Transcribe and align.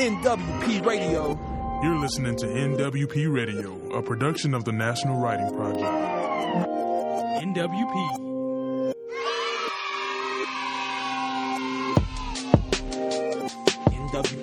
NWP 0.00 0.86
Radio. 0.86 1.38
You're 1.82 1.98
listening 1.98 2.34
to 2.36 2.46
NWP 2.46 3.30
Radio, 3.30 3.76
a 3.90 4.02
production 4.02 4.54
of 4.54 4.64
the 4.64 4.72
National 4.72 5.20
Writing 5.20 5.54
Project. 5.54 5.84
NWP. 7.44 8.94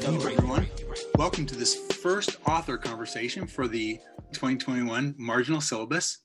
Hello, 0.04 0.30
everyone. 0.30 0.68
Welcome 1.16 1.48
to 1.48 1.56
this 1.56 1.74
first 1.92 2.38
author 2.46 2.78
conversation 2.78 3.48
for 3.48 3.68
the 3.68 3.96
2021 4.34 5.16
Marginal 5.18 5.60
Syllabus. 5.60 6.20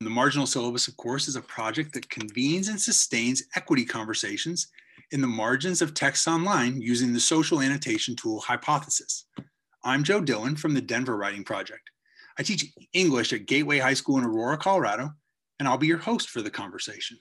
The 0.00 0.10
Marginal 0.10 0.48
Syllabus, 0.48 0.88
of 0.88 0.96
course, 0.96 1.28
is 1.28 1.36
a 1.36 1.42
project 1.42 1.94
that 1.94 2.10
convenes 2.10 2.66
and 2.66 2.80
sustains 2.80 3.44
equity 3.54 3.84
conversations 3.84 4.66
in 5.12 5.20
the 5.20 5.26
margins 5.26 5.82
of 5.82 5.92
texts 5.92 6.26
online 6.26 6.80
using 6.80 7.12
the 7.12 7.20
social 7.20 7.60
annotation 7.60 8.16
tool 8.16 8.40
Hypothesis. 8.40 9.26
I'm 9.84 10.02
Joe 10.02 10.22
Dillon 10.22 10.56
from 10.56 10.72
the 10.72 10.80
Denver 10.80 11.18
Writing 11.18 11.44
Project. 11.44 11.90
I 12.38 12.42
teach 12.42 12.72
English 12.94 13.34
at 13.34 13.44
Gateway 13.44 13.78
High 13.78 13.92
School 13.92 14.16
in 14.16 14.24
Aurora, 14.24 14.56
Colorado, 14.56 15.10
and 15.58 15.68
I'll 15.68 15.76
be 15.76 15.86
your 15.86 15.98
host 15.98 16.30
for 16.30 16.40
the 16.40 16.50
conversation. 16.50 17.18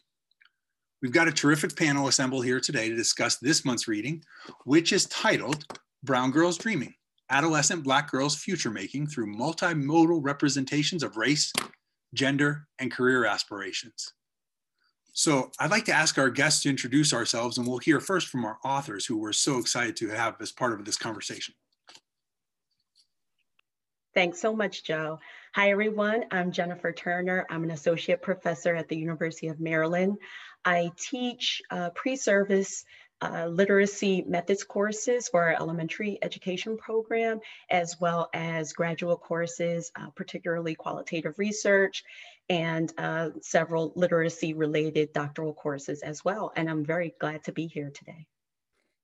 We've 1.01 1.11
got 1.11 1.27
a 1.27 1.33
terrific 1.33 1.75
panel 1.75 2.07
assembled 2.07 2.45
here 2.45 2.61
today 2.61 2.87
to 2.87 2.95
discuss 2.95 3.37
this 3.37 3.65
month's 3.65 3.89
reading, 3.89 4.23
which 4.63 4.93
is 4.93 5.05
titled 5.07 5.65
Brown 6.01 6.31
Girls 6.31 6.57
Dreaming 6.57 6.93
Adolescent 7.29 7.83
Black 7.83 8.09
Girls 8.09 8.37
Future 8.37 8.71
Making 8.71 9.07
Through 9.07 9.35
Multimodal 9.35 10.21
Representations 10.23 11.03
of 11.03 11.17
Race, 11.17 11.51
Gender, 12.13 12.67
and 12.79 12.89
Career 12.89 13.25
Aspirations. 13.25 14.13
So 15.13 15.51
I'd 15.59 15.71
like 15.71 15.85
to 15.85 15.93
ask 15.93 16.17
our 16.17 16.29
guests 16.29 16.63
to 16.63 16.69
introduce 16.69 17.13
ourselves, 17.13 17.57
and 17.57 17.67
we'll 17.67 17.79
hear 17.79 17.99
first 17.99 18.27
from 18.27 18.45
our 18.45 18.57
authors 18.63 19.05
who 19.05 19.17
we're 19.17 19.33
so 19.33 19.57
excited 19.57 19.95
to 19.97 20.09
have 20.09 20.35
as 20.39 20.51
part 20.51 20.73
of 20.73 20.85
this 20.85 20.97
conversation. 20.97 21.53
Thanks 24.13 24.41
so 24.41 24.55
much, 24.55 24.83
Joe. 24.83 25.19
Hi, 25.53 25.71
everyone. 25.71 26.25
I'm 26.31 26.51
Jennifer 26.51 26.91
Turner. 26.91 27.45
I'm 27.49 27.63
an 27.63 27.71
associate 27.71 28.21
professor 28.21 28.75
at 28.75 28.87
the 28.87 28.97
University 28.97 29.47
of 29.47 29.59
Maryland. 29.59 30.17
I 30.63 30.91
teach 30.97 31.61
uh, 31.71 31.89
pre-service 31.91 32.85
uh, 33.21 33.45
literacy 33.45 34.23
methods 34.27 34.63
courses 34.63 35.27
for 35.27 35.43
our 35.43 35.53
elementary 35.53 36.17
education 36.21 36.77
program, 36.77 37.39
as 37.69 37.99
well 37.99 38.29
as 38.33 38.73
graduate 38.73 39.19
courses, 39.19 39.91
uh, 39.95 40.09
particularly 40.15 40.73
qualitative 40.75 41.37
research 41.37 42.03
and 42.51 42.91
uh, 42.97 43.29
several 43.41 43.93
literacy 43.95 44.53
related 44.53 45.13
doctoral 45.13 45.53
courses 45.53 46.01
as 46.01 46.25
well. 46.25 46.51
And 46.57 46.69
I'm 46.69 46.83
very 46.83 47.15
glad 47.17 47.45
to 47.45 47.53
be 47.53 47.65
here 47.65 47.89
today. 47.91 48.27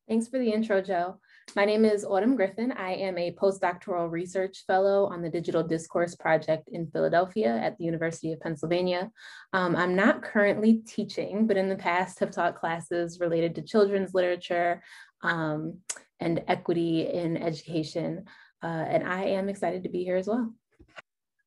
Thanks 0.10 0.28
for 0.28 0.38
the 0.38 0.52
intro, 0.52 0.82
Joe. 0.82 1.18
My 1.56 1.64
name 1.64 1.86
is 1.86 2.04
Autumn 2.04 2.36
Griffin. 2.36 2.74
I 2.74 2.96
am 2.96 3.18
a 3.18 3.32
postdoctoral 3.36 4.12
research 4.12 4.66
fellow 4.68 5.06
on 5.06 5.22
the 5.22 5.30
Digital 5.30 5.64
Discourse 5.64 6.14
Project 6.14 6.68
in 6.74 6.88
Philadelphia 6.88 7.58
at 7.58 7.78
the 7.78 7.86
University 7.86 8.34
of 8.34 8.42
Pennsylvania. 8.42 9.10
Um, 9.54 9.78
I'm 9.78 9.96
not 9.96 10.24
currently 10.24 10.82
teaching, 10.86 11.48
but 11.48 11.56
in 11.56 11.70
the 11.70 11.76
past 11.78 12.20
have 12.20 12.32
taught 12.32 12.56
classes 12.56 13.22
related 13.22 13.56
to 13.56 13.62
children's 13.62 14.14
literature 14.14 14.84
um, 15.24 15.78
and 16.20 16.44
equity 16.50 17.08
in 17.08 17.38
education. 17.38 18.26
Uh, 18.62 18.86
and 18.90 19.08
I 19.08 19.24
am 19.24 19.48
excited 19.48 19.84
to 19.84 19.90
be 19.90 20.04
here 20.04 20.18
as 20.18 20.28
well. 20.28 20.54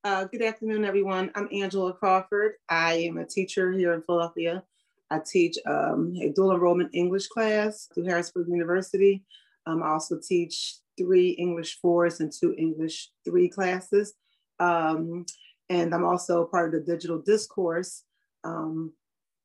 Uh, 0.02 0.24
good 0.24 0.40
afternoon, 0.40 0.82
everyone. 0.86 1.30
I'm 1.34 1.46
Angela 1.52 1.92
Crawford. 1.92 2.52
I 2.70 2.94
am 2.94 3.18
a 3.18 3.26
teacher 3.26 3.70
here 3.70 3.92
in 3.92 4.00
Philadelphia. 4.00 4.62
I 5.10 5.18
teach 5.18 5.58
um, 5.66 6.16
a 6.22 6.30
dual 6.30 6.52
enrollment 6.52 6.94
English 6.94 7.26
class 7.26 7.86
through 7.92 8.04
Harrisburg 8.04 8.48
University. 8.48 9.22
Um, 9.66 9.82
I 9.82 9.88
also 9.88 10.18
teach 10.18 10.76
three 10.96 11.32
English 11.32 11.80
fours 11.82 12.20
and 12.20 12.32
two 12.32 12.54
English 12.56 13.10
three 13.26 13.50
classes. 13.50 14.14
Um, 14.58 15.26
and 15.68 15.94
I'm 15.94 16.06
also 16.06 16.46
part 16.46 16.74
of 16.74 16.80
the 16.80 16.92
digital 16.92 17.20
discourse 17.20 18.04
um, 18.42 18.94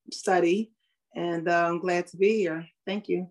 study. 0.09 0.71
And 1.15 1.49
uh, 1.49 1.67
I'm 1.67 1.79
glad 1.79 2.07
to 2.07 2.17
be 2.17 2.37
here. 2.37 2.65
Thank 2.85 3.09
you. 3.09 3.27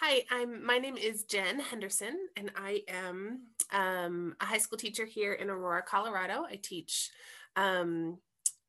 Hi, 0.00 0.24
I'm 0.30 0.62
my 0.62 0.76
name 0.76 0.98
is 0.98 1.24
Jen 1.24 1.58
Henderson, 1.58 2.28
and 2.36 2.50
I 2.54 2.82
am 2.86 3.46
um, 3.72 4.36
a 4.42 4.44
high 4.44 4.58
school 4.58 4.76
teacher 4.76 5.06
here 5.06 5.32
in 5.32 5.48
Aurora, 5.48 5.80
Colorado. 5.80 6.44
I 6.44 6.60
teach 6.62 7.08
um, 7.56 8.18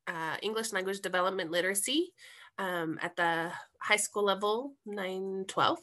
uh, 0.06 0.36
English 0.40 0.72
language 0.72 1.00
development 1.00 1.50
literacy 1.50 2.14
um, 2.58 2.98
at 3.02 3.14
the 3.16 3.52
high 3.78 3.96
school 3.96 4.24
level, 4.24 4.72
912. 4.86 5.78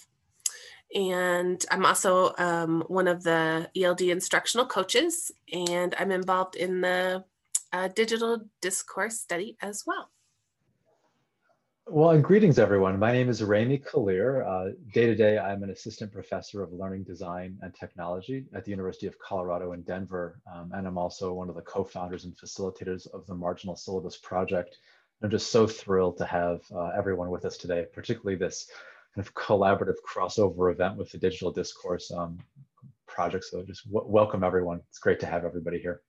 And 0.96 1.64
I'm 1.70 1.86
also 1.86 2.34
um, 2.40 2.84
one 2.88 3.08
of 3.08 3.22
the 3.22 3.70
ELD 3.80 4.02
instructional 4.02 4.66
coaches, 4.66 5.32
and 5.54 5.94
I'm 6.00 6.10
involved 6.10 6.56
in 6.56 6.82
the 6.82 7.24
uh, 7.72 7.90
digital 7.90 8.50
discourse 8.64 9.20
study 9.20 9.58
as 9.62 9.84
well. 9.86 10.10
Well, 11.88 12.10
and 12.10 12.24
greetings, 12.24 12.58
everyone. 12.58 12.98
My 12.98 13.12
name 13.12 13.30
is 13.30 13.44
Remi 13.44 13.78
Kalir. 13.78 14.74
Day 14.92 15.06
to 15.06 15.14
day, 15.14 15.38
I'm 15.38 15.62
an 15.62 15.70
assistant 15.70 16.12
professor 16.12 16.64
of 16.64 16.74
learning 16.74 17.04
design 17.04 17.60
and 17.62 17.76
technology 17.76 18.46
at 18.56 18.66
the 18.66 18.72
University 18.72 19.06
of 19.06 19.20
Colorado 19.20 19.74
in 19.74 19.84
Denver. 19.84 20.42
Um, 20.52 20.72
and 20.74 20.88
I'm 20.88 20.98
also 20.98 21.32
one 21.32 21.48
of 21.48 21.54
the 21.54 21.62
co 21.62 21.84
founders 21.84 22.26
and 22.26 22.36
facilitators 22.36 23.06
of 23.14 23.28
the 23.28 23.36
Marginal 23.36 23.76
Syllabus 23.76 24.18
Project. 24.18 24.80
I'm 25.22 25.30
just 25.30 25.52
so 25.52 25.68
thrilled 25.68 26.18
to 26.18 26.26
have 26.26 26.62
uh, 26.74 26.88
everyone 26.98 27.30
with 27.30 27.46
us 27.46 27.56
today, 27.56 27.86
particularly 27.94 28.36
this 28.36 28.68
kind 29.14 29.26
of 29.26 29.36
collaborative 29.36 29.98
crossover 30.12 30.72
event 30.72 30.98
with 30.98 31.12
the 31.12 31.20
Digital 31.20 31.52
Discourse 31.52 32.12
um, 32.12 32.40
Project. 33.06 33.46
So 33.46 33.62
just 33.62 33.84
welcome, 33.88 34.44
everyone. 34.44 34.82
It's 34.90 34.98
great 34.98 35.20
to 35.20 35.28
have 35.28 35.46
everybody 35.46 35.78
here. 35.78 36.02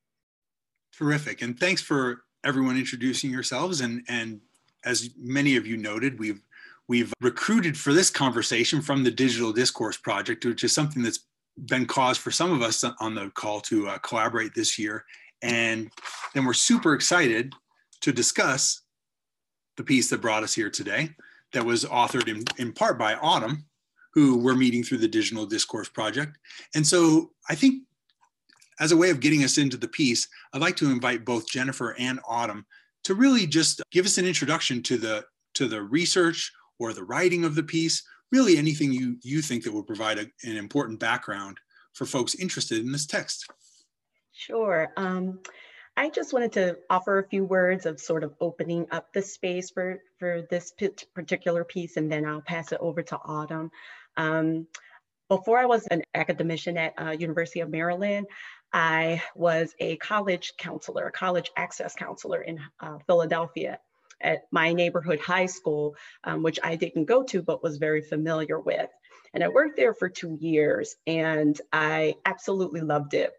Terrific. 0.96 1.42
And 1.42 1.60
thanks 1.60 1.82
for 1.82 2.22
everyone 2.42 2.78
introducing 2.78 3.30
yourselves 3.30 3.82
and, 3.82 4.02
and 4.08 4.40
as 4.86 5.10
many 5.18 5.56
of 5.56 5.66
you 5.66 5.76
noted, 5.76 6.18
we've 6.18 6.40
we've 6.88 7.12
recruited 7.20 7.76
for 7.76 7.92
this 7.92 8.08
conversation 8.08 8.80
from 8.80 9.02
the 9.02 9.10
Digital 9.10 9.52
Discourse 9.52 9.96
Project, 9.96 10.44
which 10.44 10.62
is 10.62 10.72
something 10.72 11.02
that's 11.02 11.26
been 11.66 11.84
cause 11.84 12.16
for 12.16 12.30
some 12.30 12.52
of 12.52 12.62
us 12.62 12.84
on 13.00 13.14
the 13.14 13.30
call 13.30 13.60
to 13.60 13.88
uh, 13.88 13.98
collaborate 13.98 14.54
this 14.54 14.78
year. 14.78 15.04
And 15.42 15.90
then 16.32 16.44
we're 16.44 16.54
super 16.54 16.94
excited 16.94 17.52
to 18.02 18.12
discuss 18.12 18.82
the 19.76 19.82
piece 19.82 20.08
that 20.10 20.20
brought 20.20 20.44
us 20.44 20.54
here 20.54 20.70
today 20.70 21.10
that 21.52 21.64
was 21.64 21.84
authored 21.84 22.28
in, 22.28 22.44
in 22.58 22.72
part 22.72 22.98
by 22.98 23.14
Autumn, 23.14 23.66
who 24.14 24.38
we're 24.38 24.54
meeting 24.54 24.82
through 24.82 24.98
the 24.98 25.08
Digital 25.08 25.44
Discourse 25.44 25.88
Project. 25.88 26.38
And 26.74 26.86
so 26.86 27.32
I 27.48 27.54
think 27.54 27.82
as 28.78 28.92
a 28.92 28.96
way 28.96 29.10
of 29.10 29.20
getting 29.20 29.42
us 29.42 29.58
into 29.58 29.76
the 29.76 29.88
piece, 29.88 30.28
I'd 30.52 30.60
like 30.60 30.76
to 30.76 30.90
invite 30.90 31.24
both 31.24 31.48
Jennifer 31.48 31.96
and 31.98 32.20
Autumn 32.28 32.66
to 33.06 33.14
really 33.14 33.46
just 33.46 33.80
give 33.92 34.04
us 34.04 34.18
an 34.18 34.26
introduction 34.26 34.82
to 34.82 34.96
the 34.96 35.24
to 35.54 35.68
the 35.68 35.80
research 35.80 36.52
or 36.80 36.92
the 36.92 37.04
writing 37.04 37.44
of 37.44 37.54
the 37.54 37.62
piece 37.62 38.02
really 38.32 38.56
anything 38.56 38.92
you 38.92 39.16
you 39.22 39.40
think 39.40 39.62
that 39.62 39.72
would 39.72 39.86
provide 39.86 40.18
a, 40.18 40.26
an 40.42 40.56
important 40.56 40.98
background 40.98 41.56
for 41.92 42.04
folks 42.04 42.34
interested 42.34 42.78
in 42.78 42.90
this 42.90 43.06
text. 43.06 43.46
Sure. 44.32 44.92
Um, 44.96 45.38
i 45.96 46.10
just 46.10 46.32
wanted 46.32 46.52
to 46.52 46.76
offer 46.90 47.18
a 47.18 47.28
few 47.28 47.44
words 47.44 47.86
of 47.86 48.00
sort 48.00 48.24
of 48.24 48.34
opening 48.40 48.86
up 48.90 49.12
the 49.12 49.22
space 49.22 49.70
for 49.70 50.02
for 50.18 50.42
this 50.50 50.72
particular 51.14 51.62
piece 51.62 51.96
and 51.96 52.10
then 52.10 52.26
i'll 52.26 52.42
pass 52.42 52.72
it 52.72 52.78
over 52.80 53.02
to 53.02 53.16
autumn. 53.24 53.70
Um, 54.16 54.66
before 55.28 55.58
I 55.58 55.66
was 55.66 55.86
an 55.88 56.02
academician 56.14 56.76
at 56.76 56.94
uh, 56.98 57.10
University 57.10 57.60
of 57.60 57.68
Maryland, 57.68 58.26
I 58.72 59.22
was 59.34 59.74
a 59.80 59.96
college 59.96 60.54
counselor, 60.58 61.06
a 61.06 61.12
college 61.12 61.50
access 61.56 61.94
counselor 61.94 62.42
in 62.42 62.60
uh, 62.80 62.98
Philadelphia 63.06 63.78
at 64.20 64.42
my 64.50 64.72
neighborhood 64.72 65.20
high 65.20 65.46
school, 65.46 65.94
um, 66.24 66.42
which 66.42 66.58
I 66.62 66.76
didn't 66.76 67.04
go 67.04 67.22
to, 67.24 67.42
but 67.42 67.62
was 67.62 67.76
very 67.76 68.02
familiar 68.02 68.58
with. 68.58 68.90
And 69.34 69.44
I 69.44 69.48
worked 69.48 69.76
there 69.76 69.94
for 69.94 70.08
two 70.08 70.36
years 70.40 70.96
and 71.06 71.60
I 71.72 72.14
absolutely 72.24 72.80
loved 72.80 73.14
it. 73.14 73.32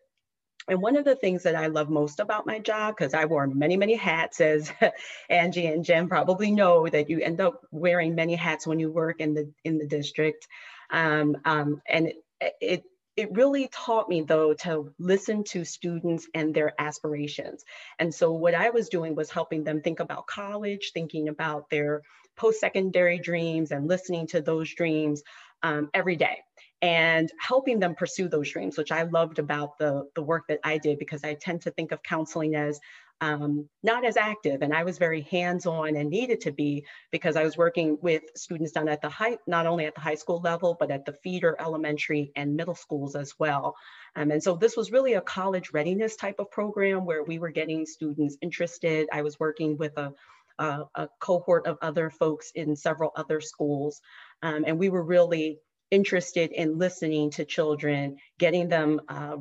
And 0.69 0.81
one 0.81 0.97
of 0.97 1.05
the 1.05 1.15
things 1.15 1.43
that 1.43 1.55
I 1.55 1.67
love 1.67 1.89
most 1.89 2.19
about 2.19 2.45
my 2.45 2.59
job, 2.59 2.95
because 2.97 3.13
I 3.13 3.25
wore 3.25 3.47
many, 3.47 3.77
many 3.77 3.95
hats, 3.95 4.41
as 4.41 4.71
Angie 5.29 5.67
and 5.67 5.85
Jen 5.85 6.09
probably 6.09 6.51
know, 6.51 6.87
that 6.87 7.09
you 7.09 7.19
end 7.21 7.39
up 7.39 7.61
wearing 7.71 8.15
many 8.15 8.35
hats 8.35 8.67
when 8.67 8.79
you 8.79 8.91
work 8.91 9.21
in 9.21 9.33
the 9.33 9.49
in 9.63 9.77
the 9.77 9.87
district, 9.87 10.45
um, 10.89 11.37
um, 11.45 11.81
and 11.87 12.07
it, 12.41 12.53
it 12.59 12.83
it 13.17 13.35
really 13.35 13.67
taught 13.73 14.07
me 14.07 14.21
though 14.21 14.53
to 14.53 14.93
listen 14.99 15.43
to 15.43 15.65
students 15.65 16.27
and 16.35 16.53
their 16.53 16.73
aspirations. 16.79 17.65
And 17.97 18.13
so 18.13 18.31
what 18.31 18.53
I 18.53 18.69
was 18.69 18.89
doing 18.89 19.15
was 19.15 19.31
helping 19.31 19.63
them 19.63 19.81
think 19.81 19.99
about 19.99 20.27
college, 20.27 20.91
thinking 20.93 21.27
about 21.27 21.69
their 21.71 22.03
post-secondary 22.37 23.17
dreams 23.17 23.71
and 23.71 23.87
listening 23.87 24.27
to 24.27 24.41
those 24.41 24.73
dreams 24.73 25.23
um, 25.63 25.89
every 25.95 26.15
day 26.15 26.37
and 26.83 27.31
helping 27.39 27.79
them 27.79 27.95
pursue 27.95 28.29
those 28.29 28.51
dreams, 28.51 28.77
which 28.77 28.91
I 28.91 29.01
loved 29.01 29.39
about 29.39 29.79
the, 29.79 30.07
the 30.13 30.21
work 30.21 30.43
that 30.47 30.59
I 30.63 30.77
did 30.77 30.99
because 30.99 31.23
I 31.23 31.33
tend 31.33 31.63
to 31.63 31.71
think 31.71 31.91
of 31.91 32.03
counseling 32.03 32.53
as 32.53 32.79
um, 33.21 33.67
not 33.83 34.05
as 34.05 34.17
active. 34.17 34.61
And 34.61 34.73
I 34.73 34.83
was 34.83 34.97
very 34.97 35.21
hands-on 35.21 35.95
and 35.95 36.09
needed 36.09 36.41
to 36.41 36.51
be 36.51 36.85
because 37.11 37.35
I 37.35 37.43
was 37.43 37.57
working 37.57 37.97
with 38.01 38.23
students 38.35 38.71
down 38.71 38.87
at 38.89 39.01
the 39.01 39.09
high, 39.09 39.37
not 39.47 39.65
only 39.65 39.85
at 39.85 39.95
the 39.95 40.01
high 40.01 40.15
school 40.15 40.39
level, 40.41 40.77
but 40.79 40.91
at 40.91 41.05
the 41.05 41.13
feeder 41.13 41.55
elementary 41.59 42.31
and 42.35 42.55
middle 42.55 42.75
schools 42.75 43.15
as 43.15 43.33
well. 43.39 43.75
Um, 44.15 44.31
and 44.31 44.41
so 44.41 44.55
this 44.55 44.77
was 44.77 44.91
really 44.91 45.13
a 45.13 45.21
college 45.21 45.71
readiness 45.73 46.15
type 46.15 46.35
of 46.39 46.51
program 46.51 47.05
where 47.05 47.23
we 47.23 47.39
were 47.39 47.51
getting 47.51 47.85
students 47.85 48.37
interested. 48.41 49.07
I 49.11 49.21
was 49.21 49.39
working 49.39 49.77
with 49.77 49.97
a, 49.97 50.13
a, 50.59 50.83
a 50.95 51.09
cohort 51.19 51.67
of 51.67 51.77
other 51.81 52.09
folks 52.09 52.51
in 52.55 52.75
several 52.75 53.11
other 53.15 53.41
schools. 53.41 54.01
Um, 54.41 54.63
and 54.67 54.77
we 54.77 54.89
were 54.89 55.03
really 55.03 55.59
interested 55.89 56.51
in 56.51 56.77
listening 56.77 57.31
to 57.31 57.45
children, 57.45 58.17
getting 58.37 58.67
them 58.67 58.99
uh, 59.07 59.37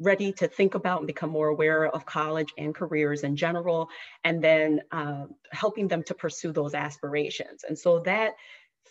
ready 0.00 0.32
to 0.32 0.48
think 0.48 0.74
about 0.74 0.98
and 0.98 1.06
become 1.06 1.30
more 1.30 1.48
aware 1.48 1.86
of 1.86 2.06
college 2.06 2.52
and 2.56 2.74
careers 2.74 3.24
in 3.24 3.36
general, 3.36 3.88
and 4.24 4.42
then 4.42 4.82
uh, 4.92 5.24
helping 5.50 5.88
them 5.88 6.02
to 6.04 6.14
pursue 6.14 6.52
those 6.52 6.74
aspirations. 6.74 7.64
And 7.64 7.78
so 7.78 8.00
that 8.00 8.34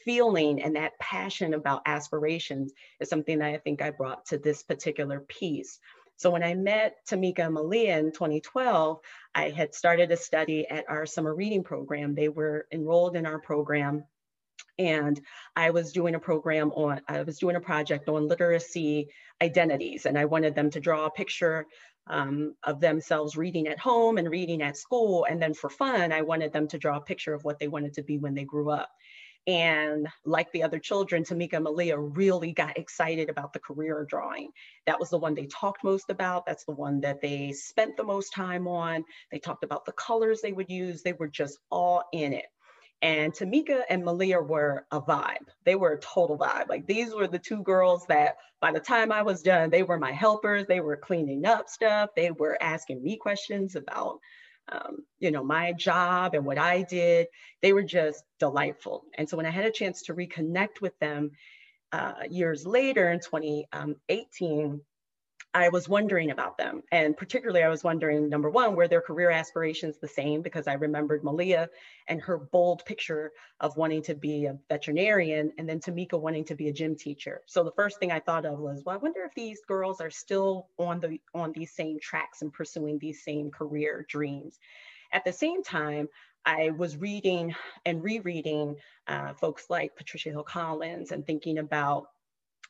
feeling 0.04 0.62
and 0.62 0.76
that 0.76 0.98
passion 1.00 1.54
about 1.54 1.82
aspirations 1.86 2.74
is 3.00 3.10
something 3.10 3.40
that 3.40 3.54
I 3.54 3.58
think 3.58 3.82
I 3.82 3.90
brought 3.92 4.26
to 4.28 4.38
this 4.38 4.64
particular 4.64 5.22
piece. 5.22 5.80
So 6.18 6.32
when 6.32 6.44
I 6.44 6.56
met 6.56 6.98
Tamika 7.08 7.46
and 7.46 7.54
Malia 7.54 7.98
in 7.98 8.12
2012, 8.12 9.00
I 9.36 9.50
had 9.50 9.76
started 9.76 10.12
a 10.12 10.18
study 10.18 10.68
at 10.68 10.90
our 10.90 11.06
summer 11.06 11.34
reading 11.36 11.64
program. 11.64 12.16
They 12.16 12.30
were 12.30 12.68
enrolled 12.72 13.16
in 13.16 13.26
our 13.26 13.40
program 13.40 14.04
and 14.80 15.20
I 15.56 15.72
was 15.72 15.92
doing 15.92 16.16
a 16.16 16.20
program 16.20 16.72
on, 16.72 17.02
I 17.08 17.22
was 17.24 17.40
doing 17.40 17.56
a 17.56 17.62
project 17.62 18.10
on 18.10 18.28
literacy 18.28 19.10
identities, 19.42 20.06
and 20.06 20.18
I 20.18 20.26
wanted 20.26 20.56
them 20.56 20.70
to 20.72 20.80
draw 20.80 21.06
a 21.06 21.12
picture 21.12 21.68
um, 22.10 22.56
of 22.64 22.80
themselves 22.80 23.36
reading 23.36 23.68
at 23.68 23.80
home 23.80 24.18
and 24.18 24.30
reading 24.30 24.62
at 24.62 24.78
school. 24.78 25.26
And 25.30 25.42
then 25.42 25.54
for 25.54 25.70
fun, 25.70 26.12
I 26.12 26.22
wanted 26.22 26.54
them 26.54 26.68
to 26.70 26.78
draw 26.78 26.98
a 26.98 27.02
picture 27.02 27.34
of 27.34 27.44
what 27.44 27.60
they 27.60 27.68
wanted 27.68 27.94
to 27.96 28.04
be 28.04 28.18
when 28.18 28.34
they 28.34 28.46
grew 28.46 28.70
up. 28.70 28.90
And 29.46 30.10
like 30.26 30.52
the 30.52 30.64
other 30.64 30.78
children, 30.78 31.24
Tamika 31.24 31.62
Malia 31.62 31.98
really 31.98 32.52
got 32.52 32.78
excited 32.78 33.30
about 33.30 33.54
the 33.54 33.60
career 33.60 34.06
drawing. 34.08 34.50
That 34.86 35.00
was 35.00 35.10
the 35.10 35.18
one 35.18 35.36
they 35.36 35.46
talked 35.46 35.86
most 35.86 36.10
about. 36.10 36.46
That's 36.46 36.66
the 36.66 36.74
one 36.74 37.00
that 37.02 37.22
they 37.22 37.54
spent 37.54 37.96
the 37.96 38.04
most 38.04 38.34
time 38.34 38.68
on. 38.68 39.06
They 39.32 39.40
talked 39.40 39.64
about 39.64 39.86
the 39.86 39.94
colors 39.94 40.42
they 40.42 40.52
would 40.52 40.70
use. 40.70 41.02
They 41.02 41.14
were 41.14 41.30
just 41.30 41.60
all 41.72 42.04
in 42.12 42.34
it. 42.34 42.48
And 43.02 43.32
Tamika 43.32 43.82
and 43.90 44.04
Malia 44.04 44.40
were 44.40 44.86
a 44.92 45.00
vibe. 45.00 45.48
They 45.66 45.76
were 45.76 45.94
a 45.94 46.00
total 46.00 46.38
vibe. 46.38 46.68
Like 46.68 46.88
these 46.88 47.14
were 47.14 47.28
the 47.28 47.40
two 47.40 47.62
girls 47.62 48.06
that 48.08 48.38
by 48.60 48.72
the 48.72 48.80
time 48.80 49.12
I 49.12 49.22
was 49.22 49.44
done, 49.44 49.70
they 49.70 49.84
were 49.84 50.00
my 50.00 50.12
helpers. 50.12 50.66
They 50.66 50.80
were 50.80 50.98
cleaning 50.98 51.46
up 51.46 51.70
stuff. 51.70 52.10
They 52.16 52.32
were 52.32 52.58
asking 52.62 53.04
me 53.04 53.18
questions 53.18 53.76
about, 53.76 54.20
um, 54.70 55.06
you 55.20 55.30
know, 55.30 55.44
my 55.44 55.74
job 55.74 56.34
and 56.34 56.44
what 56.44 56.58
I 56.58 56.82
did. 56.82 57.28
They 57.62 57.72
were 57.72 57.84
just 57.84 58.24
delightful. 58.40 59.04
And 59.16 59.30
so 59.30 59.38
when 59.38 59.46
I 59.46 59.52
had 59.52 59.66
a 59.66 59.72
chance 59.72 60.02
to 60.04 60.16
reconnect 60.16 60.82
with 60.82 60.98
them 61.00 61.32
uh, 61.92 62.24
years 62.30 62.66
later 62.66 63.12
in 63.12 63.20
2018, 63.20 64.82
I 65.58 65.70
was 65.70 65.90
wondering 65.90 66.30
about 66.30 66.56
them. 66.60 66.84
And 66.92 67.18
particularly, 67.18 67.64
I 67.64 67.70
was 67.70 67.84
wondering 67.84 68.30
number 68.30 68.52
one, 68.52 68.76
were 68.76 68.88
their 68.88 69.02
career 69.02 69.32
aspirations 69.32 69.98
the 69.98 70.08
same? 70.08 70.44
Because 70.44 70.68
I 70.68 70.74
remembered 70.74 71.24
Malia 71.24 71.68
and 72.08 72.22
her 72.22 72.38
bold 72.38 72.86
picture 72.86 73.32
of 73.60 73.76
wanting 73.76 74.04
to 74.04 74.14
be 74.14 74.46
a 74.46 74.60
veterinarian, 74.70 75.52
and 75.58 75.68
then 75.68 75.80
Tamika 75.80 76.22
wanting 76.22 76.46
to 76.46 76.56
be 76.56 76.68
a 76.68 76.74
gym 76.74 76.96
teacher. 76.96 77.42
So 77.48 77.64
the 77.64 77.72
first 77.72 78.00
thing 78.00 78.12
I 78.12 78.20
thought 78.20 78.46
of 78.46 78.60
was, 78.60 78.84
well, 78.86 78.94
I 78.94 79.00
wonder 79.00 79.22
if 79.24 79.34
these 79.34 79.60
girls 79.68 80.00
are 80.00 80.12
still 80.12 80.68
on 80.78 81.00
the 81.00 81.20
on 81.34 81.54
these 81.54 81.74
same 81.74 81.98
tracks 82.00 82.44
and 82.44 82.54
pursuing 82.54 83.00
these 83.00 83.24
same 83.24 83.50
career 83.50 84.06
dreams. 84.08 84.60
At 85.12 85.26
the 85.26 85.34
same 85.34 85.64
time, 85.64 86.08
I 86.46 86.70
was 86.70 86.98
reading 86.98 87.56
and 87.84 88.04
rereading 88.04 88.76
uh, 89.08 89.34
folks 89.34 89.66
like 89.72 89.96
Patricia 89.96 90.30
Hill 90.30 90.44
Collins 90.44 91.12
and 91.12 91.26
thinking 91.26 91.58
about 91.58 92.10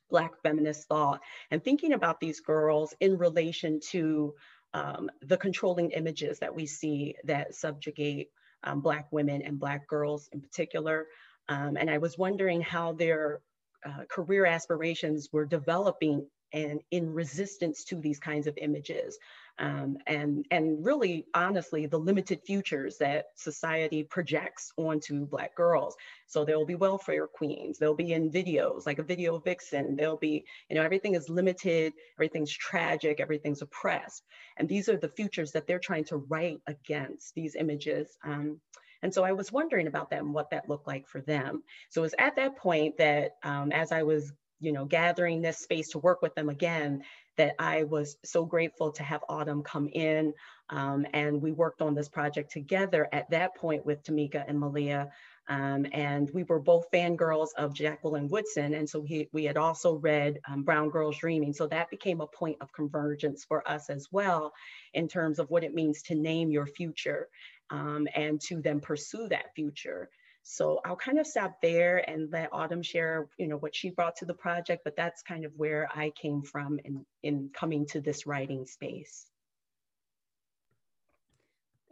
Black 0.10 0.42
feminist 0.42 0.88
thought 0.88 1.22
and 1.52 1.64
thinking 1.64 1.94
about 1.94 2.20
these 2.20 2.40
girls 2.40 2.94
in 3.00 3.18
relation 3.18 3.80
to 3.92 4.34
um, 4.74 5.10
the 5.22 5.38
controlling 5.38 5.92
images 5.92 6.40
that 6.40 6.54
we 6.54 6.66
see 6.66 7.16
that 7.24 7.56
subjugate 7.56 8.30
um, 8.64 8.82
Black 8.82 9.12
women 9.12 9.42
and 9.42 9.60
Black 9.60 9.88
girls 9.88 10.30
in 10.32 10.42
particular. 10.42 11.08
Um, 11.50 11.78
and 11.78 11.90
I 11.90 11.98
was 11.98 12.18
wondering 12.18 12.62
how 12.62 12.94
their 12.94 13.42
uh, 13.86 14.04
career 14.10 14.46
aspirations 14.46 15.30
were 15.32 15.46
developing 15.46 16.28
and 16.54 16.82
in 16.92 17.14
resistance 17.14 17.84
to 17.86 17.96
these 17.96 18.20
kinds 18.20 18.48
of 18.48 18.58
images 18.58 19.18
um, 19.60 19.98
and 20.08 20.46
and 20.52 20.86
really 20.86 21.26
honestly 21.34 21.86
the 21.86 21.98
limited 21.98 22.42
futures 22.46 22.98
that 22.98 23.26
society 23.36 24.04
projects 24.04 24.72
onto 24.78 25.26
black 25.26 25.56
girls. 25.56 25.96
So 26.28 26.46
there 26.46 26.58
will 26.58 26.66
be 26.66 26.76
welfare 26.76 27.28
queens 27.28 27.78
they'll 27.78 27.96
be 27.96 28.14
in 28.14 28.32
videos 28.32 28.86
like 28.86 29.00
a 29.00 29.04
video 29.04 29.40
vixen. 29.40 29.96
They'll 29.96 30.18
be 30.18 30.46
you 30.70 30.76
know 30.76 30.84
everything 30.84 31.16
is 31.16 31.30
limited 31.30 31.94
everything's 32.18 32.52
tragic 32.52 33.20
everything's 33.20 33.62
oppressed. 33.62 34.24
And 34.58 34.68
these 34.68 34.90
are 34.90 34.98
the 34.98 35.10
futures 35.10 35.52
that 35.52 35.68
they're 35.68 35.80
trying 35.80 36.06
to 36.06 36.18
write 36.18 36.60
against 36.68 37.34
these 37.36 37.56
images 37.56 38.18
um, 38.24 38.60
and 39.04 39.14
so 39.14 39.24
I 39.24 39.34
was 39.34 39.52
wondering 39.52 39.86
about 39.86 40.12
and 40.12 40.34
what 40.34 40.50
that 40.50 40.68
looked 40.68 40.88
like 40.88 41.08
for 41.08 41.22
them. 41.22 41.62
So 41.92 42.02
it 42.02 42.06
was 42.06 42.16
at 42.18 42.36
that 42.38 42.58
point 42.58 42.98
that 42.98 43.34
um, 43.44 43.72
as 43.72 43.92
I 43.92 44.02
was 44.02 44.34
you 44.60 44.72
know, 44.72 44.86
gathering 44.86 45.42
this 45.42 45.60
space 45.60 45.90
to 45.90 46.00
work 46.00 46.22
with 46.22 46.36
them 46.36 46.50
again, 46.50 47.04
that 47.38 47.56
I 47.60 47.84
was 47.84 48.18
so 48.24 48.46
grateful 48.46 48.92
to 48.94 49.04
have 49.04 49.24
Autumn 49.30 49.64
come 49.64 49.90
in. 49.94 50.34
Um, 50.70 51.06
and 51.14 51.42
we 51.42 51.52
worked 51.52 51.82
on 51.82 51.96
this 51.96 52.10
project 52.10 52.52
together 52.52 53.08
at 53.12 53.30
that 53.30 53.56
point 53.56 53.86
with 53.86 54.04
Tamika 54.04 54.44
and 54.48 54.60
Malia. 54.60 55.10
Um, 55.50 55.86
and 55.94 56.30
we 56.34 56.44
were 56.44 56.60
both 56.60 56.92
fangirls 56.92 57.50
of 57.58 57.74
Jacqueline 57.74 58.28
Woodson. 58.28 58.74
And 58.74 58.90
so 58.90 59.02
he, 59.02 59.30
we 59.32 59.46
had 59.46 59.56
also 59.56 59.96
read 59.96 60.40
um, 60.50 60.64
Brown 60.64 60.90
Girls 60.90 61.18
Dreaming. 61.20 61.54
So 61.54 61.68
that 61.68 61.90
became 61.90 62.20
a 62.20 62.28
point 62.28 62.58
of 62.60 62.74
convergence 62.74 63.46
for 63.46 63.68
us 63.70 63.90
as 63.90 64.08
well 64.12 64.52
in 64.94 65.08
terms 65.08 65.40
of 65.40 65.50
what 65.50 65.64
it 65.64 65.74
means 65.74 66.02
to 66.04 66.16
name 66.16 66.52
your 66.52 66.66
future 66.68 67.30
um, 67.70 68.08
and 68.14 68.42
to 68.42 68.62
then 68.62 68.82
pursue 68.82 69.28
that 69.30 69.56
future. 69.56 70.10
So 70.50 70.80
I'll 70.86 70.96
kind 70.96 71.20
of 71.20 71.28
stop 71.28 71.62
there 71.62 72.10
and 72.10 72.32
let 72.32 72.54
Autumn 72.54 72.82
share, 72.82 73.28
you 73.38 73.48
know, 73.48 73.58
what 73.58 73.76
she 73.76 73.90
brought 73.90 74.16
to 74.18 74.26
the 74.26 74.34
project, 74.34 74.86
but 74.86 74.96
that's 74.96 75.22
kind 75.22 75.44
of 75.44 75.52
where 75.58 75.90
I 75.94 76.12
came 76.12 76.42
from 76.42 76.80
in, 76.86 77.06
in 77.22 77.50
coming 77.54 77.86
to 77.88 78.00
this 78.00 78.26
writing 78.26 78.66
space. 78.66 79.26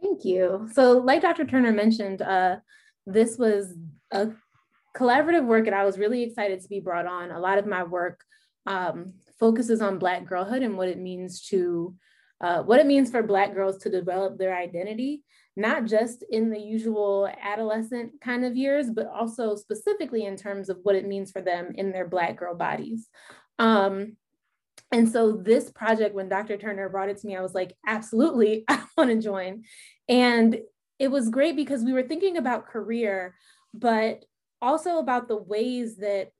Thank 0.00 0.24
you. 0.24 0.70
So 0.72 0.92
like 0.92 1.20
Dr. 1.20 1.44
Turner 1.44 1.70
mentioned, 1.70 2.22
uh, 2.22 2.56
this 3.06 3.36
was 3.36 3.74
a 4.10 4.28
collaborative 4.96 5.44
work 5.44 5.66
and 5.66 5.76
I 5.76 5.84
was 5.84 5.98
really 5.98 6.22
excited 6.22 6.62
to 6.62 6.68
be 6.68 6.80
brought 6.80 7.06
on. 7.06 7.32
A 7.32 7.38
lot 7.38 7.58
of 7.58 7.66
my 7.66 7.82
work 7.82 8.24
um, 8.64 9.12
focuses 9.38 9.82
on 9.82 9.98
Black 9.98 10.24
girlhood 10.24 10.62
and 10.62 10.78
what 10.78 10.88
it 10.88 10.98
means 10.98 11.42
to, 11.48 11.94
uh, 12.40 12.62
what 12.62 12.80
it 12.80 12.86
means 12.86 13.10
for 13.10 13.22
Black 13.22 13.54
girls 13.54 13.78
to 13.78 13.90
develop 13.90 14.38
their 14.38 14.56
identity 14.56 15.22
not 15.56 15.86
just 15.86 16.22
in 16.30 16.50
the 16.50 16.60
usual 16.60 17.28
adolescent 17.40 18.20
kind 18.20 18.44
of 18.44 18.56
years, 18.56 18.90
but 18.90 19.06
also 19.06 19.56
specifically 19.56 20.26
in 20.26 20.36
terms 20.36 20.68
of 20.68 20.78
what 20.82 20.94
it 20.94 21.08
means 21.08 21.32
for 21.32 21.40
them 21.40 21.72
in 21.74 21.92
their 21.92 22.06
Black 22.06 22.36
girl 22.36 22.54
bodies. 22.54 23.08
Um, 23.58 24.16
and 24.92 25.10
so 25.10 25.32
this 25.32 25.70
project, 25.70 26.14
when 26.14 26.28
Dr. 26.28 26.58
Turner 26.58 26.90
brought 26.90 27.08
it 27.08 27.16
to 27.18 27.26
me, 27.26 27.34
I 27.34 27.42
was 27.42 27.54
like, 27.54 27.74
absolutely, 27.86 28.64
I 28.68 28.84
want 28.98 29.10
to 29.10 29.20
join. 29.20 29.64
And 30.08 30.58
it 30.98 31.08
was 31.08 31.30
great 31.30 31.56
because 31.56 31.82
we 31.82 31.94
were 31.94 32.02
thinking 32.02 32.36
about 32.36 32.68
career, 32.68 33.34
but 33.72 34.24
also 34.60 34.98
about 34.98 35.26
the 35.26 35.36
ways 35.36 35.96
that 35.96 36.30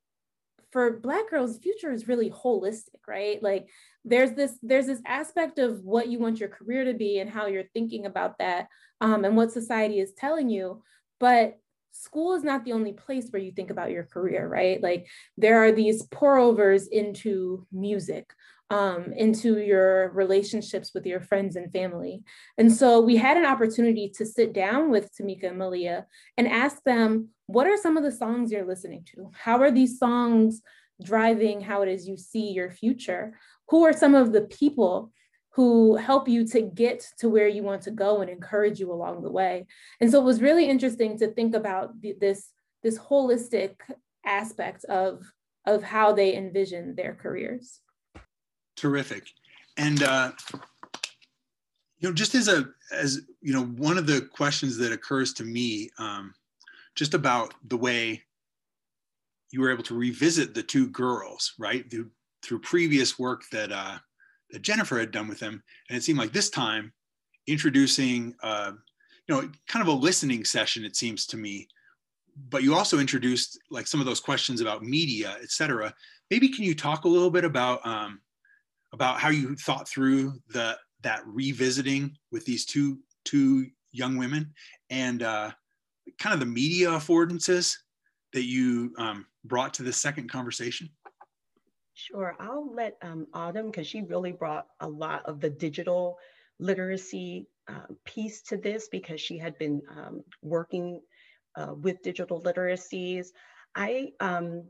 for 0.72 0.98
black 0.98 1.30
girls 1.30 1.58
future 1.58 1.92
is 1.92 2.08
really 2.08 2.30
holistic 2.30 3.00
right? 3.06 3.42
Like 3.42 3.68
there's 4.04 4.32
this 4.32 4.58
there's 4.62 4.86
this 4.86 5.02
aspect 5.06 5.58
of 5.58 5.80
what 5.80 6.08
you 6.08 6.18
want 6.18 6.40
your 6.40 6.48
career 6.48 6.84
to 6.84 6.94
be 6.94 7.18
and 7.18 7.30
how 7.30 7.46
you're 7.46 7.70
thinking 7.74 8.06
about 8.06 8.38
that 8.38 8.68
um, 9.00 9.24
and 9.24 9.36
what 9.36 9.52
society 9.52 10.00
is 10.00 10.12
telling 10.12 10.48
you 10.48 10.82
but 11.18 11.58
school 11.92 12.34
is 12.34 12.44
not 12.44 12.64
the 12.64 12.72
only 12.72 12.92
place 12.92 13.28
where 13.30 13.40
you 13.40 13.50
think 13.52 13.70
about 13.70 13.90
your 13.90 14.04
career 14.04 14.46
right? 14.46 14.82
Like 14.82 15.06
there 15.36 15.64
are 15.64 15.72
these 15.72 16.02
pour 16.04 16.38
overs 16.38 16.86
into 16.88 17.66
music 17.72 18.32
um, 18.70 19.12
into 19.16 19.58
your 19.58 20.10
relationships 20.10 20.92
with 20.92 21.06
your 21.06 21.20
friends 21.20 21.56
and 21.56 21.72
family. 21.72 22.22
And 22.58 22.72
so 22.72 23.00
we 23.00 23.16
had 23.16 23.36
an 23.36 23.46
opportunity 23.46 24.10
to 24.16 24.26
sit 24.26 24.52
down 24.52 24.90
with 24.90 25.10
Tamika 25.14 25.48
and 25.48 25.58
Malia 25.58 26.06
and 26.36 26.48
ask 26.48 26.82
them, 26.82 27.28
what 27.46 27.66
are 27.66 27.76
some 27.76 27.96
of 27.96 28.02
the 28.02 28.10
songs 28.10 28.50
you're 28.50 28.66
listening 28.66 29.06
to? 29.14 29.30
How 29.34 29.60
are 29.60 29.70
these 29.70 29.98
songs 29.98 30.62
driving 31.02 31.60
how 31.60 31.82
it 31.82 31.88
is 31.88 32.08
you 32.08 32.16
see 32.16 32.50
your 32.50 32.70
future? 32.70 33.38
Who 33.68 33.84
are 33.84 33.92
some 33.92 34.14
of 34.14 34.32
the 34.32 34.42
people 34.42 35.12
who 35.50 35.96
help 35.96 36.28
you 36.28 36.46
to 36.48 36.60
get 36.60 37.06
to 37.18 37.28
where 37.28 37.48
you 37.48 37.62
want 37.62 37.82
to 37.82 37.90
go 37.90 38.20
and 38.20 38.28
encourage 38.28 38.80
you 38.80 38.92
along 38.92 39.22
the 39.22 39.30
way? 39.30 39.66
And 40.00 40.10
so 40.10 40.20
it 40.20 40.24
was 40.24 40.42
really 40.42 40.68
interesting 40.68 41.16
to 41.18 41.28
think 41.28 41.54
about 41.54 41.92
this, 42.02 42.50
this 42.82 42.98
holistic 42.98 43.76
aspect 44.24 44.84
of, 44.86 45.22
of 45.66 45.84
how 45.84 46.12
they 46.12 46.34
envision 46.34 46.96
their 46.96 47.14
careers. 47.14 47.80
Terrific. 48.76 49.28
And 49.76 50.02
uh, 50.02 50.32
You 51.98 52.08
know, 52.08 52.14
just 52.14 52.34
as 52.34 52.48
a 52.48 52.68
as 52.92 53.22
you 53.40 53.52
know, 53.52 53.64
one 53.64 53.98
of 53.98 54.06
the 54.06 54.20
questions 54.20 54.76
that 54.76 54.92
occurs 54.92 55.32
to 55.34 55.44
me, 55.44 55.90
um, 55.98 56.34
just 56.94 57.14
about 57.14 57.54
the 57.68 57.76
way 57.76 58.22
you 59.50 59.60
were 59.60 59.72
able 59.72 59.82
to 59.84 59.96
revisit 59.96 60.54
the 60.54 60.62
two 60.62 60.88
girls, 60.88 61.54
right, 61.58 61.90
through, 61.90 62.10
through 62.42 62.60
previous 62.60 63.18
work 63.18 63.42
that 63.50 63.72
uh, 63.72 63.96
that 64.50 64.62
Jennifer 64.62 64.98
had 64.98 65.10
done 65.10 65.26
with 65.26 65.40
them, 65.40 65.62
and 65.88 65.96
it 65.96 66.02
seemed 66.04 66.18
like 66.18 66.32
this 66.32 66.50
time 66.50 66.92
introducing, 67.46 68.34
uh, 68.42 68.72
you 69.26 69.34
know, 69.34 69.50
kind 69.66 69.82
of 69.82 69.88
a 69.88 69.98
listening 69.98 70.44
session. 70.44 70.84
It 70.84 70.96
seems 70.96 71.26
to 71.26 71.36
me, 71.36 71.66
but 72.50 72.62
you 72.62 72.74
also 72.74 72.98
introduced 72.98 73.58
like 73.70 73.86
some 73.86 74.00
of 74.00 74.06
those 74.06 74.20
questions 74.20 74.60
about 74.60 74.82
media, 74.82 75.36
et 75.42 75.50
cetera. 75.50 75.94
Maybe 76.30 76.48
can 76.48 76.64
you 76.64 76.74
talk 76.74 77.04
a 77.04 77.08
little 77.08 77.30
bit 77.30 77.44
about 77.44 77.84
um, 77.86 78.20
about 78.96 79.20
how 79.20 79.28
you 79.28 79.54
thought 79.56 79.86
through 79.86 80.32
the 80.48 80.74
that 81.02 81.20
revisiting 81.26 82.16
with 82.32 82.46
these 82.46 82.64
two 82.64 82.98
two 83.26 83.66
young 83.92 84.16
women 84.16 84.50
and 84.88 85.22
uh, 85.22 85.50
kind 86.18 86.32
of 86.32 86.40
the 86.40 86.46
media 86.46 86.88
affordances 86.88 87.76
that 88.32 88.44
you 88.44 88.94
um, 88.96 89.26
brought 89.44 89.74
to 89.74 89.82
this 89.82 89.98
second 89.98 90.30
conversation? 90.30 90.88
Sure, 91.92 92.36
I'll 92.40 92.72
let 92.74 92.96
um, 93.02 93.26
Autumn, 93.34 93.66
because 93.66 93.86
she 93.86 94.00
really 94.00 94.32
brought 94.32 94.66
a 94.80 94.88
lot 94.88 95.26
of 95.26 95.40
the 95.40 95.50
digital 95.50 96.16
literacy 96.58 97.48
uh, 97.68 97.86
piece 98.06 98.40
to 98.42 98.56
this 98.56 98.88
because 98.88 99.20
she 99.20 99.36
had 99.36 99.58
been 99.58 99.82
um, 99.94 100.22
working 100.40 101.02
uh, 101.56 101.74
with 101.74 102.02
digital 102.02 102.40
literacies. 102.42 103.26
I, 103.74 104.12
um, 104.20 104.64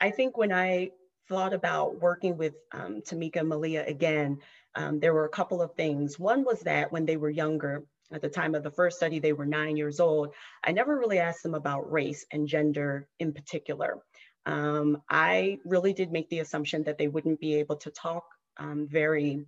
I 0.00 0.10
think 0.10 0.36
when 0.36 0.52
I 0.52 0.90
thought 1.28 1.52
about 1.52 2.00
working 2.00 2.36
with 2.36 2.54
um, 2.72 3.02
Tamika 3.02 3.46
Malia 3.46 3.84
again, 3.86 4.38
um, 4.74 5.00
there 5.00 5.14
were 5.14 5.24
a 5.24 5.30
couple 5.30 5.62
of 5.62 5.74
things. 5.74 6.18
One 6.18 6.44
was 6.44 6.60
that 6.60 6.92
when 6.92 7.06
they 7.06 7.16
were 7.16 7.30
younger, 7.30 7.84
at 8.12 8.22
the 8.22 8.28
time 8.28 8.54
of 8.54 8.62
the 8.62 8.70
first 8.70 8.96
study, 8.96 9.18
they 9.18 9.32
were 9.32 9.46
nine 9.46 9.76
years 9.76 9.98
old. 9.98 10.34
I 10.62 10.72
never 10.72 10.96
really 10.98 11.18
asked 11.18 11.42
them 11.42 11.54
about 11.54 11.90
race 11.90 12.24
and 12.30 12.46
gender 12.46 13.08
in 13.18 13.32
particular. 13.32 13.98
Um, 14.46 15.02
I 15.08 15.58
really 15.64 15.94
did 15.94 16.12
make 16.12 16.28
the 16.28 16.40
assumption 16.40 16.84
that 16.84 16.98
they 16.98 17.08
wouldn't 17.08 17.40
be 17.40 17.54
able 17.54 17.76
to 17.76 17.90
talk 17.90 18.24
um, 18.58 18.86
very 18.88 19.46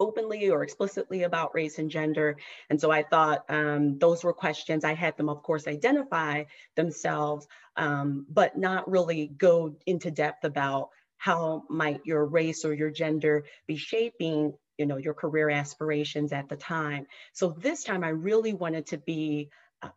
openly 0.00 0.50
or 0.50 0.62
explicitly 0.62 1.22
about 1.22 1.54
race 1.54 1.78
and 1.78 1.90
gender. 1.90 2.36
And 2.70 2.80
so 2.80 2.90
I 2.90 3.02
thought 3.02 3.44
um, 3.48 3.98
those 3.98 4.24
were 4.24 4.32
questions. 4.32 4.84
I 4.84 4.94
had 4.94 5.16
them, 5.16 5.28
of 5.28 5.42
course, 5.42 5.66
identify 5.66 6.44
themselves, 6.74 7.46
um, 7.76 8.26
but 8.28 8.56
not 8.56 8.90
really 8.90 9.28
go 9.28 9.76
into 9.86 10.10
depth 10.10 10.44
about 10.44 10.90
how 11.16 11.62
might 11.70 12.00
your 12.04 12.24
race 12.24 12.64
or 12.64 12.74
your 12.74 12.90
gender 12.90 13.44
be 13.66 13.76
shaping 13.76 14.54
you 14.78 14.86
know, 14.86 14.96
your 14.96 15.14
career 15.14 15.50
aspirations 15.50 16.32
at 16.32 16.48
the 16.48 16.56
time. 16.56 17.06
So 17.32 17.50
this 17.50 17.84
time 17.84 18.02
I 18.02 18.08
really 18.08 18.52
wanted 18.54 18.86
to 18.86 18.98
be 18.98 19.50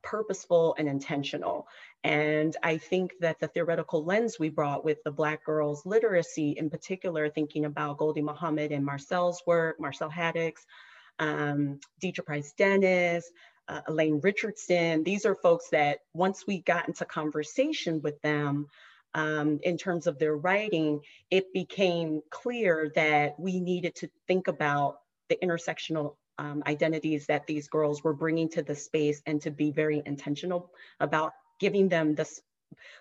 purposeful 0.03 0.75
and 0.77 0.87
intentional. 0.87 1.67
And 2.03 2.55
I 2.63 2.77
think 2.77 3.13
that 3.19 3.39
the 3.39 3.47
theoretical 3.47 4.03
lens 4.03 4.37
we 4.39 4.49
brought 4.49 4.85
with 4.85 5.03
the 5.03 5.11
Black 5.11 5.43
girls 5.45 5.85
literacy 5.85 6.51
in 6.51 6.69
particular, 6.69 7.29
thinking 7.29 7.65
about 7.65 7.97
Gholdy 7.97 8.21
Muhammad 8.21 8.71
and 8.71 8.85
Marcelle's 8.85 9.41
work, 9.47 9.79
Marcelle 9.79 10.11
Haddix, 10.11 10.65
um, 11.19 11.79
Detra 12.01 12.25
Price 12.25 12.53
Dennis, 12.53 13.29
uh, 13.67 13.81
Elaine 13.87 14.19
Richardson, 14.21 15.03
these 15.03 15.25
are 15.25 15.35
folks 15.35 15.69
that 15.69 15.99
once 16.13 16.45
we 16.45 16.61
got 16.61 16.87
into 16.87 17.05
conversation 17.05 18.01
with 18.01 18.21
them, 18.21 18.67
um, 19.15 19.59
in 19.63 19.77
terms 19.77 20.07
of 20.07 20.19
their 20.19 20.35
writing, 20.35 20.99
it 21.31 21.51
became 21.53 22.21
clear 22.29 22.91
that 22.95 23.39
we 23.39 23.61
needed 23.61 23.95
to 23.95 24.09
think 24.27 24.49
about 24.49 24.97
the 25.29 25.37
intersectional 25.41 26.17
um, 26.37 26.63
identities 26.67 27.27
that 27.27 27.47
these 27.47 27.67
girls 27.67 28.03
were 28.03 28.13
bringing 28.13 28.49
to 28.49 28.63
the 28.63 28.75
space 28.75 29.21
and 29.25 29.41
to 29.41 29.51
be 29.51 29.71
very 29.71 30.01
intentional 30.05 30.71
about 30.99 31.33
giving 31.59 31.89
them 31.89 32.15
this 32.15 32.41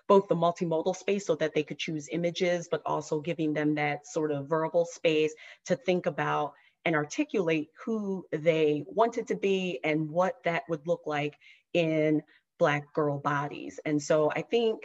both 0.07 0.27
the 0.27 0.35
multimodal 0.35 0.95
space 0.95 1.25
so 1.25 1.35
that 1.35 1.53
they 1.53 1.63
could 1.63 1.79
choose 1.79 2.07
images, 2.11 2.67
but 2.69 2.81
also 2.85 3.19
giving 3.19 3.53
them 3.53 3.75
that 3.75 4.07
sort 4.07 4.31
of 4.31 4.47
verbal 4.47 4.85
space 4.85 5.33
to 5.65 5.75
think 5.75 6.05
about 6.05 6.53
and 6.85 6.95
articulate 6.95 7.69
who 7.83 8.25
they 8.31 8.83
wanted 8.87 9.27
to 9.27 9.35
be 9.35 9.79
and 9.83 10.09
what 10.09 10.35
that 10.43 10.63
would 10.69 10.85
look 10.85 11.01
like 11.05 11.35
in 11.73 12.21
Black 12.59 12.93
girl 12.93 13.19
bodies. 13.19 13.79
And 13.85 14.01
so 14.01 14.31
I 14.31 14.43
think 14.43 14.83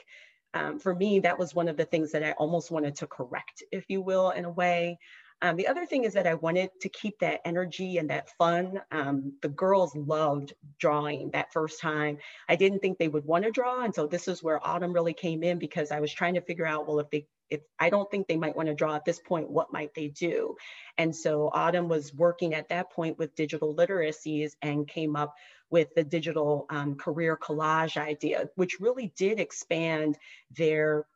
um, 0.55 0.79
for 0.79 0.95
me, 0.95 1.21
that 1.21 1.39
was 1.39 1.55
one 1.55 1.69
of 1.69 1.77
the 1.77 1.85
things 1.85 2.13
that 2.13 2.25
I 2.25 2.33
almost 2.33 2.71
wanted 2.71 2.97
to 2.97 3.07
correct, 3.07 3.63
if 3.71 3.85
you 3.89 4.01
will, 4.01 4.31
in 4.31 4.45
a 4.45 4.51
way. 4.51 4.99
Um, 5.43 5.57
the 5.57 5.69
other 5.69 5.87
thing 5.87 6.05
is 6.05 6.15
that 6.15 6.27
I 6.27 6.35
wanted 6.35 6.71
to 6.81 6.89
keep 6.89 7.19
that 7.21 7.41
energy 7.45 7.99
and 7.99 8.11
that 8.11 8.31
fun. 8.37 8.81
Um, 8.91 9.33
the 9.43 9.49
girls 9.49 9.95
loved 9.97 10.55
drawing 10.79 11.31
that 11.31 11.53
first 11.53 11.81
time. 11.81 12.19
I 12.49 12.57
didn't 12.57 12.81
think 12.81 12.99
they 12.99 13.09
would 13.09 13.25
want 13.25 13.45
to 13.45 13.51
draw. 13.51 13.83
And 13.83 13.95
so 13.95 14.07
this 14.07 14.29
is 14.29 14.43
where 14.43 14.65
Autumn 14.67 14.93
really 14.93 15.15
came 15.15 15.43
in 15.43 15.59
because 15.59 15.91
I 15.91 16.01
was 16.01 16.13
trying 16.13 16.35
to 16.35 16.41
figure 16.43 16.67
out, 16.67 16.87
well, 16.87 17.01
if 17.01 17.11
they 17.11 17.27
if 17.51 17.61
I 17.79 17.91
don't 17.91 18.09
think 18.11 18.29
they 18.29 18.37
might 18.37 18.57
want 18.57 18.69
to 18.69 18.75
draw 18.75 18.95
at 18.95 19.05
this 19.05 19.19
point, 19.19 19.51
what 19.51 19.73
might 19.73 19.93
they 19.95 20.09
do? 20.09 20.55
And 20.97 21.15
so 21.15 21.51
Autumn 21.53 21.89
was 21.89 22.15
working 22.15 22.55
at 22.55 22.69
that 22.69 22.91
point 22.93 23.19
with 23.19 23.35
digital 23.35 23.75
literacies 23.75 24.53
and 24.63 24.87
came 24.87 25.17
up 25.17 25.35
with 25.69 25.95
the 25.95 26.05
digital 26.05 26.67
um, 26.71 26.97
career 26.97 27.37
collage 27.37 27.97
idea, 27.97 28.49
which 28.55 28.81
really 28.81 29.13
did 29.17 29.41
expand 29.41 30.17
their 30.57 31.07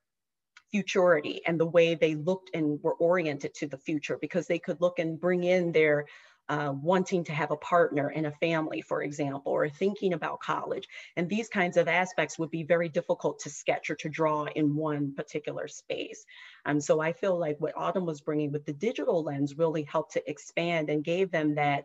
futurity 0.74 1.40
and 1.46 1.60
the 1.60 1.64
way 1.64 1.94
they 1.94 2.16
looked 2.16 2.50
and 2.52 2.82
were 2.82 2.94
oriented 2.94 3.54
to 3.54 3.68
the 3.68 3.78
future 3.78 4.18
because 4.20 4.48
they 4.48 4.58
could 4.58 4.80
look 4.80 4.98
and 4.98 5.20
bring 5.20 5.44
in 5.44 5.70
their 5.70 6.04
uh, 6.48 6.72
wanting 6.82 7.22
to 7.22 7.32
have 7.32 7.52
a 7.52 7.56
partner 7.56 8.08
and 8.08 8.26
a 8.26 8.32
family, 8.32 8.80
for 8.80 9.04
example, 9.04 9.52
or 9.52 9.68
thinking 9.68 10.14
about 10.14 10.40
college. 10.40 10.88
And 11.16 11.28
these 11.28 11.48
kinds 11.48 11.76
of 11.76 11.86
aspects 11.86 12.40
would 12.40 12.50
be 12.50 12.64
very 12.64 12.88
difficult 12.88 13.38
to 13.40 13.50
sketch 13.50 13.88
or 13.88 13.94
to 13.94 14.08
draw 14.08 14.46
in 14.46 14.74
one 14.74 15.14
particular 15.14 15.68
space. 15.68 16.26
Um, 16.66 16.80
so 16.80 16.98
I 17.00 17.12
feel 17.12 17.38
like 17.38 17.60
what 17.60 17.76
Autumn 17.76 18.04
was 18.04 18.20
bringing 18.20 18.50
with 18.50 18.66
the 18.66 18.72
digital 18.72 19.22
lens 19.22 19.56
really 19.56 19.84
helped 19.84 20.14
to 20.14 20.28
expand 20.28 20.90
and 20.90 21.04
gave 21.04 21.30
them 21.30 21.54
that 21.54 21.84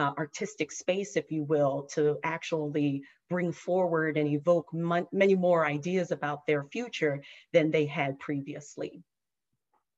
uh, 0.00 0.12
artistic 0.16 0.72
space, 0.72 1.14
if 1.14 1.30
you 1.30 1.42
will, 1.44 1.82
to 1.94 2.16
actually 2.24 3.02
bring 3.28 3.52
forward 3.52 4.16
and 4.16 4.28
evoke 4.28 4.68
many 4.72 5.34
more 5.34 5.66
ideas 5.66 6.10
about 6.10 6.46
their 6.46 6.64
future 6.64 7.22
than 7.52 7.70
they 7.70 7.84
had 7.84 8.18
previously. 8.18 9.02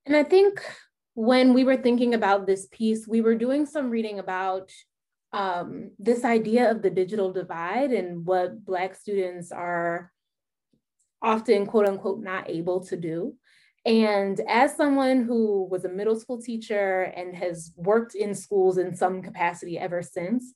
And 0.05 0.17
I 0.17 0.25
think 0.25 0.61
when 1.15 1.55
we 1.55 1.63
were 1.63 1.77
thinking 1.77 2.15
about 2.15 2.47
this 2.47 2.67
piece, 2.73 3.07
we 3.07 3.21
were 3.21 3.37
doing 3.37 3.65
some 3.65 3.91
reading 3.91 4.19
about 4.19 4.73
um, 5.33 5.93
this 6.01 6.25
idea 6.25 6.69
of 6.69 6.83
the 6.83 6.91
digital 6.91 7.33
divide 7.33 7.93
and 7.93 8.27
what 8.27 8.65
Black 8.65 8.97
students 8.97 9.53
are 9.53 10.11
often, 11.23 11.65
quote 11.65 11.87
unquote, 11.87 12.21
not 12.21 12.51
able 12.51 12.81
to 12.87 12.97
do. 12.97 13.37
And 13.85 14.41
as 14.49 14.77
someone 14.77 15.25
who 15.25 15.65
was 15.65 15.85
a 15.85 15.89
middle 15.89 16.19
school 16.19 16.41
teacher 16.41 17.13
and 17.17 17.35
has 17.35 17.73
worked 17.77 18.15
in 18.15 18.35
schools 18.35 18.79
in 18.79 18.95
some 18.95 19.23
capacity 19.23 19.79
ever 19.79 20.03
since, 20.03 20.55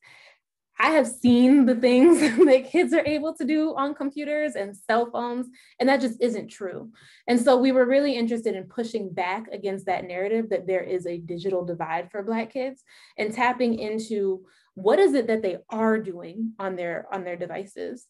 I 0.79 0.91
have 0.91 1.07
seen 1.07 1.65
the 1.65 1.75
things 1.75 2.21
that 2.45 2.69
kids 2.71 2.93
are 2.93 3.07
able 3.07 3.35
to 3.35 3.45
do 3.45 3.75
on 3.75 3.95
computers 3.95 4.55
and 4.57 4.77
cell 4.77 5.11
phones, 5.11 5.49
and 5.81 5.89
that 5.89 6.01
just 6.01 6.21
isn't 6.21 6.49
true. 6.49 6.91
And 7.27 7.41
so 7.41 7.57
we 7.57 7.73
were 7.73 7.87
really 7.87 8.15
interested 8.15 8.55
in 8.55 8.65
pushing 8.65 9.13
back 9.13 9.49
against 9.49 9.87
that 9.87 10.05
narrative 10.05 10.51
that 10.51 10.67
there 10.67 10.83
is 10.83 11.07
a 11.07 11.19
digital 11.19 11.65
divide 11.65 12.11
for 12.11 12.23
Black 12.23 12.53
kids 12.53 12.83
and 13.17 13.33
tapping 13.33 13.79
into 13.79 14.45
what 14.75 14.99
is 14.99 15.15
it 15.15 15.27
that 15.29 15.43
they 15.43 15.57
are 15.71 15.99
doing 15.99 16.53
on 16.59 16.77
their 16.77 17.07
on 17.11 17.25
their 17.25 17.37
devices. 17.37 18.07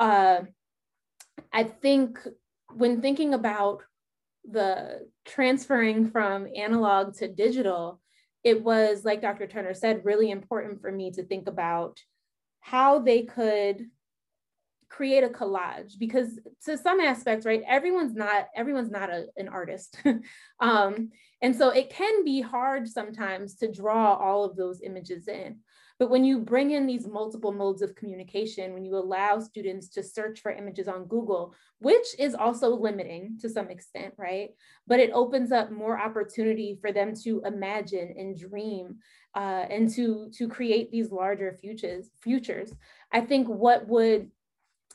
Uh, 0.00 0.40
I 1.52 1.64
think 1.64 2.18
when 2.74 3.00
thinking 3.00 3.34
about 3.34 3.82
the 4.48 5.08
transferring 5.24 6.10
from 6.10 6.48
analog 6.56 7.14
to 7.16 7.28
digital, 7.28 8.00
it 8.42 8.62
was, 8.62 9.04
like 9.04 9.20
Dr. 9.20 9.46
Turner 9.46 9.74
said, 9.74 10.04
really 10.04 10.30
important 10.30 10.80
for 10.80 10.90
me 10.90 11.10
to 11.12 11.24
think 11.24 11.46
about 11.46 12.00
how 12.60 12.98
they 12.98 13.22
could 13.22 13.86
create 14.90 15.22
a 15.22 15.28
collage 15.28 15.98
because 15.98 16.40
to 16.64 16.76
some 16.76 16.98
aspects 16.98 17.46
right 17.46 17.62
everyone's 17.66 18.14
not 18.14 18.48
everyone's 18.56 18.90
not 18.90 19.08
a, 19.08 19.26
an 19.36 19.48
artist 19.48 19.96
um, 20.60 21.10
and 21.40 21.54
so 21.54 21.70
it 21.70 21.90
can 21.90 22.24
be 22.24 22.40
hard 22.40 22.88
sometimes 22.88 23.54
to 23.54 23.70
draw 23.70 24.14
all 24.14 24.44
of 24.44 24.56
those 24.56 24.82
images 24.82 25.28
in 25.28 25.58
but 26.00 26.08
when 26.08 26.24
you 26.24 26.38
bring 26.38 26.70
in 26.70 26.86
these 26.86 27.06
multiple 27.06 27.52
modes 27.52 27.82
of 27.82 27.94
communication, 27.94 28.72
when 28.72 28.86
you 28.86 28.96
allow 28.96 29.38
students 29.38 29.90
to 29.90 30.02
search 30.02 30.40
for 30.40 30.50
images 30.50 30.88
on 30.88 31.04
Google, 31.04 31.54
which 31.78 32.18
is 32.18 32.34
also 32.34 32.70
limiting 32.70 33.36
to 33.42 33.50
some 33.50 33.68
extent, 33.68 34.14
right? 34.16 34.48
But 34.86 34.98
it 34.98 35.10
opens 35.12 35.52
up 35.52 35.70
more 35.70 36.00
opportunity 36.00 36.78
for 36.80 36.90
them 36.90 37.12
to 37.24 37.42
imagine 37.44 38.14
and 38.16 38.34
dream 38.34 38.96
uh, 39.34 39.66
and 39.68 39.90
to, 39.90 40.30
to 40.38 40.48
create 40.48 40.90
these 40.90 41.12
larger 41.12 41.52
futures, 41.60 42.08
futures. 42.22 42.72
I 43.12 43.20
think 43.20 43.46
what 43.48 43.86
would 43.86 44.30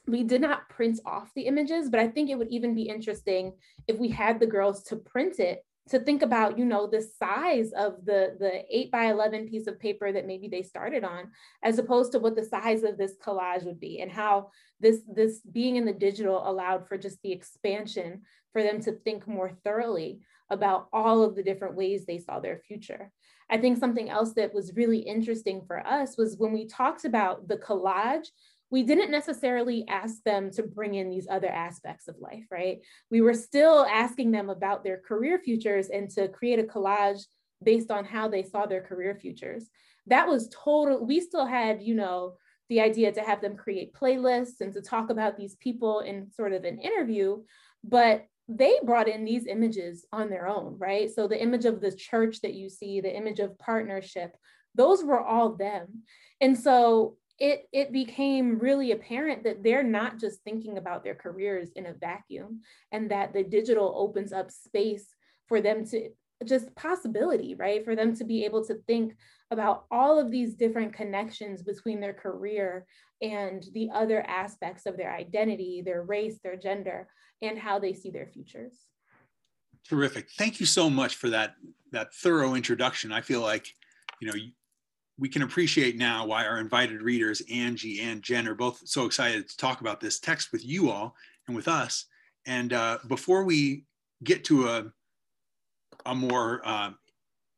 we 0.07 0.23
did 0.23 0.41
not 0.41 0.69
print 0.69 0.99
off 1.05 1.31
the 1.35 1.43
images, 1.43 1.87
but 1.89 1.99
I 1.99 2.07
think 2.07 2.31
it 2.31 2.37
would 2.37 2.49
even 2.49 2.73
be 2.73 2.89
interesting 2.89 3.53
if 3.87 3.99
we 3.99 4.09
had 4.09 4.39
the 4.39 4.47
girls 4.47 4.83
to 4.85 4.95
print 4.95 5.39
it 5.39 5.63
to 5.89 5.99
think 5.99 6.23
about 6.23 6.57
you 6.57 6.65
know 6.65 6.87
the 6.87 7.01
size 7.01 7.71
of 7.73 8.05
the 8.05 8.35
the 8.39 8.63
8 8.69 8.91
by 8.91 9.05
11 9.05 9.47
piece 9.47 9.67
of 9.67 9.79
paper 9.79 10.11
that 10.11 10.25
maybe 10.25 10.47
they 10.47 10.63
started 10.63 11.03
on 11.03 11.31
as 11.63 11.77
opposed 11.77 12.11
to 12.11 12.19
what 12.19 12.35
the 12.35 12.43
size 12.43 12.83
of 12.83 12.97
this 12.97 13.13
collage 13.23 13.63
would 13.63 13.79
be 13.79 14.01
and 14.01 14.11
how 14.11 14.49
this 14.79 15.01
this 15.07 15.41
being 15.51 15.75
in 15.75 15.85
the 15.85 15.93
digital 15.93 16.47
allowed 16.49 16.87
for 16.87 16.97
just 16.97 17.21
the 17.21 17.31
expansion 17.31 18.21
for 18.51 18.63
them 18.63 18.81
to 18.81 18.93
think 18.93 19.27
more 19.27 19.51
thoroughly 19.63 20.21
about 20.49 20.87
all 20.93 21.23
of 21.23 21.35
the 21.35 21.43
different 21.43 21.75
ways 21.75 22.05
they 22.05 22.19
saw 22.19 22.39
their 22.39 22.57
future. 22.57 23.11
I 23.49 23.57
think 23.57 23.77
something 23.77 24.09
else 24.09 24.33
that 24.33 24.53
was 24.53 24.75
really 24.75 24.99
interesting 24.99 25.63
for 25.67 25.85
us 25.85 26.17
was 26.17 26.37
when 26.37 26.51
we 26.51 26.67
talked 26.67 27.05
about 27.05 27.47
the 27.47 27.57
collage 27.57 28.27
we 28.71 28.83
didn't 28.83 29.11
necessarily 29.11 29.85
ask 29.87 30.23
them 30.23 30.49
to 30.51 30.63
bring 30.63 30.95
in 30.95 31.09
these 31.09 31.27
other 31.29 31.49
aspects 31.49 32.07
of 32.07 32.15
life, 32.19 32.45
right? 32.51 32.79
We 33.11 33.21
were 33.21 33.33
still 33.33 33.85
asking 33.85 34.31
them 34.31 34.49
about 34.49 34.83
their 34.83 34.97
career 34.97 35.39
futures 35.43 35.89
and 35.89 36.09
to 36.11 36.27
create 36.27 36.59
a 36.59 36.63
collage 36.63 37.21
based 37.63 37.91
on 37.91 38.05
how 38.05 38.27
they 38.27 38.43
saw 38.43 38.65
their 38.65 38.81
career 38.81 39.15
futures. 39.15 39.69
That 40.07 40.27
was 40.27 40.49
total, 40.49 41.05
we 41.05 41.19
still 41.19 41.45
had, 41.45 41.81
you 41.81 41.95
know, 41.95 42.35
the 42.69 42.81
idea 42.81 43.11
to 43.11 43.21
have 43.21 43.41
them 43.41 43.55
create 43.55 43.93
playlists 43.93 44.61
and 44.61 44.73
to 44.73 44.81
talk 44.81 45.09
about 45.09 45.37
these 45.37 45.55
people 45.55 45.99
in 45.99 46.31
sort 46.31 46.53
of 46.53 46.63
an 46.63 46.79
interview, 46.79 47.43
but 47.83 48.25
they 48.47 48.79
brought 48.83 49.07
in 49.07 49.25
these 49.25 49.45
images 49.47 50.05
on 50.11 50.29
their 50.29 50.47
own, 50.47 50.75
right? 50.77 51.09
So 51.09 51.27
the 51.27 51.41
image 51.41 51.65
of 51.65 51.81
the 51.81 51.91
church 51.91 52.41
that 52.41 52.53
you 52.53 52.69
see, 52.69 53.01
the 53.01 53.15
image 53.15 53.39
of 53.39 53.57
partnership, 53.57 54.35
those 54.75 55.03
were 55.03 55.21
all 55.21 55.55
them. 55.55 56.03
And 56.41 56.57
so 56.57 57.17
it 57.39 57.67
it 57.73 57.91
became 57.91 58.59
really 58.59 58.91
apparent 58.91 59.43
that 59.43 59.61
they're 59.61 59.83
not 59.83 60.19
just 60.19 60.41
thinking 60.43 60.77
about 60.77 61.03
their 61.03 61.15
careers 61.15 61.69
in 61.75 61.85
a 61.87 61.93
vacuum 61.93 62.61
and 62.91 63.11
that 63.11 63.33
the 63.33 63.43
digital 63.43 63.93
opens 63.97 64.31
up 64.31 64.49
space 64.51 65.07
for 65.47 65.59
them 65.59 65.85
to 65.85 66.09
just 66.45 66.73
possibility 66.75 67.55
right? 67.55 67.83
For 67.83 67.95
them 67.95 68.15
to 68.17 68.23
be 68.23 68.45
able 68.45 68.65
to 68.65 68.75
think 68.87 69.15
about 69.51 69.85
all 69.91 70.19
of 70.19 70.31
these 70.31 70.55
different 70.55 70.93
connections 70.93 71.61
between 71.61 71.99
their 71.99 72.13
career 72.13 72.85
and 73.21 73.65
the 73.73 73.89
other 73.93 74.21
aspects 74.27 74.85
of 74.85 74.97
their 74.97 75.13
identity 75.13 75.81
their 75.85 76.03
race 76.03 76.39
their 76.43 76.57
gender 76.57 77.07
and 77.41 77.59
how 77.59 77.79
they 77.79 77.93
see 77.93 78.11
their 78.11 78.27
futures. 78.27 78.73
Terrific. 79.87 80.29
Thank 80.37 80.59
you 80.59 80.65
so 80.65 80.89
much 80.89 81.15
for 81.15 81.29
that 81.29 81.55
that 81.91 82.13
thorough 82.13 82.55
introduction. 82.55 83.11
I 83.11 83.21
feel 83.21 83.41
like 83.41 83.67
you 84.21 84.27
know 84.27 84.35
we 85.17 85.29
can 85.29 85.43
appreciate 85.43 85.95
now 85.97 86.25
why 86.25 86.45
our 86.45 86.59
invited 86.59 87.01
readers, 87.01 87.41
Angie 87.51 88.01
and 88.01 88.21
Jen, 88.21 88.47
are 88.47 88.55
both 88.55 88.81
so 88.85 89.05
excited 89.05 89.47
to 89.47 89.57
talk 89.57 89.81
about 89.81 90.01
this 90.01 90.19
text 90.19 90.51
with 90.51 90.65
you 90.65 90.89
all 90.89 91.15
and 91.47 91.55
with 91.55 91.67
us. 91.67 92.05
And 92.45 92.73
uh, 92.73 92.99
before 93.07 93.43
we 93.43 93.85
get 94.23 94.43
to 94.45 94.67
a, 94.67 94.85
a 96.05 96.13
more 96.13 96.61
uh, 96.65 96.91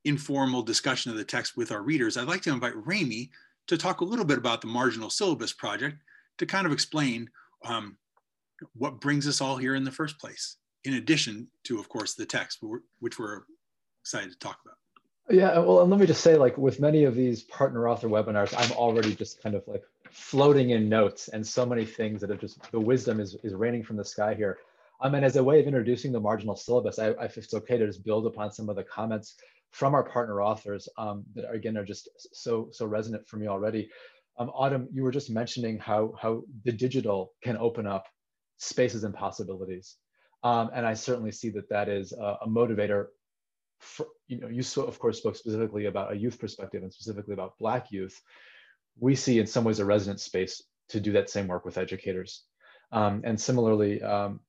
informal 0.06 0.62
discussion 0.62 1.12
of 1.12 1.18
the 1.18 1.24
text 1.24 1.58
with 1.58 1.72
our 1.72 1.82
readers, 1.82 2.16
I'd 2.16 2.28
like 2.28 2.44
to 2.44 2.54
invite 2.54 2.76
Remi 2.76 3.32
to 3.68 3.78
talk 3.78 4.02
a 4.02 4.06
little 4.06 4.26
bit 4.26 4.38
about 4.38 4.62
the 4.62 4.68
Marginal 4.68 5.10
Syllabus 5.10 5.54
Project 5.54 5.98
to 6.38 6.46
kind 6.46 6.68
of 6.68 6.72
explain 6.72 7.30
um, 7.66 7.98
what 8.74 9.02
brings 9.02 9.28
us 9.28 9.42
all 9.42 9.58
here 9.58 9.76
in 9.76 9.84
the 9.84 9.92
first 9.92 10.20
place, 10.20 10.58
in 10.84 10.96
addition 10.96 11.48
to, 11.64 11.80
of 11.80 11.90
course, 11.90 12.14
the 12.14 12.26
text, 12.26 12.60
which 13.00 13.20
we're 13.20 13.42
excited 14.04 14.32
to 14.32 14.40
talk 14.40 14.60
about. 14.64 14.78
Yeah, 15.30 15.58
well, 15.60 15.82
and 15.82 15.90
let 15.90 16.00
me 16.00 16.06
just 16.06 16.22
say, 16.22 16.38
like 16.38 16.56
with 16.58 16.80
many 16.80 17.06
of 17.06 17.16
these 17.16 17.42
partner 17.44 17.90
author 17.90 18.08
webinars, 18.08 18.54
I'm 18.56 18.72
already 18.78 19.16
just 19.16 19.42
kind 19.42 19.56
of 19.56 19.68
like 19.68 19.84
floating 20.12 20.70
in 20.70 20.88
notes 20.88 21.30
and 21.30 21.46
so 21.46 21.66
many 21.66 21.84
things 21.84 22.22
that 22.22 22.30
have 22.30 22.40
just 22.40 22.60
the 22.72 22.80
wisdom 22.80 23.20
is 23.20 23.36
is 23.44 23.54
raining 23.56 23.84
from 23.84 23.98
the 23.98 24.06
sky 24.06 24.36
here. 24.36 24.60
Um, 25.02 25.16
and 25.16 25.26
as 25.26 25.36
a 25.36 25.44
way 25.44 25.60
of 25.60 25.66
introducing 25.66 26.12
the 26.12 26.20
marginal 26.20 26.56
syllabus, 26.56 27.00
I, 27.00 27.08
I 27.14 27.26
if 27.26 27.38
it's 27.38 27.56
okay 27.56 27.78
to 27.78 27.88
just 27.88 28.06
build 28.06 28.28
upon 28.28 28.52
some 28.52 28.70
of 28.70 28.76
the 28.76 28.84
comments 28.84 29.36
from 29.72 29.96
our 29.96 30.04
partner 30.04 30.42
authors 30.44 30.88
um, 30.98 31.24
that 31.34 31.46
are, 31.46 31.54
again 31.56 31.76
are 31.78 31.86
just 31.86 32.08
so 32.34 32.70
so 32.72 32.86
resonant 32.86 33.28
for 33.28 33.38
me 33.38 33.48
already. 33.48 33.90
Um, 34.38 34.50
Autumn, 34.52 34.88
you 34.94 35.02
were 35.02 35.12
just 35.12 35.32
mentioning 35.32 35.80
how 35.80 36.14
how 36.22 36.44
the 36.66 36.72
digital 36.72 37.34
can 37.44 37.58
open 37.58 37.88
up 37.88 38.06
spaces 38.60 39.04
and 39.04 39.16
possibilities, 39.16 39.96
um, 40.44 40.70
and 40.76 40.86
I 40.86 40.94
certainly 40.94 41.32
see 41.32 41.50
that 41.52 41.68
that 41.70 41.90
is 41.90 42.14
a, 42.14 42.38
a 42.44 42.48
motivator 42.48 43.08
for, 43.80 44.08
you 44.28 44.40
know, 44.40 44.48
you 44.48 44.64
so, 44.64 44.84
of 44.84 45.00
course 45.00 45.20
spoke 45.20 45.36
specifically 45.36 45.86
about 45.86 46.12
a 46.12 46.18
youth 46.18 46.40
perspective 46.40 46.84
and 46.84 46.94
specifically 46.94 47.34
about 47.34 47.58
Black 47.58 47.92
youth. 47.92 48.22
We 49.00 49.16
see 49.16 49.40
in 49.40 49.48
some 49.48 49.64
ways 49.64 49.80
a 49.80 49.86
resonant 49.86 50.20
space 50.20 50.64
to 50.90 51.00
do 51.00 51.12
that 51.14 51.30
same 51.30 51.48
work 51.48 51.66
with 51.66 51.78
educators. 51.78 52.44
Um, 52.92 53.22
and 53.26 53.40
similarly, 53.40 54.02
um, 54.02 54.40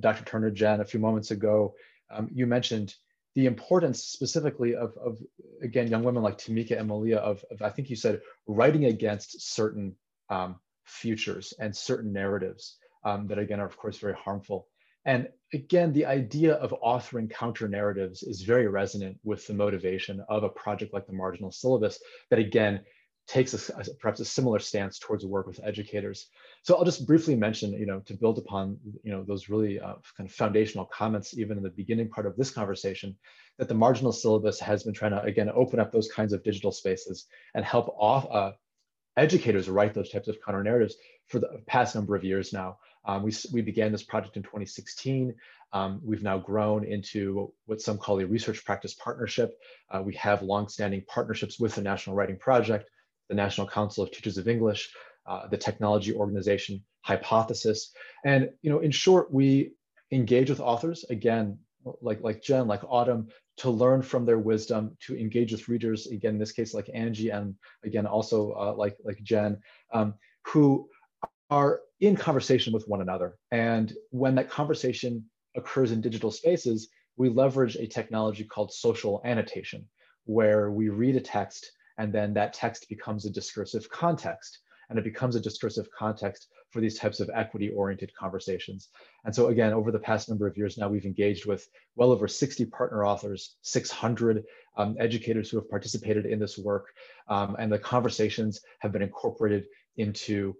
Dr. 0.00 0.24
Turner 0.24 0.50
Jen, 0.50 0.80
a 0.80 0.84
few 0.84 1.00
moments 1.00 1.30
ago, 1.30 1.74
um, 2.10 2.28
you 2.32 2.46
mentioned 2.46 2.94
the 3.34 3.46
importance 3.46 4.04
specifically 4.04 4.74
of, 4.74 4.96
of, 4.96 5.18
again, 5.62 5.88
young 5.88 6.02
women 6.02 6.22
like 6.22 6.38
Tamika 6.38 6.78
and 6.78 6.88
Malia 6.88 7.18
of, 7.18 7.44
of 7.50 7.62
I 7.62 7.70
think 7.70 7.90
you 7.90 7.96
said, 7.96 8.20
writing 8.46 8.86
against 8.86 9.54
certain 9.54 9.94
um, 10.28 10.56
futures 10.84 11.54
and 11.58 11.74
certain 11.74 12.12
narratives 12.12 12.76
um, 13.04 13.26
that 13.28 13.38
again 13.38 13.60
are 13.60 13.66
of 13.66 13.76
course 13.76 13.98
very 13.98 14.14
harmful. 14.14 14.66
And 15.04 15.28
again, 15.52 15.92
the 15.92 16.06
idea 16.06 16.54
of 16.54 16.74
authoring 16.84 17.30
counter 17.30 17.68
narratives 17.68 18.22
is 18.22 18.42
very 18.42 18.68
resonant 18.68 19.18
with 19.24 19.46
the 19.46 19.54
motivation 19.54 20.24
of 20.28 20.44
a 20.44 20.48
project 20.48 20.92
like 20.92 21.06
the 21.06 21.12
Marginal 21.12 21.50
Syllabus 21.50 21.98
that 22.30 22.38
again 22.38 22.80
takes 23.26 23.54
a, 23.54 23.80
a, 23.80 23.84
perhaps 24.00 24.18
a 24.18 24.24
similar 24.24 24.58
stance 24.58 24.98
towards 24.98 25.24
work 25.24 25.46
with 25.46 25.60
educators. 25.62 26.26
So 26.62 26.76
I'll 26.76 26.84
just 26.84 27.06
briefly 27.06 27.36
mention, 27.36 27.72
you 27.72 27.86
know, 27.86 28.00
to 28.00 28.14
build 28.14 28.38
upon, 28.38 28.76
you 29.04 29.12
know, 29.12 29.22
those 29.22 29.48
really 29.48 29.78
uh, 29.78 29.94
kind 30.16 30.28
of 30.28 30.32
foundational 30.34 30.86
comments, 30.86 31.38
even 31.38 31.56
in 31.56 31.62
the 31.62 31.70
beginning 31.70 32.08
part 32.08 32.26
of 32.26 32.36
this 32.36 32.50
conversation, 32.50 33.16
that 33.58 33.68
the 33.68 33.74
Marginal 33.74 34.10
Syllabus 34.10 34.58
has 34.58 34.82
been 34.82 34.94
trying 34.94 35.12
to, 35.12 35.22
again, 35.22 35.48
open 35.54 35.78
up 35.78 35.92
those 35.92 36.10
kinds 36.10 36.32
of 36.32 36.42
digital 36.42 36.72
spaces 36.72 37.26
and 37.54 37.64
help 37.64 37.94
off 37.96 38.26
uh, 38.30 38.52
educators 39.16 39.68
write 39.68 39.94
those 39.94 40.10
types 40.10 40.28
of 40.28 40.36
counter 40.44 40.64
narratives 40.64 40.96
for 41.28 41.38
the 41.38 41.62
past 41.66 41.94
number 41.94 42.16
of 42.16 42.24
years 42.24 42.52
now. 42.52 42.78
Um, 43.04 43.22
we, 43.22 43.32
we 43.52 43.62
began 43.62 43.92
this 43.92 44.02
project 44.02 44.36
in 44.36 44.42
2016. 44.42 45.34
Um, 45.72 46.00
we've 46.02 46.22
now 46.22 46.38
grown 46.38 46.84
into 46.84 47.52
what 47.66 47.80
some 47.80 47.98
call 47.98 48.20
a 48.20 48.26
research 48.26 48.64
practice 48.64 48.94
partnership. 48.94 49.56
Uh, 49.90 50.02
we 50.04 50.14
have 50.14 50.42
longstanding 50.42 51.04
partnerships 51.06 51.58
with 51.60 51.74
the 51.74 51.82
National 51.82 52.16
Writing 52.16 52.36
Project, 52.36 52.90
the 53.28 53.34
National 53.34 53.66
Council 53.66 54.04
of 54.04 54.10
Teachers 54.10 54.36
of 54.36 54.48
English, 54.48 54.92
uh, 55.26 55.46
the 55.48 55.56
technology 55.56 56.12
organization 56.12 56.84
Hypothesis. 57.02 57.92
And 58.24 58.50
you 58.62 58.70
know, 58.70 58.80
in 58.80 58.90
short, 58.90 59.32
we 59.32 59.72
engage 60.10 60.50
with 60.50 60.60
authors, 60.60 61.04
again, 61.08 61.58
like, 62.02 62.20
like 62.20 62.42
Jen, 62.42 62.66
like 62.66 62.82
Autumn, 62.84 63.28
to 63.58 63.70
learn 63.70 64.02
from 64.02 64.24
their 64.26 64.38
wisdom, 64.38 64.96
to 65.06 65.16
engage 65.16 65.52
with 65.52 65.68
readers, 65.68 66.06
again, 66.06 66.34
in 66.34 66.38
this 66.38 66.52
case, 66.52 66.74
like 66.74 66.90
Angie, 66.92 67.30
and 67.30 67.54
again, 67.84 68.06
also 68.06 68.52
uh, 68.52 68.74
like, 68.74 68.96
like 69.04 69.22
Jen, 69.22 69.58
um, 69.92 70.14
who 70.46 70.88
are 71.50 71.80
in 72.00 72.16
conversation 72.16 72.72
with 72.72 72.88
one 72.88 73.00
another. 73.00 73.36
And 73.50 73.92
when 74.10 74.34
that 74.36 74.50
conversation 74.50 75.24
occurs 75.56 75.92
in 75.92 76.00
digital 76.00 76.30
spaces, 76.30 76.88
we 77.16 77.28
leverage 77.28 77.76
a 77.76 77.86
technology 77.86 78.44
called 78.44 78.72
social 78.72 79.20
annotation, 79.24 79.86
where 80.24 80.70
we 80.70 80.88
read 80.88 81.16
a 81.16 81.20
text 81.20 81.70
and 81.98 82.14
then 82.14 82.32
that 82.32 82.54
text 82.54 82.88
becomes 82.88 83.26
a 83.26 83.30
discursive 83.30 83.90
context. 83.90 84.60
And 84.88 84.98
it 84.98 85.04
becomes 85.04 85.36
a 85.36 85.40
discursive 85.40 85.86
context 85.96 86.48
for 86.70 86.80
these 86.80 86.98
types 86.98 87.20
of 87.20 87.30
equity 87.34 87.68
oriented 87.68 88.10
conversations. 88.18 88.88
And 89.24 89.34
so, 89.34 89.48
again, 89.48 89.72
over 89.72 89.92
the 89.92 89.98
past 89.98 90.28
number 90.28 90.46
of 90.46 90.56
years 90.56 90.78
now, 90.78 90.88
we've 90.88 91.04
engaged 91.04 91.46
with 91.46 91.68
well 91.96 92.10
over 92.10 92.26
60 92.26 92.64
partner 92.66 93.04
authors, 93.04 93.56
600 93.62 94.44
um, 94.78 94.96
educators 94.98 95.50
who 95.50 95.58
have 95.58 95.68
participated 95.68 96.26
in 96.26 96.38
this 96.38 96.58
work. 96.58 96.86
Um, 97.28 97.54
and 97.58 97.70
the 97.70 97.78
conversations 97.78 98.60
have 98.80 98.92
been 98.92 99.02
incorporated 99.02 99.66
into 99.96 100.56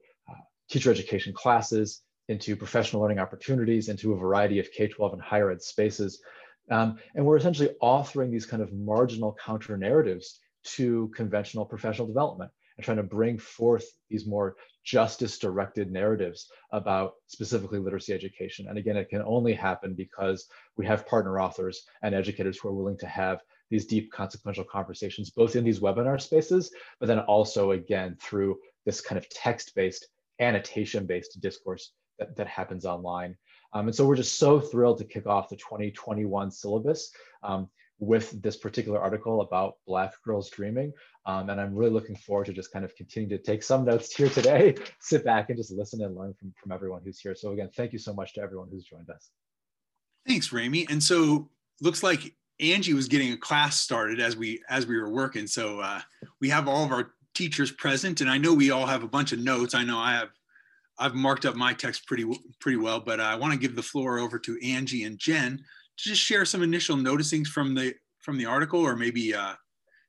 teacher 0.71 0.91
education 0.91 1.33
classes, 1.33 2.03
into 2.29 2.55
professional 2.55 3.03
learning 3.03 3.19
opportunities, 3.19 3.89
into 3.89 4.13
a 4.13 4.17
variety 4.17 4.61
of 4.61 4.71
K-12 4.71 5.15
and 5.15 5.21
higher 5.21 5.51
ed 5.51 5.61
spaces. 5.61 6.23
Um, 6.71 6.97
and 7.17 7.27
we're 7.27 7.37
essentially 7.37 7.71
authoring 7.83 8.31
these 8.31 8.47
kind 8.47 8.63
of 8.63 8.73
marginal 8.73 9.37
counter 9.45 9.77
narratives 9.77 10.39
to 10.63 11.11
conventional 11.17 11.65
professional 11.65 12.07
development 12.07 12.53
and 12.77 12.85
trying 12.85 12.99
to 12.99 13.03
bring 13.03 13.37
forth 13.37 13.85
these 14.09 14.27
more 14.27 14.55
justice 14.85 15.39
directed 15.39 15.91
narratives 15.91 16.49
about 16.73 17.15
specifically 17.27 17.81
literacy 17.81 18.13
education. 18.13 18.67
And 18.69 18.79
again, 18.79 18.97
it 18.97 19.09
can 19.09 19.23
only 19.23 19.53
happen 19.53 19.95
because 19.95 20.47
we 20.77 20.87
have 20.87 21.07
partner 21.07 21.41
authors 21.41 21.83
and 22.03 22.15
educators 22.15 22.59
who 22.59 22.69
are 22.69 22.75
willing 22.75 22.99
to 22.99 23.09
have 23.09 23.41
these 23.71 23.87
deep 23.87 24.13
consequential 24.13 24.65
conversations, 24.65 25.31
both 25.31 25.57
in 25.57 25.65
these 25.65 25.81
webinar 25.81 26.21
spaces, 26.21 26.73
but 27.01 27.07
then 27.07 27.19
also 27.21 27.73
again 27.73 28.17
through 28.21 28.57
this 28.87 29.01
kind 29.01 29.19
of 29.19 29.29
text-based 30.41 31.01
annotation-based 31.01 31.41
discourse 31.41 31.93
that, 32.19 32.37
that 32.37 32.47
happens 32.47 32.85
online. 32.85 33.37
Um, 33.73 33.87
and 33.87 33.95
so 33.95 34.05
we're 34.05 34.17
just 34.17 34.39
so 34.39 34.61
thrilled 34.61 34.99
to 34.99 35.05
kick 35.05 35.27
off 35.27 35.49
the 35.49 35.57
2021 35.57 36.51
syllabus 36.51 37.13
um, 37.43 37.69
with 37.99 38.43
this 38.43 38.57
particular 38.57 38.99
article 38.99 39.43
about 39.43 39.75
Black 39.87 40.15
girls 40.25 40.51
dreaming. 40.51 40.93
Um, 41.27 41.51
and 41.51 41.61
I'm 41.61 41.75
really 41.75 41.93
looking 41.93 42.17
forward 42.17 42.47
to 42.47 42.53
just 42.53 42.73
kind 42.73 42.85
of 42.85 42.95
continuing 42.97 43.31
to 43.31 43.39
take 43.39 43.63
some 43.63 43.85
notes 43.85 44.15
here 44.17 44.29
today, 44.29 44.75
sit 45.01 45.25
back 45.25 45.51
and 45.51 45.59
just 45.59 45.73
listen 45.73 46.03
and 46.03 46.17
learn 46.17 46.35
from, 46.35 46.53
from 46.61 46.73
everyone 46.73 47.03
who's 47.05 47.21
here. 47.21 47.35
So 47.35 47.53
again, 47.53 47.71
thank 47.77 47.93
you 47.93 47.99
so 47.99 48.13
much 48.13 48.35
to 48.35 48.41
everyone 48.41 48.69
who's 48.71 48.85
joined 48.85 49.11
us. 49.11 49.31
Thanks, 50.27 50.53
Remi. 50.53 50.87
And 50.91 51.03
so 51.03 51.51
looks 51.81 52.03
like 52.03 52.35
Angie 52.61 52.93
was 52.93 53.09
getting 53.09 53.33
a 53.33 53.37
class 53.39 53.81
started 53.81 54.21
as 54.21 54.37
we 54.37 54.63
as 54.69 54.87
we 54.87 54.99
were 54.99 55.11
working. 55.11 55.47
So 55.47 55.81
uh, 55.81 56.01
we 56.41 56.51
have 56.51 56.69
all 56.69 56.85
of 56.85 56.93
our 56.93 57.13
teachers 57.41 57.73
present, 57.73 58.21
and 58.21 58.29
I 58.29 58.37
know 58.37 58.53
we 58.53 58.71
all 58.71 58.85
have 58.85 59.03
a 59.03 59.09
bunch 59.09 59.33
of 59.33 59.39
notes. 59.39 59.75
I 59.75 59.83
know 59.83 59.97
I 59.97 60.13
have 60.13 60.29
I've 60.99 61.15
marked 61.15 61.47
up 61.47 61.57
my 61.57 61.73
text 61.73 62.07
pretty 62.07 62.31
pretty 62.61 62.77
well, 62.77 63.01
but 63.01 63.19
I 63.19 63.35
want 63.35 63.55
to 63.55 63.59
give 63.59 63.75
the 63.75 63.83
floor 63.83 64.19
over 64.19 64.39
to 64.41 64.59
Angie 64.63 65.05
and 65.05 65.19
Jen 65.19 65.57
to 65.57 66.09
just 66.11 66.21
share 66.21 66.45
some 66.45 66.63
initial 66.63 66.97
noticings 66.97 67.47
from 67.47 67.75
the 67.75 67.95
from 68.21 68.37
the 68.37 68.45
article, 68.45 68.81
or 68.81 68.95
maybe 68.95 69.35
uh, 69.35 69.55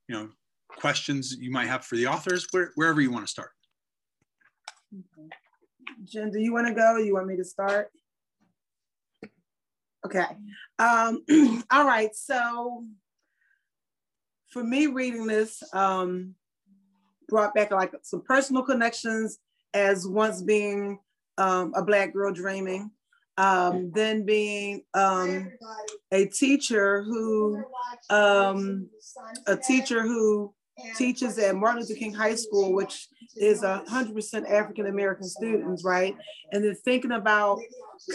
you 0.09 0.15
know 0.15 0.27
questions 0.67 1.37
you 1.39 1.51
might 1.51 1.67
have 1.67 1.85
for 1.85 1.95
the 1.95 2.07
authors, 2.07 2.45
where, 2.51 2.73
wherever 2.75 2.99
you 2.99 3.11
want 3.11 3.25
to 3.25 3.31
start. 3.31 3.51
Okay. 4.93 5.29
Jen, 6.03 6.31
do 6.31 6.41
you 6.41 6.51
want 6.51 6.67
to 6.67 6.73
go? 6.73 6.97
you 6.97 7.13
want 7.13 7.27
me 7.27 7.37
to 7.37 7.45
start? 7.45 7.91
Okay. 10.05 10.25
Um, 10.79 11.23
all 11.71 11.85
right. 11.85 12.13
So 12.13 12.83
for 14.49 14.65
me, 14.65 14.87
reading 14.87 15.27
this 15.27 15.63
um, 15.71 16.35
brought 17.31 17.55
back 17.55 17.71
like 17.71 17.93
some 18.03 18.21
personal 18.21 18.61
connections 18.61 19.39
as 19.73 20.05
once 20.05 20.43
being 20.43 20.99
um, 21.39 21.73
a 21.75 21.81
Black 21.81 22.13
girl 22.13 22.31
dreaming, 22.31 22.91
um, 23.37 23.89
then 23.95 24.25
being 24.25 24.83
um, 24.93 25.51
a 26.11 26.25
teacher 26.25 27.01
who, 27.01 27.63
um, 28.09 28.87
a 29.47 29.55
teacher 29.55 30.03
who 30.03 30.53
teaches 30.97 31.37
at 31.37 31.55
Martin 31.55 31.81
Luther 31.81 31.95
King 31.95 32.13
High 32.13 32.35
School, 32.35 32.73
which 32.73 33.07
is 33.37 33.63
a 33.63 33.83
hundred 33.87 34.15
percent 34.15 34.47
African 34.47 34.87
American 34.87 35.27
students, 35.27 35.83
right? 35.83 36.15
And 36.51 36.63
then 36.63 36.75
thinking 36.75 37.11
about 37.11 37.59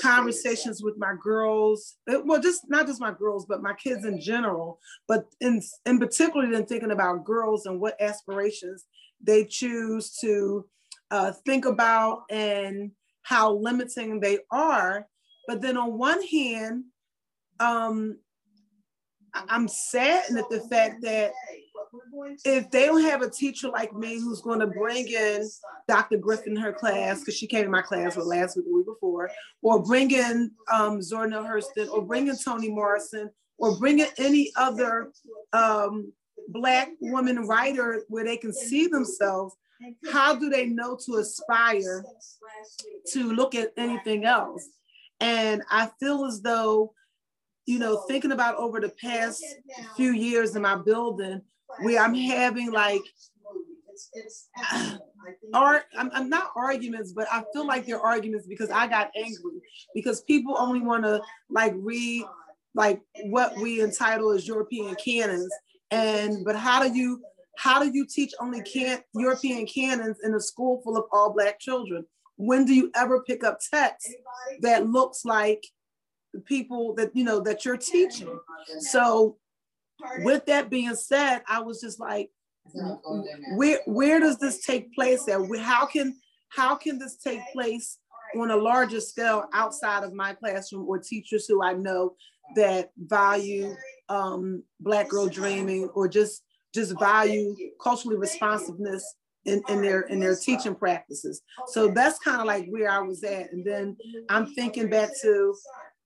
conversations 0.01 0.83
with 0.83 0.95
my 0.99 1.15
girls, 1.23 1.97
well, 2.07 2.41
just 2.41 2.63
not 2.69 2.87
just 2.87 3.01
my 3.01 3.13
girls, 3.13 3.47
but 3.47 3.63
my 3.63 3.75
kids 3.75 4.05
in 4.05 4.21
general, 4.21 4.79
but 5.09 5.27
in 5.41 5.63
in 5.87 5.99
particular, 5.99 6.51
then 6.51 6.67
thinking 6.67 6.91
about 6.91 7.25
girls 7.25 7.67
and 7.67 7.81
what 7.81 8.01
aspirations 8.01 8.85
they 9.27 9.45
choose 9.45 10.17
to 10.21 10.67
uh, 11.11 11.33
think 11.45 11.65
about 11.65 12.23
and 12.31 12.91
how 13.23 13.53
limiting 13.55 14.21
they 14.21 14.39
are. 14.51 15.07
But 15.47 15.61
then 15.61 15.77
on 15.77 15.99
one 15.99 16.23
hand, 16.23 16.85
um, 17.61 18.19
I'm 19.49 19.69
saddened 19.69 20.39
at 20.39 20.49
the 20.49 20.61
fact 20.61 21.03
that 21.03 21.33
if 22.45 22.71
they 22.71 22.87
don't 22.87 23.03
have 23.03 23.23
a 23.23 23.31
teacher 23.31 23.69
like 23.69 23.95
me 23.95 24.19
who's 24.19 24.41
going 24.41 24.61
to 24.61 24.67
bring 24.67 25.09
in 25.09 25.49
Dr. 25.89 26.19
Griffin 26.19 26.57
in 26.57 26.63
her 26.63 26.73
class, 26.73 27.21
because 27.21 27.37
she 27.37 27.47
came 27.47 27.65
in 27.65 27.71
my 27.71 27.83
class 27.83 28.17
last 28.17 28.57
week, 28.57 28.67
the 28.67 28.75
week 28.75 28.87
before, 28.87 29.31
or 29.63 29.83
bring 29.83 30.11
in 30.11 30.51
um, 30.73 30.99
Hurston, 30.99 31.91
or 31.91 32.03
bring 32.03 32.29
in 32.29 32.37
Toni 32.37 32.69
Morrison, 32.69 33.31
or 33.59 33.77
bring 33.79 34.01
in 34.01 34.09
any 34.19 34.53
other 34.57 35.13
um, 35.53 36.13
Black 36.49 36.91
woman 37.01 37.47
writer 37.47 38.03
where 38.09 38.25
they 38.25 38.37
can 38.37 38.53
see 38.53 38.87
themselves, 38.87 39.55
how 40.11 40.35
do 40.35 40.49
they 40.49 40.67
know 40.67 40.99
to 41.05 41.17
aspire 41.17 42.05
to 43.13 43.33
look 43.33 43.55
at 43.55 43.73
anything 43.77 44.25
else? 44.25 44.67
And 45.21 45.63
I 45.71 45.91
feel 46.01 46.25
as 46.25 46.41
though, 46.41 46.93
you 47.67 47.79
know, 47.79 48.05
thinking 48.09 48.33
about 48.33 48.57
over 48.57 48.81
the 48.81 48.93
past 49.01 49.45
few 49.97 50.13
years 50.13 50.55
in 50.57 50.63
my 50.63 50.77
building, 50.77 51.43
where 51.81 52.01
I'm 52.01 52.15
having 52.15 52.71
like 52.71 53.03
art 55.55 55.85
I'm, 55.97 56.11
I'm 56.13 56.29
not 56.29 56.51
arguments 56.57 57.13
but 57.13 57.27
i 57.33 57.43
feel 57.53 57.67
like 57.67 57.87
they're 57.87 58.01
arguments 58.01 58.47
because 58.47 58.71
i 58.71 58.87
got 58.87 59.11
angry 59.17 59.61
because 59.95 60.21
people 60.23 60.57
only 60.59 60.81
want 60.81 61.05
to 61.05 61.21
like 61.49 61.73
read 61.77 62.25
like 62.75 63.01
what 63.25 63.57
we 63.57 63.81
entitle 63.81 64.33
as 64.33 64.47
european 64.47 64.95
canons 64.97 65.51
and 65.91 66.45
but 66.45 66.57
how 66.57 66.83
do 66.83 66.97
you 66.97 67.23
how 67.57 67.83
do 67.83 67.91
you 67.93 68.07
teach 68.07 68.33
only 68.41 68.63
can 68.63 69.01
european 69.15 69.67
canons 69.67 70.19
in 70.25 70.35
a 70.35 70.41
school 70.41 70.81
full 70.83 70.97
of 70.97 71.05
all 71.13 71.33
black 71.33 71.59
children 71.61 72.05
when 72.37 72.65
do 72.65 72.75
you 72.75 72.91
ever 72.95 73.23
pick 73.23 73.45
up 73.45 73.59
text 73.73 74.09
that 74.61 74.87
looks 74.87 75.25
like 75.25 75.65
the 76.35 76.41
people 76.41 76.95
that 76.95 77.15
you 77.15 77.25
know 77.25 77.41
that 77.41 77.65
you're 77.65 77.77
teaching 77.77 78.39
so 78.81 79.37
with 80.19 80.47
that 80.47 80.71
being 80.71 80.95
said, 80.95 81.43
I 81.49 81.61
was 81.61 81.81
just 81.81 82.01
like, 82.01 82.31
where 83.57 83.81
where 83.87 84.21
does 84.21 84.39
this 84.39 84.65
take 84.65 84.93
place 84.95 85.29
at? 85.29 85.41
How 85.61 85.87
can 85.87 86.17
how 86.49 86.75
can 86.75 86.99
this 86.99 87.17
take 87.17 87.41
place 87.53 87.99
on 88.39 88.51
a 88.51 88.57
larger 88.57 89.01
scale 89.01 89.45
outside 89.53 90.03
of 90.03 90.13
my 90.13 90.35
classroom 90.35 90.87
or 90.89 90.99
teachers 90.99 91.47
who 91.47 91.63
I 91.63 91.75
know 91.75 92.17
that 92.57 92.91
value 92.97 93.75
um, 94.09 94.63
Black 94.81 95.09
girl 95.09 95.27
dreaming 95.27 95.89
or 95.95 96.09
just 96.09 96.43
just 96.75 96.99
value 96.99 97.57
culturally 97.83 98.17
responsiveness 98.17 99.05
in, 99.47 99.63
in 99.69 99.81
their 99.81 100.03
in 100.03 100.21
their 100.21 100.37
teaching 100.37 100.75
practices. 100.75 101.43
So 101.69 101.89
that's 101.89 102.19
kind 102.19 102.41
of 102.41 102.47
like 102.47 102.67
where 102.69 102.91
I 102.91 103.01
was 103.01 103.23
at. 103.25 103.53
And 103.53 103.65
then 103.65 103.97
I'm 104.29 104.53
thinking 104.55 104.91
back 104.91 105.11
to 105.23 105.55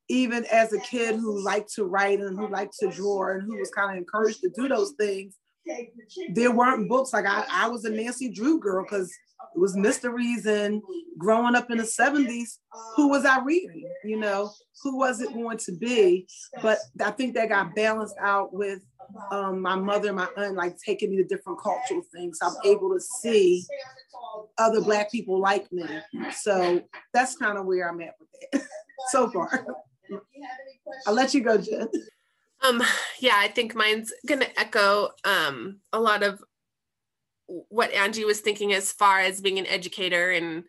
even 0.09 0.45
as 0.47 0.73
a 0.73 0.81
kid 0.81 1.15
who 1.15 1.43
liked 1.43 1.73
to 1.75 1.85
write 1.85 2.21
and 2.21 2.39
who 2.39 2.49
liked 2.49 2.77
to 2.81 2.91
draw 2.91 3.33
and 3.33 3.43
who 3.43 3.57
was 3.59 3.71
kind 3.71 3.93
of 3.93 3.97
encouraged 3.97 4.41
to 4.41 4.51
do 4.51 4.69
those 4.69 4.93
things, 4.99 5.37
there 6.35 6.51
weren't 6.51 6.89
books 6.89 7.13
like 7.13 7.27
I, 7.27 7.45
I 7.51 7.69
was 7.69 7.85
a 7.85 7.91
Nancy 7.91 8.29
Drew 8.29 8.59
girl 8.59 8.85
because 8.85 9.13
it 9.55 9.59
was 9.59 9.77
mysteries 9.77 10.47
and 10.47 10.83
growing 11.19 11.55
up 11.55 11.71
in 11.71 11.79
the 11.79 11.85
70s, 11.85 12.59
who 12.97 13.09
was 13.09 13.25
I 13.25 13.41
reading? 13.43 13.89
You 14.05 14.19
know, 14.19 14.51
who 14.83 14.99
was 14.99 15.21
it 15.21 15.33
going 15.33 15.59
to 15.59 15.73
be? 15.73 16.27
But 16.63 16.79
I 17.05 17.11
think 17.11 17.35
that 17.35 17.49
got 17.49 17.75
balanced 17.75 18.17
out 18.21 18.53
with 18.55 18.81
um, 19.31 19.61
my 19.61 19.75
mother 19.75 20.09
and 20.09 20.17
my 20.17 20.29
aunt 20.37 20.55
like 20.55 20.77
taking 20.79 21.11
me 21.11 21.17
to 21.17 21.25
different 21.25 21.61
cultural 21.61 22.03
things. 22.15 22.39
I'm 22.43 22.55
able 22.65 22.95
to 22.95 23.01
see 23.01 23.65
other 24.59 24.81
black 24.81 25.11
people 25.11 25.41
like 25.41 25.71
me. 25.73 25.85
So 26.33 26.83
that's 27.13 27.37
kind 27.37 27.59
of 27.59 27.67
where 27.67 27.89
I'm 27.89 28.01
at 28.01 28.15
with 28.21 28.29
it 28.53 28.63
so 29.11 29.31
far. 29.31 29.67
I'll 31.07 31.15
let 31.15 31.35
you 31.35 31.43
go, 31.43 31.59
Jen. 31.59 31.89
Um, 32.63 32.83
yeah, 33.21 33.37
I 33.37 33.49
think 33.49 33.75
mine's 33.75 34.13
gonna 34.27 34.47
echo 34.57 35.11
um, 35.25 35.79
a 35.93 36.01
lot 36.01 36.23
of 36.23 36.43
what 37.69 37.93
Angie 37.93 38.25
was 38.25 38.41
thinking 38.41 38.73
as 38.73 38.93
far 38.93 39.21
as 39.21 39.41
being 39.41 39.59
an 39.59 39.67
educator 39.67 40.31
and 40.31 40.65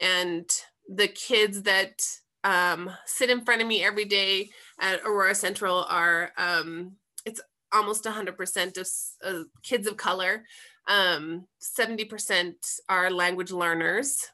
and 0.00 0.48
the 0.88 1.08
kids 1.08 1.62
that 1.62 2.02
um, 2.44 2.90
sit 3.06 3.30
in 3.30 3.44
front 3.44 3.62
of 3.62 3.66
me 3.66 3.82
every 3.82 4.04
day 4.04 4.50
at 4.80 5.00
Aurora 5.04 5.34
Central 5.34 5.84
are 5.88 6.32
um, 6.36 6.92
it's 7.24 7.40
almost 7.72 8.04
100% 8.04 8.78
of 8.78 8.88
uh, 9.24 9.44
kids 9.62 9.86
of 9.86 9.96
color. 9.96 10.44
Um, 10.86 11.46
70% 11.60 12.54
are 12.88 13.10
language 13.10 13.50
learners 13.50 14.24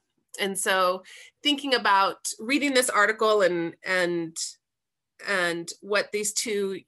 and 0.41 0.59
so 0.59 1.03
thinking 1.43 1.75
about 1.75 2.29
reading 2.39 2.75
this 2.75 2.91
article 2.91 3.43
and 3.43 3.75
and 3.85 4.37
and 5.29 5.71
what 5.81 6.11
these 6.13 6.33
two 6.33 6.81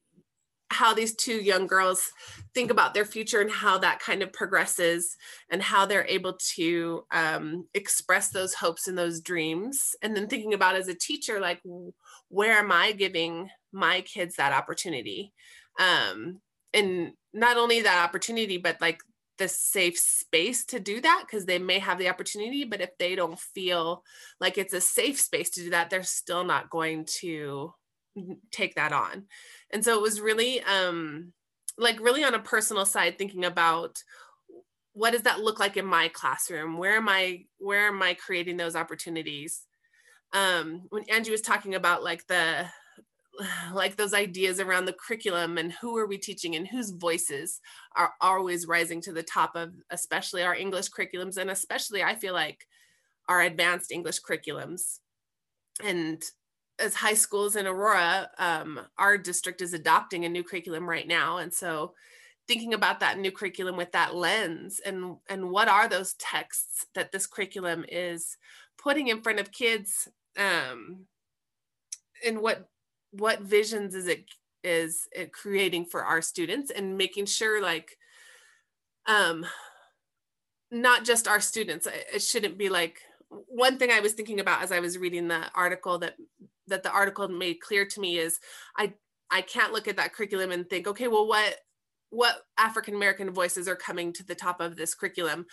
how 0.74 0.92
these 0.92 1.14
two 1.14 1.36
young 1.36 1.66
girls 1.66 2.10
think 2.52 2.70
about 2.70 2.94
their 2.94 3.04
future 3.04 3.40
and 3.40 3.50
how 3.50 3.78
that 3.78 4.00
kind 4.00 4.22
of 4.22 4.32
progresses 4.32 5.16
and 5.50 5.62
how 5.62 5.86
they're 5.86 6.06
able 6.06 6.36
to 6.54 7.04
um, 7.12 7.66
express 7.74 8.30
those 8.30 8.54
hopes 8.54 8.88
and 8.88 8.98
those 8.98 9.20
dreams. 9.20 9.94
And 10.02 10.16
then 10.16 10.26
thinking 10.26 10.52
about 10.52 10.74
as 10.76 10.88
a 10.88 10.94
teacher 10.94 11.40
like 11.40 11.60
where 12.28 12.58
am 12.58 12.72
i 12.72 12.92
giving 12.92 13.48
my 13.72 14.00
kids 14.02 14.36
that 14.36 14.52
opportunity? 14.52 15.32
Um, 15.78 16.40
and 16.72 17.12
not 17.32 17.56
only 17.56 17.80
that 17.82 18.04
opportunity 18.04 18.58
but 18.58 18.80
like 18.80 19.00
the 19.38 19.48
safe 19.48 19.98
space 19.98 20.64
to 20.64 20.78
do 20.78 21.00
that 21.00 21.24
because 21.26 21.46
they 21.46 21.58
may 21.58 21.78
have 21.78 21.98
the 21.98 22.08
opportunity 22.08 22.64
but 22.64 22.80
if 22.80 22.90
they 22.98 23.14
don't 23.16 23.38
feel 23.38 24.04
like 24.40 24.58
it's 24.58 24.74
a 24.74 24.80
safe 24.80 25.20
space 25.20 25.50
to 25.50 25.60
do 25.64 25.70
that 25.70 25.90
they're 25.90 26.04
still 26.04 26.44
not 26.44 26.70
going 26.70 27.04
to 27.04 27.72
take 28.50 28.74
that 28.74 28.92
on. 28.92 29.24
And 29.72 29.84
so 29.84 29.96
it 29.96 30.02
was 30.02 30.20
really 30.20 30.62
um 30.62 31.32
like 31.78 32.00
really 32.00 32.24
on 32.24 32.34
a 32.34 32.38
personal 32.38 32.86
side 32.86 33.18
thinking 33.18 33.44
about 33.44 34.02
what 34.92 35.10
does 35.10 35.22
that 35.22 35.40
look 35.40 35.58
like 35.58 35.76
in 35.76 35.86
my 35.86 36.08
classroom? 36.08 36.78
Where 36.78 36.96
am 36.96 37.08
i 37.08 37.44
where 37.58 37.88
am 37.88 38.02
i 38.02 38.14
creating 38.14 38.56
those 38.56 38.76
opportunities? 38.76 39.66
Um 40.32 40.82
when 40.90 41.04
angie 41.10 41.30
was 41.30 41.42
talking 41.42 41.74
about 41.74 42.04
like 42.04 42.26
the 42.26 42.66
like 43.72 43.96
those 43.96 44.14
ideas 44.14 44.60
around 44.60 44.84
the 44.84 44.92
curriculum 44.92 45.58
and 45.58 45.72
who 45.72 45.96
are 45.96 46.06
we 46.06 46.18
teaching 46.18 46.54
and 46.54 46.68
whose 46.68 46.90
voices 46.90 47.60
are 47.96 48.12
always 48.20 48.66
rising 48.66 49.00
to 49.02 49.12
the 49.12 49.22
top 49.24 49.56
of 49.56 49.72
especially 49.90 50.42
our 50.42 50.54
english 50.54 50.88
curriculums 50.88 51.36
and 51.36 51.50
especially 51.50 52.02
i 52.02 52.14
feel 52.14 52.32
like 52.32 52.66
our 53.28 53.40
advanced 53.40 53.90
english 53.90 54.20
curriculums. 54.20 54.98
And 55.82 56.22
as 56.78 56.94
high 56.94 57.14
schools 57.14 57.56
in 57.56 57.66
aurora 57.66 58.28
um, 58.38 58.80
our 58.98 59.16
district 59.16 59.60
is 59.60 59.74
adopting 59.74 60.24
a 60.24 60.28
new 60.28 60.42
curriculum 60.42 60.88
right 60.88 61.06
now 61.06 61.38
and 61.38 61.52
so 61.52 61.94
thinking 62.46 62.74
about 62.74 63.00
that 63.00 63.18
new 63.18 63.30
curriculum 63.30 63.76
with 63.76 63.92
that 63.92 64.14
lens 64.14 64.80
and 64.84 65.16
and 65.28 65.50
what 65.50 65.68
are 65.68 65.88
those 65.88 66.14
texts 66.14 66.86
that 66.94 67.12
this 67.12 67.26
curriculum 67.26 67.84
is 67.88 68.36
putting 68.76 69.08
in 69.08 69.22
front 69.22 69.40
of 69.40 69.52
kids 69.52 70.08
um, 70.38 71.06
and 72.26 72.40
what 72.40 72.68
what 73.12 73.40
visions 73.40 73.94
is 73.94 74.08
it 74.08 74.24
is 74.62 75.06
uh, 75.18 75.24
creating 75.32 75.84
for 75.84 76.04
our 76.04 76.20
students 76.20 76.70
and 76.70 76.96
making 76.96 77.26
sure 77.26 77.62
like 77.62 77.96
um 79.06 79.46
not 80.70 81.04
just 81.04 81.28
our 81.28 81.40
students 81.40 81.86
it 82.12 82.22
shouldn't 82.22 82.58
be 82.58 82.68
like 82.68 83.00
one 83.28 83.78
thing 83.78 83.90
i 83.90 84.00
was 84.00 84.14
thinking 84.14 84.40
about 84.40 84.62
as 84.62 84.72
i 84.72 84.80
was 84.80 84.98
reading 84.98 85.28
the 85.28 85.42
article 85.54 85.98
that 85.98 86.14
that 86.68 86.82
the 86.82 86.90
article 86.90 87.28
made 87.28 87.60
clear 87.60 87.86
to 87.86 88.00
me 88.00 88.18
is 88.18 88.38
i 88.78 88.92
i 89.30 89.40
can't 89.40 89.72
look 89.72 89.88
at 89.88 89.96
that 89.96 90.14
curriculum 90.14 90.50
and 90.50 90.68
think 90.68 90.86
okay 90.86 91.08
well 91.08 91.26
what 91.26 91.56
what 92.10 92.42
african 92.58 92.94
american 92.94 93.30
voices 93.30 93.68
are 93.68 93.76
coming 93.76 94.12
to 94.12 94.24
the 94.24 94.34
top 94.34 94.60
of 94.60 94.76
this 94.76 94.94
curriculum 94.94 95.46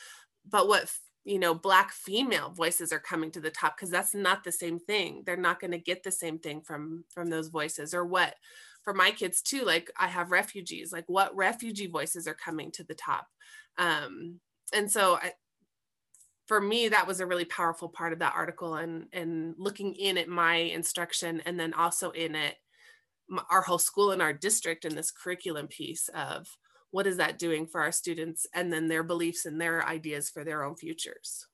but 0.50 0.68
what 0.68 0.90
you 1.24 1.38
know 1.38 1.54
black 1.54 1.92
female 1.92 2.50
voices 2.50 2.92
are 2.92 3.00
coming 3.00 3.32
to 3.32 3.40
the 3.40 3.52
top 3.52 3.78
because 3.78 3.90
that's 3.90 4.16
not 4.16 4.44
the 4.44 4.52
same 4.52 4.80
thing. 4.80 5.24
They're 5.26 5.38
not 5.38 5.60
going 5.60 5.72
to 5.72 5.78
get 5.78 6.04
the 6.04 6.12
same 6.12 6.40
thing 6.40 6.62
from 6.62 7.06
from 7.14 7.30
those 7.30 7.50
voices. 7.50 7.94
Or 7.94 8.06
what 8.06 8.36
for 8.84 8.94
my 8.94 9.12
kids 9.12 9.44
too 9.44 9.62
like 9.64 9.92
i 10.00 10.08
have 10.08 10.32
refugees 10.32 10.92
like 10.92 11.04
what 11.06 11.36
refugee 11.36 11.86
voices 11.86 12.28
are 12.28 12.34
coming 12.34 12.72
to 12.72 12.84
the 12.84 12.96
top? 12.96 13.28
Um 13.78 14.40
and 14.74 14.92
so 14.92 15.16
I, 15.16 15.34
for 16.52 16.60
me 16.60 16.90
that 16.90 17.08
was 17.08 17.22
a 17.22 17.26
really 17.26 17.46
powerful 17.46 17.88
part 17.88 18.12
of 18.12 18.20
that 18.20 18.34
article 18.36 18.76
and 18.76 19.06
and 19.14 19.56
looking 19.58 19.96
in 19.96 20.18
at 20.18 20.28
my 20.28 20.56
instruction 20.56 21.42
and 21.46 21.58
then 21.58 21.74
also 21.74 22.12
in 22.12 22.36
it 22.36 22.56
our 23.50 23.62
whole 23.62 23.78
school 23.78 24.12
and 24.12 24.22
our 24.22 24.34
district 24.34 24.84
and 24.84 24.98
this 24.98 25.12
curriculum 25.12 25.66
piece 25.68 26.10
of 26.14 26.46
what 26.90 27.08
is 27.08 27.16
that 27.16 27.40
doing 27.40 27.66
for 27.66 27.80
our 27.80 27.94
students 27.94 28.46
and 28.54 28.74
then 28.74 28.90
their 28.90 29.02
beliefs 29.02 29.46
and 29.46 29.62
their 29.62 29.88
ideas 29.88 30.30
for 30.30 30.44
their 30.44 30.66
own 30.66 30.76
futures 30.76 31.48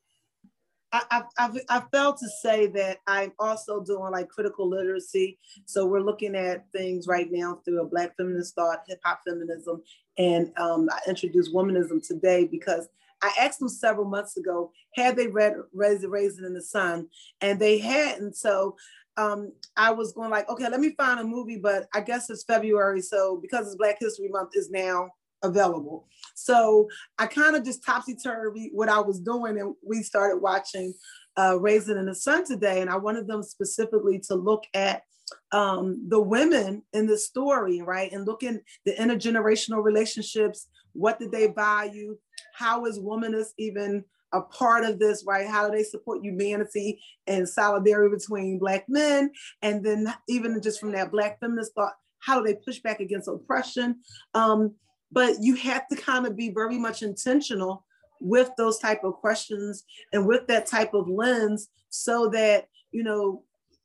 I, 0.91 1.21
I've, 1.37 1.59
I've 1.69 1.89
failed 1.91 2.17
to 2.17 2.29
say 2.41 2.65
that 2.67 2.97
I'm 3.05 3.33
also 3.37 3.83
doing 3.83 4.09
like 4.13 4.29
critical 4.29 4.69
literacy. 4.69 5.37
So 5.65 5.85
we're 5.85 5.99
looking 5.99 6.33
at 6.33 6.63
things 6.71 7.07
right 7.07 7.27
now 7.29 7.59
through 7.65 7.81
a 7.81 7.85
Black 7.85 8.15
feminist 8.15 8.55
thought, 8.55 8.83
hip 8.87 9.01
hop 9.03 9.19
feminism, 9.27 9.83
and 10.17 10.57
um, 10.57 10.87
I 10.89 10.99
introduced 11.09 11.53
womanism 11.53 12.07
today 12.07 12.45
because 12.45 12.87
I 13.21 13.31
asked 13.39 13.59
them 13.59 13.69
several 13.69 14.07
months 14.07 14.37
ago, 14.37 14.71
had 14.95 15.15
they 15.15 15.27
read 15.27 15.55
Raise 15.73 16.01
the 16.01 16.09
Raisin 16.09 16.45
in 16.45 16.53
the 16.53 16.61
Sun? 16.61 17.07
And 17.41 17.59
they 17.59 17.79
hadn't. 17.79 18.35
So 18.35 18.75
um, 19.17 19.51
I 19.75 19.91
was 19.91 20.13
going 20.13 20.29
like, 20.29 20.49
okay, 20.49 20.69
let 20.69 20.79
me 20.79 20.93
find 20.95 21.19
a 21.19 21.23
movie, 21.23 21.57
but 21.57 21.87
I 21.93 22.01
guess 22.01 22.29
it's 22.29 22.43
February. 22.43 23.01
So 23.01 23.39
because 23.41 23.65
it's 23.65 23.75
Black 23.75 23.97
History 23.99 24.29
Month 24.29 24.51
is 24.53 24.69
now 24.69 25.09
available. 25.43 26.07
So 26.35 26.87
I 27.17 27.27
kind 27.27 27.55
of 27.55 27.63
just 27.63 27.83
topsy-turvy 27.83 28.71
what 28.73 28.89
I 28.89 28.99
was 28.99 29.19
doing 29.19 29.59
and 29.59 29.75
we 29.85 30.03
started 30.03 30.37
watching 30.37 30.93
uh, 31.37 31.59
Raisin 31.59 31.97
in 31.97 32.05
the 32.05 32.15
Sun 32.15 32.45
today. 32.45 32.81
And 32.81 32.89
I 32.89 32.97
wanted 32.97 33.27
them 33.27 33.43
specifically 33.43 34.19
to 34.27 34.35
look 34.35 34.65
at 34.73 35.03
um, 35.51 36.05
the 36.07 36.21
women 36.21 36.83
in 36.93 37.05
the 37.05 37.17
story, 37.17 37.81
right? 37.81 38.11
And 38.11 38.25
looking 38.25 38.61
the 38.85 38.93
intergenerational 38.93 39.83
relationships, 39.83 40.67
what 40.93 41.19
did 41.19 41.31
they 41.31 41.47
value? 41.47 42.17
How 42.57 42.85
is 42.85 42.99
womanist 42.99 43.53
even 43.57 44.03
a 44.33 44.41
part 44.41 44.83
of 44.83 44.99
this, 44.99 45.23
right? 45.27 45.47
How 45.47 45.69
do 45.69 45.77
they 45.77 45.83
support 45.83 46.23
humanity 46.23 46.99
and 47.27 47.47
solidarity 47.47 48.15
between 48.15 48.57
Black 48.57 48.85
men? 48.89 49.31
And 49.61 49.85
then 49.85 50.13
even 50.27 50.59
just 50.61 50.79
from 50.79 50.91
that 50.93 51.11
Black 51.11 51.39
feminist 51.39 51.73
thought, 51.75 51.93
how 52.19 52.39
do 52.39 52.45
they 52.45 52.55
push 52.55 52.79
back 52.79 52.99
against 52.99 53.27
oppression? 53.27 53.97
Um, 54.33 54.73
but 55.11 55.35
you 55.39 55.55
have 55.55 55.87
to 55.89 55.95
kind 55.95 56.25
of 56.25 56.35
be 56.35 56.49
very 56.49 56.77
much 56.77 57.03
intentional 57.03 57.85
with 58.19 58.49
those 58.57 58.79
type 58.79 59.03
of 59.03 59.13
questions 59.13 59.85
and 60.11 60.25
with 60.25 60.47
that 60.47 60.65
type 60.65 60.95
of 60.95 61.07
lens 61.07 61.69
so 61.89 62.27
that, 62.29 62.67
you 62.91 63.03
know, 63.03 63.43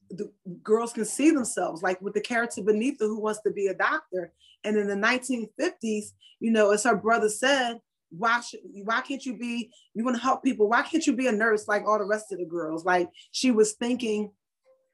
the 0.09 0.33
girls 0.63 0.93
can 0.93 1.05
see 1.05 1.31
themselves, 1.31 1.83
like 1.83 2.01
with 2.01 2.15
the 2.15 2.21
character 2.21 2.63
Beneatha 2.63 3.01
who 3.01 3.21
wants 3.21 3.41
to 3.43 3.51
be 3.51 3.67
a 3.67 3.75
doctor. 3.75 4.33
And 4.65 4.77
in 4.77 4.87
the 4.89 4.95
1950s, 4.95 6.07
you 6.41 6.51
know, 6.51 6.71
as 6.71 6.85
her 6.85 6.97
brother 6.97 7.29
said, 7.29 7.81
why 8.17 8.41
should 8.41 8.61
why 8.85 9.01
can't 9.01 9.25
you 9.25 9.37
be 9.37 9.71
you 9.95 10.05
want 10.05 10.17
to 10.17 10.23
help 10.23 10.43
people 10.45 10.69
why 10.69 10.83
can't 10.83 11.07
you 11.07 11.15
be 11.15 11.27
a 11.27 11.33
nurse 11.33 11.67
like 11.67 11.85
all 11.87 11.99
the 11.99 12.05
rest 12.05 12.33
of 12.33 12.39
the 12.39 12.45
girls? 12.45 12.85
Like 12.85 13.09
she 13.31 13.51
was 13.51 13.73
thinking 13.73 14.31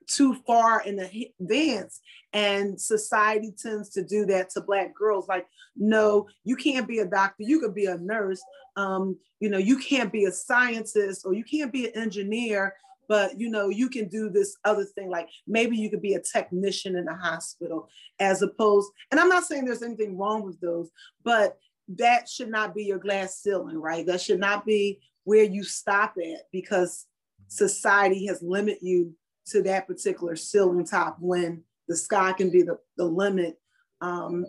too 0.07 0.35
far 0.47 0.83
in 0.83 1.01
advance 1.41 2.01
and 2.33 2.81
society 2.81 3.53
tends 3.61 3.91
to 3.91 4.03
do 4.03 4.25
that 4.27 4.51
to 4.51 4.61
black 4.61 4.95
girls. 4.95 5.29
Like 5.29 5.47
no 5.77 6.29
you 6.45 6.57
can't 6.57 6.89
be 6.89 6.99
a 6.99 7.07
doctor 7.07 7.43
you 7.43 7.61
could 7.61 7.75
be 7.75 7.87
a 7.87 7.99
nurse 7.99 8.43
um, 8.77 9.17
you 9.41 9.51
know 9.51 9.59
you 9.59 9.79
can't 9.79 10.13
be 10.13 10.25
a 10.25 10.33
scientist 10.33 11.27
or 11.27 11.35
you 11.35 11.45
can't 11.45 11.73
be 11.73 11.87
an 11.87 11.97
engineer 11.97 12.75
but 13.09 13.41
you 13.41 13.49
know 13.49 13.69
you 13.69 13.89
can 13.89 14.07
do 14.09 14.29
this 14.29 14.57
other 14.65 14.85
thing. 14.85 15.11
Like 15.11 15.29
maybe 15.47 15.77
you 15.77 15.91
could 15.91 16.03
be 16.03 16.15
a 16.15 16.21
technician 16.21 16.97
in 16.97 17.09
a 17.09 17.17
hospital 17.17 17.89
as 18.21 18.43
opposed 18.43 18.91
and 19.11 19.21
i'm 19.21 19.29
not 19.29 19.45
saying 19.45 19.65
there's 19.65 19.83
anything 19.83 20.17
wrong 20.17 20.43
with 20.43 20.61
those 20.61 20.91
but 21.25 21.57
that 21.89 22.29
should 22.29 22.51
not 22.51 22.75
be 22.75 22.85
your 22.85 22.99
glass 22.99 23.41
ceiling 23.41 23.79
right 23.79 24.07
that 24.07 24.21
should 24.21 24.41
not 24.41 24.67
be 24.67 25.01
where 25.25 25.45
you 25.45 25.63
stop 25.65 26.15
at 26.19 26.43
because 26.53 27.07
society 27.49 28.27
has 28.27 28.43
limited 28.43 28.83
you 28.83 29.15
to 29.47 29.63
that 29.63 29.87
particular 29.87 30.37
ceiling 30.37 30.85
top 30.85 31.17
when 31.21 31.63
the 31.89 31.97
sky 31.97 32.33
can 32.33 32.51
be 32.51 32.63
the, 32.63 32.79
the 32.97 33.05
limit 33.05 33.59
um, 34.01 34.45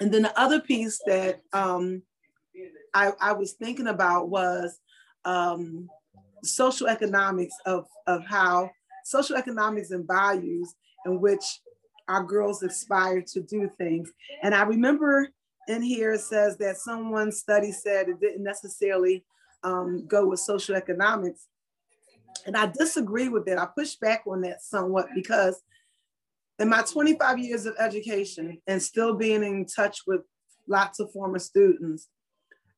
and 0.00 0.12
then 0.12 0.22
the 0.22 0.38
other 0.38 0.60
piece 0.60 1.00
that 1.06 1.40
um, 1.52 2.02
I, 2.94 3.12
I 3.20 3.32
was 3.32 3.52
thinking 3.52 3.88
about 3.88 4.28
was 4.28 4.78
um, 5.24 5.88
social 6.44 6.86
economics 6.86 7.54
of, 7.66 7.86
of 8.06 8.24
how 8.26 8.70
social 9.04 9.36
economics 9.36 9.90
and 9.90 10.06
values 10.06 10.74
in 11.06 11.20
which 11.20 11.42
our 12.08 12.22
girls 12.22 12.62
aspire 12.62 13.22
to 13.22 13.40
do 13.40 13.70
things. 13.76 14.10
And 14.42 14.54
I 14.54 14.62
remember 14.62 15.28
in 15.68 15.82
here 15.82 16.12
it 16.12 16.20
says 16.20 16.56
that 16.56 16.78
someone 16.78 17.30
study 17.30 17.70
said 17.70 18.08
it 18.08 18.20
didn't 18.20 18.42
necessarily 18.42 19.24
um, 19.62 20.06
go 20.06 20.26
with 20.26 20.40
social 20.40 20.74
economics. 20.74 21.46
And 22.46 22.56
I 22.56 22.66
disagree 22.66 23.28
with 23.28 23.44
that. 23.46 23.58
I 23.58 23.66
push 23.66 23.96
back 23.96 24.22
on 24.26 24.40
that 24.42 24.62
somewhat 24.62 25.08
because 25.14 25.62
in 26.58 26.68
my 26.68 26.82
25 26.82 27.38
years 27.38 27.66
of 27.66 27.74
education 27.78 28.60
and 28.66 28.82
still 28.82 29.14
being 29.14 29.42
in 29.42 29.66
touch 29.66 30.00
with 30.06 30.22
lots 30.66 31.00
of 31.00 31.12
former 31.12 31.38
students, 31.38 32.08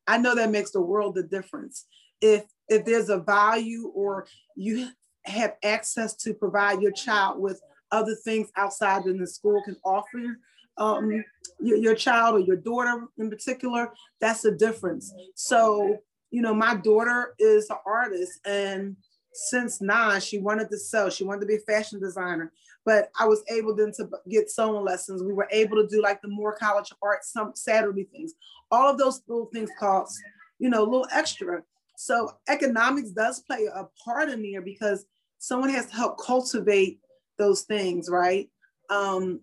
I 0.06 0.18
know 0.18 0.34
that 0.34 0.50
makes 0.50 0.72
the 0.72 0.80
world 0.80 1.16
a 1.18 1.22
difference. 1.22 1.86
If 2.20 2.44
if 2.68 2.84
there's 2.84 3.08
a 3.08 3.18
value 3.18 3.88
or 3.94 4.26
you 4.56 4.88
have 5.24 5.54
access 5.62 6.14
to 6.16 6.34
provide 6.34 6.80
your 6.80 6.92
child 6.92 7.40
with 7.40 7.60
other 7.90 8.14
things 8.24 8.48
outside 8.56 9.04
than 9.04 9.18
the 9.18 9.26
school 9.26 9.60
can 9.64 9.76
offer 9.84 10.38
um, 10.76 11.24
your, 11.60 11.76
your 11.76 11.94
child 11.94 12.36
or 12.36 12.40
your 12.40 12.56
daughter 12.56 13.06
in 13.18 13.30
particular, 13.30 13.92
that's 14.20 14.42
the 14.42 14.52
difference. 14.52 15.12
So, 15.34 15.98
you 16.30 16.42
know, 16.42 16.54
my 16.54 16.76
daughter 16.76 17.34
is 17.38 17.68
an 17.70 17.76
artist 17.86 18.40
and 18.44 18.96
since 19.32 19.80
nine, 19.80 20.20
she 20.20 20.38
wanted 20.38 20.70
to 20.70 20.78
sew. 20.78 21.08
She 21.08 21.24
wanted 21.24 21.40
to 21.40 21.46
be 21.46 21.56
a 21.56 21.60
fashion 21.60 22.00
designer. 22.00 22.52
But 22.84 23.10
I 23.18 23.26
was 23.26 23.44
able 23.48 23.74
then 23.74 23.92
to 23.92 24.08
get 24.28 24.50
sewing 24.50 24.84
lessons. 24.84 25.22
We 25.22 25.32
were 25.32 25.48
able 25.50 25.76
to 25.76 25.86
do 25.86 26.02
like 26.02 26.20
the 26.22 26.28
Moore 26.28 26.56
College 26.56 26.90
of 26.90 26.96
Art 27.02 27.24
some 27.24 27.52
Saturday 27.54 28.04
things. 28.04 28.32
All 28.70 28.90
of 28.90 28.98
those 28.98 29.22
little 29.28 29.46
things 29.52 29.70
cost, 29.78 30.18
you 30.58 30.70
know, 30.70 30.82
a 30.82 30.84
little 30.84 31.06
extra. 31.12 31.62
So 31.96 32.32
economics 32.48 33.10
does 33.10 33.40
play 33.40 33.68
a 33.72 33.84
part 34.02 34.30
in 34.30 34.42
there 34.42 34.62
because 34.62 35.04
someone 35.38 35.70
has 35.70 35.86
to 35.86 35.94
help 35.94 36.18
cultivate 36.18 37.00
those 37.38 37.62
things, 37.62 38.08
right? 38.08 38.48
Um, 38.88 39.40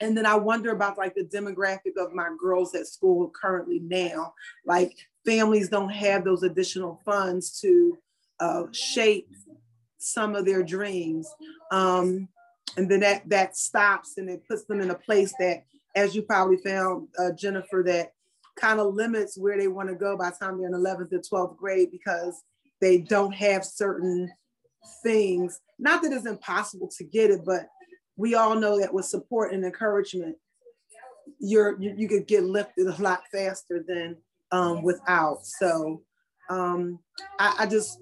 and 0.00 0.16
then 0.16 0.26
I 0.26 0.34
wonder 0.34 0.72
about 0.72 0.98
like 0.98 1.14
the 1.14 1.24
demographic 1.24 1.96
of 1.96 2.12
my 2.12 2.28
girls 2.38 2.74
at 2.74 2.86
school 2.86 3.30
currently 3.30 3.80
now. 3.80 4.34
Like 4.66 4.96
families 5.24 5.68
don't 5.68 5.90
have 5.90 6.24
those 6.24 6.42
additional 6.42 7.00
funds 7.04 7.58
to 7.60 7.98
uh, 8.40 8.64
shape 8.72 9.28
some 9.98 10.34
of 10.34 10.44
their 10.44 10.62
dreams. 10.62 11.28
Um, 11.70 12.28
and 12.76 12.90
then 12.90 13.00
that 13.00 13.28
that 13.30 13.56
stops 13.56 14.18
and 14.18 14.28
it 14.28 14.46
puts 14.48 14.64
them 14.64 14.80
in 14.80 14.90
a 14.90 14.94
place 14.94 15.32
that, 15.38 15.64
as 15.94 16.14
you 16.14 16.22
probably 16.22 16.58
found, 16.58 17.08
uh, 17.18 17.32
Jennifer, 17.32 17.82
that 17.86 18.12
kind 18.56 18.80
of 18.80 18.94
limits 18.94 19.38
where 19.38 19.58
they 19.58 19.68
want 19.68 19.88
to 19.88 19.94
go 19.94 20.16
by 20.16 20.30
the 20.30 20.36
time 20.36 20.58
they're 20.58 20.68
in 20.68 20.74
11th 20.74 21.12
or 21.12 21.20
12th 21.20 21.56
grade 21.56 21.90
because 21.90 22.42
they 22.80 22.98
don't 22.98 23.32
have 23.32 23.64
certain 23.64 24.30
things. 25.02 25.60
Not 25.78 26.02
that 26.02 26.12
it's 26.12 26.26
impossible 26.26 26.90
to 26.98 27.04
get 27.04 27.30
it, 27.30 27.40
but 27.44 27.68
we 28.16 28.34
all 28.34 28.54
know 28.54 28.78
that 28.80 28.92
with 28.92 29.04
support 29.04 29.52
and 29.52 29.64
encouragement, 29.64 30.36
you're 31.38 31.80
you, 31.80 31.94
you 31.96 32.08
could 32.08 32.26
get 32.26 32.44
lifted 32.44 32.86
a 32.86 33.02
lot 33.02 33.22
faster 33.32 33.84
than 33.86 34.16
um, 34.52 34.82
without. 34.82 35.44
So 35.44 36.02
um, 36.48 36.98
I, 37.38 37.54
I, 37.60 37.66
just, 37.66 37.98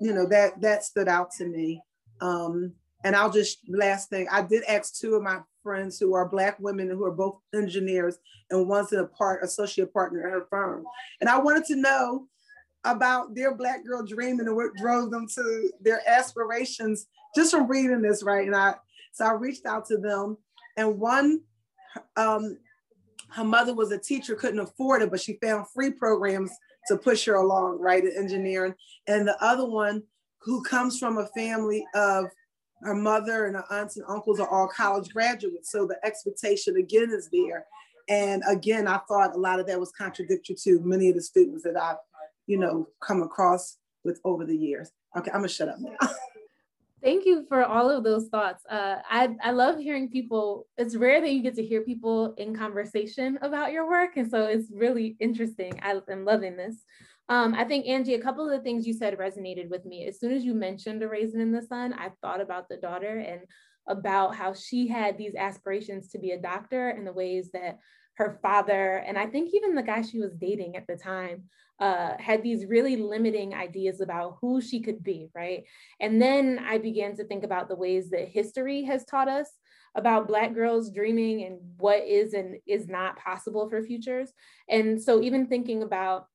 you 0.00 0.12
know, 0.12 0.26
that 0.26 0.60
that 0.60 0.84
stood 0.84 1.08
out 1.08 1.30
to 1.38 1.46
me. 1.46 1.80
Um, 2.20 2.72
and 3.04 3.14
I'll 3.14 3.30
just 3.30 3.58
last 3.68 4.10
thing, 4.10 4.26
I 4.30 4.42
did 4.42 4.64
ask 4.64 4.98
two 4.98 5.14
of 5.14 5.22
my 5.22 5.40
friends 5.62 5.98
who 5.98 6.14
are 6.14 6.28
Black 6.28 6.58
women 6.58 6.88
who 6.88 7.04
are 7.04 7.12
both 7.12 7.38
engineers, 7.54 8.18
and 8.50 8.68
one's 8.68 8.92
in 8.92 9.00
a 9.00 9.06
part 9.06 9.44
associate 9.44 9.92
partner 9.92 10.26
at 10.26 10.32
her 10.32 10.46
firm. 10.50 10.84
And 11.20 11.30
I 11.30 11.38
wanted 11.38 11.64
to 11.66 11.76
know 11.76 12.26
about 12.84 13.34
their 13.34 13.54
Black 13.54 13.84
girl 13.84 14.04
dream 14.04 14.40
and 14.40 14.54
what 14.54 14.74
drove 14.74 15.10
them 15.10 15.26
to 15.34 15.70
their 15.80 16.00
aspirations 16.08 17.06
just 17.34 17.50
from 17.50 17.68
reading 17.68 18.00
this, 18.00 18.22
right? 18.22 18.46
And 18.46 18.56
I 18.56 18.74
so 19.16 19.24
I 19.24 19.32
reached 19.32 19.64
out 19.64 19.86
to 19.86 19.96
them, 19.96 20.36
and 20.76 20.98
one, 20.98 21.40
um, 22.18 22.58
her 23.30 23.44
mother 23.44 23.74
was 23.74 23.90
a 23.90 23.98
teacher, 23.98 24.34
couldn't 24.34 24.60
afford 24.60 25.00
it, 25.00 25.10
but 25.10 25.22
she 25.22 25.38
found 25.42 25.66
free 25.70 25.90
programs 25.90 26.52
to 26.88 26.98
push 26.98 27.24
her 27.24 27.36
along, 27.36 27.80
right, 27.80 28.04
in 28.04 28.12
engineering. 28.14 28.74
And 29.06 29.26
the 29.26 29.42
other 29.42 29.64
one 29.64 30.02
who 30.42 30.62
comes 30.62 30.98
from 30.98 31.16
a 31.16 31.28
family 31.28 31.82
of 31.94 32.26
her 32.82 32.94
mother 32.94 33.46
and 33.46 33.56
her 33.56 33.64
aunts 33.70 33.96
and 33.96 34.04
uncles 34.06 34.38
are 34.38 34.48
all 34.48 34.68
college 34.68 35.08
graduates. 35.14 35.72
So 35.72 35.86
the 35.86 35.96
expectation 36.04 36.76
again 36.76 37.08
is 37.10 37.30
there. 37.32 37.64
And 38.10 38.42
again, 38.46 38.86
I 38.86 39.00
thought 39.08 39.34
a 39.34 39.38
lot 39.38 39.60
of 39.60 39.66
that 39.68 39.80
was 39.80 39.92
contradictory 39.92 40.56
to 40.64 40.80
many 40.80 41.08
of 41.08 41.14
the 41.14 41.22
students 41.22 41.62
that 41.64 41.80
I've, 41.80 41.96
you 42.46 42.58
know, 42.58 42.86
come 43.00 43.22
across 43.22 43.78
with 44.04 44.20
over 44.26 44.44
the 44.44 44.56
years. 44.56 44.92
Okay, 45.16 45.30
I'm 45.30 45.38
gonna 45.38 45.48
shut 45.48 45.70
up 45.70 45.78
now. 45.80 45.96
Thank 47.06 47.24
you 47.24 47.46
for 47.48 47.64
all 47.64 47.88
of 47.88 48.02
those 48.02 48.26
thoughts. 48.30 48.64
Uh, 48.68 48.96
I, 49.08 49.28
I 49.40 49.52
love 49.52 49.78
hearing 49.78 50.10
people. 50.10 50.66
It's 50.76 50.96
rare 50.96 51.20
that 51.20 51.30
you 51.30 51.40
get 51.40 51.54
to 51.54 51.64
hear 51.64 51.82
people 51.82 52.34
in 52.36 52.52
conversation 52.52 53.38
about 53.42 53.70
your 53.70 53.88
work. 53.88 54.16
And 54.16 54.28
so 54.28 54.46
it's 54.46 54.72
really 54.74 55.16
interesting. 55.20 55.78
I, 55.84 56.00
am 56.10 56.24
loving 56.24 56.56
this. 56.56 56.82
Um, 57.28 57.54
I 57.54 57.62
think, 57.62 57.86
Angie, 57.86 58.14
a 58.14 58.20
couple 58.20 58.44
of 58.44 58.50
the 58.50 58.64
things 58.64 58.88
you 58.88 58.92
said 58.92 59.16
resonated 59.18 59.68
with 59.70 59.84
me. 59.84 60.04
As 60.08 60.18
soon 60.18 60.32
as 60.32 60.44
you 60.44 60.52
mentioned 60.52 61.00
A 61.04 61.08
Raisin 61.08 61.40
in 61.40 61.52
the 61.52 61.62
Sun, 61.62 61.92
I 61.92 62.10
thought 62.22 62.40
about 62.40 62.68
the 62.68 62.78
daughter 62.78 63.20
and 63.20 63.42
about 63.86 64.34
how 64.34 64.52
she 64.52 64.88
had 64.88 65.16
these 65.16 65.36
aspirations 65.36 66.08
to 66.08 66.18
be 66.18 66.32
a 66.32 66.42
doctor 66.42 66.88
and 66.88 67.06
the 67.06 67.12
ways 67.12 67.50
that 67.52 67.78
her 68.16 68.38
father, 68.42 68.96
and 69.06 69.18
I 69.18 69.26
think 69.26 69.50
even 69.52 69.74
the 69.74 69.82
guy 69.82 70.02
she 70.02 70.18
was 70.18 70.32
dating 70.34 70.76
at 70.76 70.86
the 70.86 70.96
time, 70.96 71.44
uh, 71.78 72.16
had 72.18 72.42
these 72.42 72.64
really 72.64 72.96
limiting 72.96 73.54
ideas 73.54 74.00
about 74.00 74.38
who 74.40 74.60
she 74.60 74.80
could 74.80 75.02
be, 75.02 75.28
right? 75.34 75.64
And 76.00 76.20
then 76.20 76.58
I 76.66 76.78
began 76.78 77.14
to 77.16 77.24
think 77.24 77.44
about 77.44 77.68
the 77.68 77.76
ways 77.76 78.10
that 78.10 78.28
history 78.28 78.84
has 78.84 79.04
taught 79.04 79.28
us 79.28 79.50
about 79.94 80.28
Black 80.28 80.54
girls 80.54 80.90
dreaming 80.90 81.44
and 81.44 81.58
what 81.78 82.04
is 82.06 82.32
and 82.32 82.56
is 82.66 82.88
not 82.88 83.18
possible 83.18 83.68
for 83.68 83.82
futures. 83.82 84.32
And 84.68 85.02
so, 85.02 85.20
even 85.22 85.46
thinking 85.46 85.82
about 85.82 86.26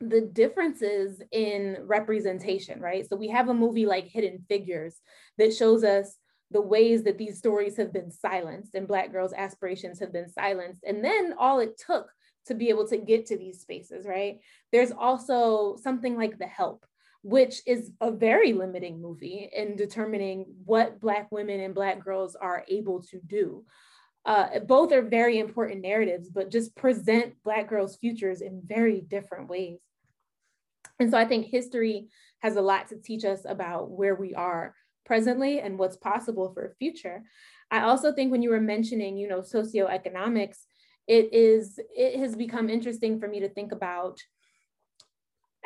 the 0.00 0.20
differences 0.20 1.20
in 1.32 1.78
representation, 1.82 2.80
right? 2.80 3.08
So, 3.08 3.16
we 3.16 3.28
have 3.28 3.48
a 3.48 3.54
movie 3.54 3.86
like 3.86 4.06
Hidden 4.06 4.44
Figures 4.48 5.00
that 5.38 5.54
shows 5.54 5.82
us 5.82 6.16
the 6.50 6.60
ways 6.60 7.02
that 7.04 7.18
these 7.18 7.38
stories 7.38 7.76
have 7.76 7.92
been 7.92 8.10
silenced 8.10 8.74
and 8.74 8.88
Black 8.88 9.12
girls' 9.12 9.34
aspirations 9.34 10.00
have 10.00 10.12
been 10.12 10.30
silenced. 10.30 10.82
And 10.86 11.04
then 11.04 11.34
all 11.38 11.60
it 11.60 11.80
took 11.86 12.08
to 12.46 12.54
be 12.54 12.70
able 12.70 12.88
to 12.88 12.96
get 12.96 13.26
to 13.26 13.36
these 13.36 13.60
spaces, 13.60 14.06
right? 14.06 14.40
There's 14.72 14.92
also 14.92 15.76
something 15.76 16.16
like 16.16 16.38
The 16.38 16.46
Help, 16.46 16.86
which 17.22 17.60
is 17.66 17.90
a 18.00 18.10
very 18.10 18.54
limiting 18.54 19.02
movie 19.02 19.50
in 19.54 19.76
determining 19.76 20.46
what 20.64 21.00
Black 21.00 21.30
women 21.30 21.60
and 21.60 21.74
Black 21.74 22.02
girls 22.02 22.34
are 22.34 22.64
able 22.68 23.02
to 23.04 23.20
do. 23.26 23.64
Uh, 24.24 24.60
both 24.60 24.92
are 24.92 25.02
very 25.02 25.38
important 25.38 25.82
narratives, 25.82 26.30
but 26.30 26.50
just 26.50 26.74
present 26.74 27.34
Black 27.44 27.68
girls' 27.68 27.96
futures 27.96 28.40
in 28.40 28.62
very 28.64 29.02
different 29.02 29.48
ways. 29.48 29.78
And 30.98 31.10
so 31.10 31.18
I 31.18 31.26
think 31.26 31.46
history 31.46 32.08
has 32.40 32.56
a 32.56 32.62
lot 32.62 32.88
to 32.88 32.96
teach 32.96 33.24
us 33.24 33.42
about 33.46 33.90
where 33.90 34.14
we 34.14 34.34
are 34.34 34.74
presently 35.08 35.58
and 35.58 35.78
what's 35.78 35.96
possible 35.96 36.52
for 36.52 36.66
a 36.66 36.74
future. 36.76 37.24
I 37.70 37.80
also 37.80 38.12
think 38.12 38.30
when 38.30 38.42
you 38.42 38.50
were 38.50 38.60
mentioning, 38.60 39.16
you 39.16 39.26
know, 39.26 39.40
socioeconomics, 39.40 40.58
it 41.08 41.32
is 41.32 41.80
it 41.96 42.20
has 42.20 42.36
become 42.36 42.68
interesting 42.68 43.18
for 43.18 43.26
me 43.26 43.40
to 43.40 43.48
think 43.48 43.72
about. 43.72 44.20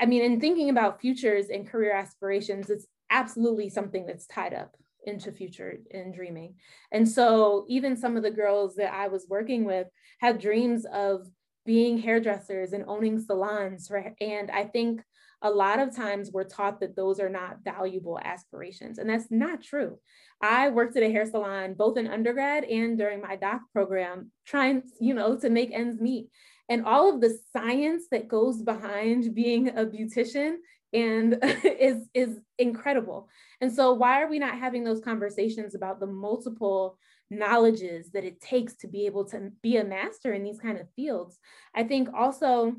I 0.01 0.07
mean, 0.07 0.23
in 0.23 0.41
thinking 0.41 0.71
about 0.71 1.01
futures 1.01 1.49
and 1.49 1.69
career 1.69 1.93
aspirations, 1.93 2.71
it's 2.71 2.87
absolutely 3.11 3.69
something 3.69 4.07
that's 4.07 4.27
tied 4.27 4.55
up 4.55 4.75
into 5.05 5.33
future 5.33 5.79
and 5.93 6.15
dreaming. 6.15 6.55
And 6.93 7.07
so 7.09 7.67
even 7.69 7.97
some 7.97 8.17
of 8.17 8.23
the 8.23 8.31
girls 8.31 8.77
that 8.77 8.95
I 8.95 9.09
was 9.09 9.27
working 9.29 9.65
with 9.65 9.89
had 10.21 10.41
dreams 10.41 10.87
of 10.87 11.27
being 11.67 11.99
hairdressers 11.99 12.73
and 12.73 12.85
owning 12.87 13.19
salons, 13.19 13.91
right? 13.91 14.15
And 14.21 14.51
I 14.51 14.65
think 14.65 15.03
a 15.43 15.51
lot 15.51 15.81
of 15.81 15.95
times 15.95 16.31
we're 16.33 16.45
taught 16.45 16.81
that 16.81 16.97
those 16.97 17.21
are 17.21 17.29
not 17.29 17.59
valuable 17.65 18.19
aspirations, 18.23 18.99
and 18.99 19.11
that's 19.11 19.31
not 19.31 19.63
true. 19.63 19.99
I 20.41 20.69
worked 20.71 20.97
at 20.97 21.03
a 21.03 21.11
hair 21.11 21.27
salon 21.27 21.75
both 21.75 21.99
in 21.99 22.07
undergrad 22.07 22.65
and 22.65 22.97
during 22.97 23.21
my 23.21 23.37
doc 23.37 23.61
program, 23.73 24.31
trying, 24.47 24.83
you 25.01 25.15
know, 25.15 25.37
to 25.37 25.51
make 25.51 25.73
ends 25.73 26.01
meet. 26.01 26.29
And 26.69 26.87
all 26.87 27.13
of 27.13 27.21
the 27.21 27.39
science 27.53 28.05
that 28.11 28.29
goes 28.29 28.63
behind 28.63 29.35
being 29.35 29.69
a 29.69 29.85
beautician 29.85 30.57
and 30.93 31.39
is 31.65 32.09
is 32.15 32.39
incredible. 32.59 33.29
And 33.61 33.73
so 33.73 33.93
why 33.93 34.23
are 34.23 34.29
we 34.29 34.39
not 34.39 34.59
having 34.59 34.85
those 34.85 35.01
conversations 35.01 35.75
about 35.75 36.01
the 36.01 36.07
multiple 36.07 36.99
knowledges 37.31 38.11
that 38.13 38.25
it 38.25 38.41
takes 38.41 38.75
to 38.77 38.89
be 38.89 39.07
able 39.07 39.25
to 39.25 39.51
be 39.63 39.79
a 39.79 39.85
master 39.85 40.33
in 40.33 40.43
these 40.43 40.59
kind 40.59 40.79
of 40.79 40.89
fields? 40.95 41.39
I 41.75 41.85
think 41.85 42.09
also 42.15 42.75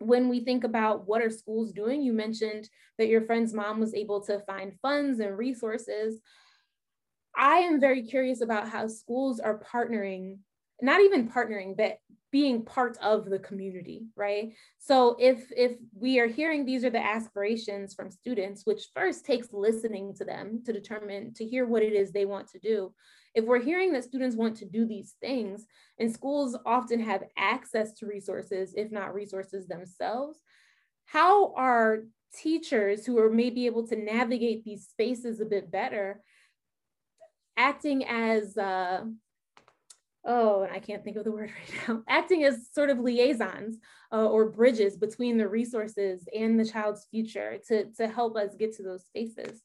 when 0.00 0.28
we 0.28 0.40
think 0.40 0.64
about 0.64 1.06
what 1.06 1.22
are 1.22 1.30
schools 1.30 1.72
doing, 1.72 2.02
you 2.02 2.12
mentioned 2.12 2.68
that 2.98 3.08
your 3.08 3.20
friend's 3.22 3.52
mom 3.52 3.78
was 3.78 3.94
able 3.94 4.20
to 4.22 4.40
find 4.40 4.72
funds 4.80 5.20
and 5.20 5.36
resources. 5.36 6.20
I 7.36 7.58
am 7.58 7.80
very 7.80 8.02
curious 8.02 8.40
about 8.40 8.68
how 8.68 8.88
schools 8.88 9.40
are 9.40 9.62
partnering, 9.72 10.38
not 10.80 11.00
even 11.02 11.28
partnering, 11.28 11.76
but 11.76 11.98
being 12.32 12.64
part 12.64 12.96
of 13.02 13.28
the 13.28 13.40
community, 13.40 14.06
right? 14.16 14.52
So 14.78 15.16
if 15.18 15.52
if 15.54 15.72
we 15.94 16.18
are 16.18 16.28
hearing 16.28 16.64
these 16.64 16.84
are 16.84 16.90
the 16.90 17.04
aspirations 17.04 17.92
from 17.94 18.10
students, 18.10 18.64
which 18.64 18.88
first 18.94 19.26
takes 19.26 19.48
listening 19.52 20.14
to 20.14 20.24
them 20.24 20.62
to 20.64 20.72
determine 20.72 21.34
to 21.34 21.44
hear 21.44 21.66
what 21.66 21.82
it 21.82 21.92
is 21.92 22.10
they 22.10 22.24
want 22.24 22.48
to 22.48 22.58
do, 22.58 22.94
if 23.34 23.44
we're 23.44 23.62
hearing 23.62 23.92
that 23.92 24.04
students 24.04 24.36
want 24.36 24.56
to 24.56 24.64
do 24.64 24.86
these 24.86 25.14
things, 25.20 25.66
and 25.98 26.12
schools 26.12 26.56
often 26.66 27.00
have 27.00 27.24
access 27.36 27.92
to 27.94 28.06
resources, 28.06 28.74
if 28.76 28.90
not 28.90 29.14
resources 29.14 29.66
themselves, 29.66 30.40
how 31.04 31.54
are 31.54 32.00
teachers 32.34 33.04
who 33.04 33.18
are 33.18 33.30
maybe 33.30 33.66
able 33.66 33.86
to 33.88 33.96
navigate 33.96 34.64
these 34.64 34.86
spaces 34.86 35.40
a 35.40 35.44
bit 35.44 35.70
better 35.70 36.22
acting 37.56 38.06
as 38.06 38.56
uh, 38.56 39.02
oh, 40.24 40.66
I 40.70 40.78
can't 40.78 41.04
think 41.04 41.16
of 41.16 41.24
the 41.24 41.32
word 41.32 41.50
right 41.50 41.88
now, 41.88 42.02
acting 42.08 42.44
as 42.44 42.68
sort 42.72 42.90
of 42.90 42.98
liaisons 42.98 43.78
uh, 44.12 44.26
or 44.26 44.46
bridges 44.46 44.96
between 44.96 45.36
the 45.36 45.48
resources 45.48 46.26
and 46.36 46.58
the 46.58 46.64
child's 46.64 47.06
future 47.10 47.58
to, 47.68 47.86
to 47.92 48.08
help 48.08 48.36
us 48.36 48.54
get 48.58 48.74
to 48.76 48.82
those 48.82 49.04
spaces. 49.04 49.62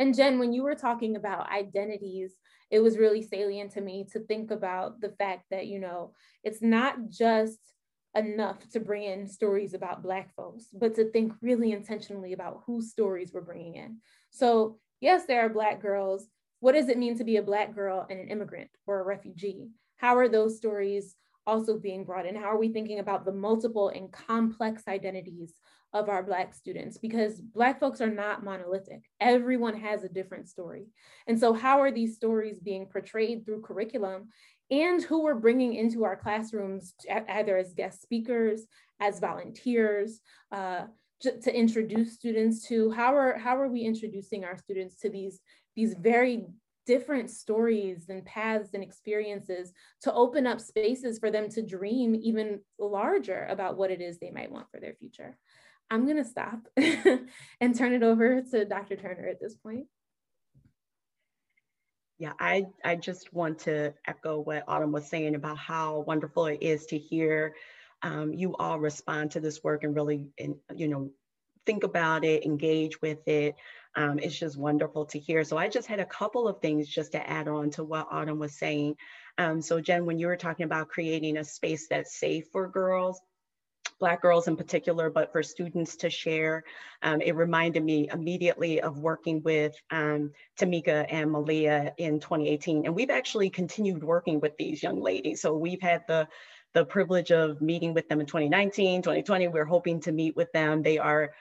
And 0.00 0.14
Jen, 0.14 0.38
when 0.38 0.54
you 0.54 0.62
were 0.62 0.74
talking 0.74 1.14
about 1.14 1.52
identities, 1.52 2.32
it 2.70 2.80
was 2.80 2.96
really 2.96 3.20
salient 3.22 3.72
to 3.72 3.82
me 3.82 4.06
to 4.12 4.20
think 4.20 4.50
about 4.50 5.02
the 5.02 5.10
fact 5.10 5.44
that, 5.50 5.66
you 5.66 5.78
know, 5.78 6.14
it's 6.42 6.62
not 6.62 7.10
just 7.10 7.58
enough 8.16 8.66
to 8.70 8.80
bring 8.80 9.02
in 9.04 9.28
stories 9.28 9.74
about 9.74 10.02
Black 10.02 10.34
folks, 10.34 10.64
but 10.72 10.94
to 10.94 11.10
think 11.10 11.34
really 11.42 11.72
intentionally 11.72 12.32
about 12.32 12.62
whose 12.66 12.90
stories 12.90 13.30
we're 13.34 13.42
bringing 13.42 13.74
in. 13.74 13.98
So, 14.30 14.78
yes, 15.02 15.26
there 15.26 15.44
are 15.44 15.50
Black 15.50 15.82
girls. 15.82 16.26
What 16.60 16.72
does 16.72 16.88
it 16.88 16.96
mean 16.98 17.18
to 17.18 17.24
be 17.24 17.36
a 17.36 17.42
Black 17.42 17.74
girl 17.74 18.06
and 18.08 18.18
an 18.18 18.28
immigrant 18.28 18.70
or 18.86 19.00
a 19.00 19.04
refugee? 19.04 19.68
How 19.96 20.16
are 20.16 20.30
those 20.30 20.56
stories 20.56 21.14
also 21.46 21.78
being 21.78 22.04
brought 22.04 22.24
in? 22.24 22.36
How 22.36 22.46
are 22.46 22.58
we 22.58 22.72
thinking 22.72 23.00
about 23.00 23.26
the 23.26 23.32
multiple 23.32 23.90
and 23.90 24.10
complex 24.10 24.82
identities 24.88 25.52
of 25.92 26.08
our 26.08 26.22
Black 26.22 26.54
students 26.54 26.98
because 26.98 27.40
Black 27.40 27.80
folks 27.80 28.00
are 28.00 28.10
not 28.10 28.44
monolithic. 28.44 29.02
Everyone 29.20 29.76
has 29.76 30.04
a 30.04 30.08
different 30.08 30.48
story. 30.48 30.86
And 31.26 31.38
so, 31.38 31.52
how 31.52 31.80
are 31.80 31.90
these 31.90 32.16
stories 32.16 32.60
being 32.60 32.86
portrayed 32.86 33.44
through 33.44 33.62
curriculum 33.62 34.28
and 34.70 35.02
who 35.02 35.22
we're 35.22 35.34
bringing 35.34 35.74
into 35.74 36.04
our 36.04 36.16
classrooms, 36.16 36.94
either 37.28 37.56
as 37.56 37.74
guest 37.74 38.02
speakers, 38.02 38.66
as 39.00 39.18
volunteers, 39.18 40.20
uh, 40.52 40.82
to 41.20 41.54
introduce 41.54 42.14
students 42.14 42.66
to 42.66 42.90
how 42.92 43.14
are, 43.14 43.36
how 43.36 43.56
are 43.56 43.68
we 43.68 43.82
introducing 43.82 44.44
our 44.44 44.56
students 44.56 44.96
to 44.96 45.10
these, 45.10 45.40
these 45.76 45.94
very 45.94 46.46
different 46.86 47.30
stories 47.30 48.06
and 48.08 48.24
paths 48.24 48.70
and 48.74 48.82
experiences 48.82 49.72
to 50.02 50.12
open 50.12 50.46
up 50.46 50.60
spaces 50.60 51.18
for 51.18 51.30
them 51.30 51.48
to 51.48 51.62
dream 51.62 52.14
even 52.14 52.60
larger 52.78 53.46
about 53.50 53.76
what 53.76 53.90
it 53.90 54.00
is 54.00 54.18
they 54.18 54.30
might 54.30 54.50
want 54.50 54.66
for 54.70 54.80
their 54.80 54.94
future. 54.94 55.36
I'm 55.90 56.04
going 56.04 56.22
to 56.22 56.24
stop 56.24 56.60
and 57.60 57.76
turn 57.76 57.92
it 57.92 58.02
over 58.02 58.42
to 58.52 58.64
Dr. 58.64 58.96
Turner 58.96 59.26
at 59.26 59.40
this 59.40 59.54
point. 59.56 59.86
Yeah, 62.18 62.32
I, 62.38 62.66
I 62.84 62.96
just 62.96 63.32
want 63.32 63.60
to 63.60 63.94
echo 64.06 64.40
what 64.40 64.64
Autumn 64.68 64.92
was 64.92 65.08
saying 65.08 65.34
about 65.34 65.56
how 65.56 66.00
wonderful 66.00 66.46
it 66.46 66.58
is 66.60 66.86
to 66.86 66.98
hear 66.98 67.54
um, 68.02 68.32
you 68.32 68.56
all 68.56 68.78
respond 68.78 69.32
to 69.32 69.40
this 69.40 69.62
work 69.62 69.84
and 69.84 69.94
really, 69.94 70.28
and, 70.38 70.56
you 70.74 70.88
know, 70.88 71.10
think 71.66 71.84
about 71.84 72.24
it, 72.24 72.44
engage 72.44 73.00
with 73.02 73.26
it. 73.28 73.56
Um, 73.96 74.18
it's 74.18 74.38
just 74.38 74.56
wonderful 74.56 75.04
to 75.06 75.18
hear. 75.18 75.44
So 75.44 75.56
I 75.56 75.68
just 75.68 75.88
had 75.88 76.00
a 76.00 76.06
couple 76.06 76.48
of 76.48 76.60
things 76.60 76.88
just 76.88 77.12
to 77.12 77.28
add 77.28 77.48
on 77.48 77.70
to 77.70 77.84
what 77.84 78.08
Autumn 78.10 78.38
was 78.38 78.58
saying. 78.58 78.96
Um, 79.36 79.60
so 79.60 79.80
Jen, 79.80 80.06
when 80.06 80.18
you 80.18 80.28
were 80.28 80.36
talking 80.36 80.64
about 80.64 80.88
creating 80.88 81.36
a 81.36 81.44
space 81.44 81.88
that's 81.88 82.18
safe 82.18 82.46
for 82.52 82.68
girls, 82.68 83.20
Black 84.00 84.22
girls 84.22 84.48
in 84.48 84.56
particular, 84.56 85.10
but 85.10 85.30
for 85.30 85.42
students 85.42 85.94
to 85.96 86.10
share. 86.10 86.64
Um, 87.02 87.20
it 87.20 87.36
reminded 87.36 87.84
me 87.84 88.08
immediately 88.10 88.80
of 88.80 88.98
working 88.98 89.42
with 89.42 89.74
um, 89.90 90.32
Tamika 90.58 91.06
and 91.10 91.30
Malia 91.30 91.92
in 91.98 92.18
2018. 92.18 92.86
And 92.86 92.94
we've 92.94 93.10
actually 93.10 93.50
continued 93.50 94.02
working 94.02 94.40
with 94.40 94.56
these 94.56 94.82
young 94.82 95.00
ladies. 95.00 95.42
So 95.42 95.56
we've 95.56 95.82
had 95.82 96.02
the 96.08 96.26
the 96.72 96.84
privilege 96.84 97.32
of 97.32 97.60
meeting 97.60 97.94
with 97.94 98.08
them 98.08 98.20
in 98.20 98.26
2019, 98.26 99.02
2020. 99.02 99.48
We're 99.48 99.64
hoping 99.64 100.00
to 100.02 100.12
meet 100.12 100.36
with 100.36 100.52
them. 100.52 100.82
They 100.82 100.98
are 100.98 101.32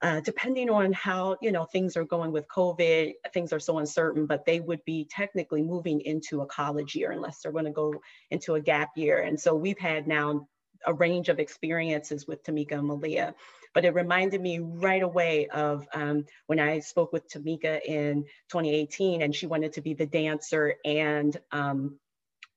uh, 0.00 0.20
depending 0.20 0.70
on 0.70 0.92
how 0.92 1.36
you 1.42 1.50
know 1.50 1.64
things 1.64 1.96
are 1.96 2.04
going 2.04 2.30
with 2.30 2.46
COVID, 2.48 3.14
things 3.34 3.52
are 3.52 3.60
so 3.60 3.78
uncertain, 3.78 4.26
but 4.26 4.44
they 4.46 4.60
would 4.60 4.84
be 4.84 5.06
technically 5.10 5.62
moving 5.62 6.00
into 6.02 6.42
a 6.42 6.46
college 6.46 6.94
year 6.94 7.10
unless 7.10 7.40
they're 7.40 7.52
going 7.52 7.64
to 7.64 7.70
go 7.72 7.92
into 8.30 8.54
a 8.54 8.60
gap 8.60 8.90
year. 8.96 9.18
And 9.18 9.38
so 9.38 9.54
we've 9.54 9.78
had 9.78 10.06
now 10.06 10.46
a 10.86 10.94
range 10.94 11.28
of 11.28 11.38
experiences 11.38 12.26
with 12.26 12.42
Tamika 12.42 12.72
and 12.72 12.86
Malia. 12.86 13.34
But 13.74 13.84
it 13.84 13.94
reminded 13.94 14.40
me 14.40 14.58
right 14.58 15.02
away 15.02 15.46
of 15.48 15.86
um, 15.92 16.24
when 16.46 16.58
I 16.58 16.80
spoke 16.80 17.12
with 17.12 17.28
Tamika 17.28 17.80
in 17.84 18.24
2018 18.48 19.22
and 19.22 19.34
she 19.34 19.46
wanted 19.46 19.74
to 19.74 19.80
be 19.80 19.94
the 19.94 20.06
dancer 20.06 20.74
and 20.84 21.36
um, 21.52 21.98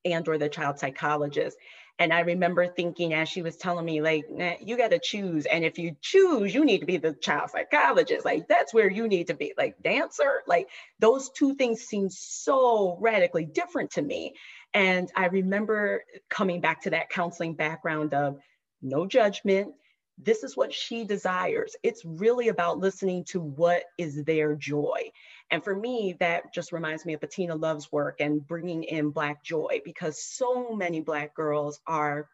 and 0.06 0.28
or 0.28 0.38
the 0.38 0.50
child 0.50 0.80
psychologist. 0.80 1.58
And 2.00 2.12
I 2.12 2.22
remember 2.22 2.66
thinking 2.66 3.14
as 3.14 3.30
she 3.30 3.44
was 3.44 3.58
telling 3.58 3.86
me, 3.86 4.02
like, 4.02 4.26
nah, 4.28 4.54
you 4.60 4.76
got 4.76 4.90
to 4.90 4.98
choose. 4.98 5.46
And 5.46 5.64
if 5.64 5.78
you 5.78 5.96
choose, 6.02 6.52
you 6.52 6.66
need 6.66 6.80
to 6.80 6.88
be 6.88 6.98
the 6.98 7.14
child 7.14 7.52
psychologist. 7.52 8.26
Like, 8.26 8.48
that's 8.48 8.74
where 8.74 8.90
you 8.90 9.08
need 9.08 9.28
to 9.28 9.36
be, 9.36 9.54
like, 9.56 9.84
dancer. 9.84 10.42
Like, 10.48 10.68
those 10.98 11.30
two 11.30 11.54
things 11.54 11.82
seem 11.82 12.10
so 12.10 12.98
radically 13.00 13.46
different 13.46 13.92
to 13.92 14.02
me. 14.02 14.34
And 14.74 15.12
I 15.16 15.26
remember 15.28 16.04
coming 16.30 16.62
back 16.62 16.84
to 16.84 16.92
that 16.92 17.10
counseling 17.10 17.56
background 17.56 18.14
of 18.14 18.40
no 18.82 19.06
judgment. 19.06 19.74
This 20.18 20.44
is 20.44 20.56
what 20.56 20.74
she 20.74 21.04
desires. 21.04 21.76
It's 21.84 22.06
really 22.06 22.50
about 22.50 22.80
listening 22.80 23.26
to 23.26 23.42
what 23.42 23.84
is 23.98 24.24
their 24.24 24.56
joy. 24.56 25.12
And 25.50 25.64
for 25.64 25.76
me, 25.76 26.16
that 26.20 26.54
just 26.54 26.72
reminds 26.72 27.06
me 27.06 27.14
of 27.14 27.22
Bettina 27.22 27.56
Love's 27.56 27.92
work 27.92 28.22
and 28.22 28.46
bringing 28.46 28.84
in 28.84 29.10
Black 29.10 29.44
joy 29.44 29.82
because 29.84 30.24
so 30.24 30.76
many 30.76 31.02
Black 31.02 31.34
girls 31.34 31.80
are 31.88 32.30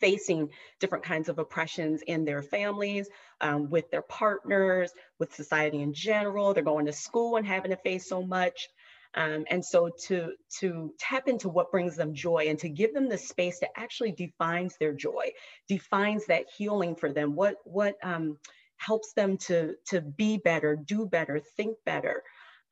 facing 0.00 0.48
different 0.80 1.04
kinds 1.04 1.28
of 1.28 1.38
oppressions 1.38 2.02
in 2.02 2.24
their 2.24 2.42
families, 2.42 3.08
um, 3.40 3.70
with 3.70 3.88
their 3.90 4.02
partners, 4.02 4.90
with 5.20 5.32
society 5.32 5.80
in 5.80 5.94
general. 5.94 6.52
They're 6.52 6.64
going 6.64 6.86
to 6.86 6.92
school 6.92 7.36
and 7.36 7.46
having 7.46 7.70
to 7.70 7.76
face 7.76 8.08
so 8.08 8.22
much. 8.22 8.68
Um, 9.14 9.44
and 9.50 9.64
so 9.64 9.90
to, 10.06 10.32
to 10.60 10.94
tap 10.98 11.28
into 11.28 11.48
what 11.48 11.70
brings 11.70 11.96
them 11.96 12.14
joy 12.14 12.46
and 12.48 12.58
to 12.60 12.68
give 12.68 12.94
them 12.94 13.08
the 13.08 13.18
space 13.18 13.58
that 13.60 13.70
actually 13.76 14.12
defines 14.12 14.76
their 14.78 14.92
joy, 14.92 15.32
defines 15.68 16.26
that 16.26 16.46
healing 16.56 16.94
for 16.94 17.12
them, 17.12 17.34
what, 17.34 17.56
what 17.64 17.96
um, 18.02 18.38
helps 18.76 19.12
them 19.12 19.36
to, 19.36 19.74
to 19.86 20.00
be 20.00 20.38
better, 20.38 20.76
do 20.76 21.06
better, 21.06 21.40
think 21.56 21.76
better. 21.84 22.22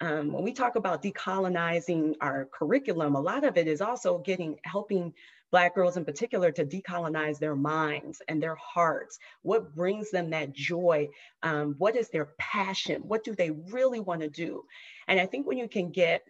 Um, 0.00 0.32
when 0.32 0.42
we 0.42 0.52
talk 0.52 0.76
about 0.76 1.02
decolonizing 1.02 2.14
our 2.22 2.46
curriculum, 2.46 3.16
a 3.16 3.20
lot 3.20 3.44
of 3.44 3.58
it 3.58 3.68
is 3.68 3.82
also 3.82 4.18
getting 4.18 4.58
helping 4.64 5.12
Black 5.50 5.74
girls 5.74 5.96
in 5.96 6.04
particular 6.04 6.52
to 6.52 6.64
decolonize 6.64 7.38
their 7.38 7.56
minds 7.56 8.22
and 8.28 8.42
their 8.42 8.54
hearts. 8.56 9.18
What 9.42 9.74
brings 9.74 10.10
them 10.10 10.30
that 10.30 10.52
joy? 10.52 11.08
Um, 11.42 11.74
what 11.78 11.96
is 11.96 12.08
their 12.10 12.30
passion? 12.38 13.02
What 13.02 13.24
do 13.24 13.34
they 13.34 13.50
really 13.50 14.00
want 14.00 14.20
to 14.20 14.28
do? 14.28 14.64
And 15.08 15.18
I 15.20 15.26
think 15.26 15.46
when 15.46 15.58
you 15.58 15.68
can 15.68 15.90
get 15.90 16.22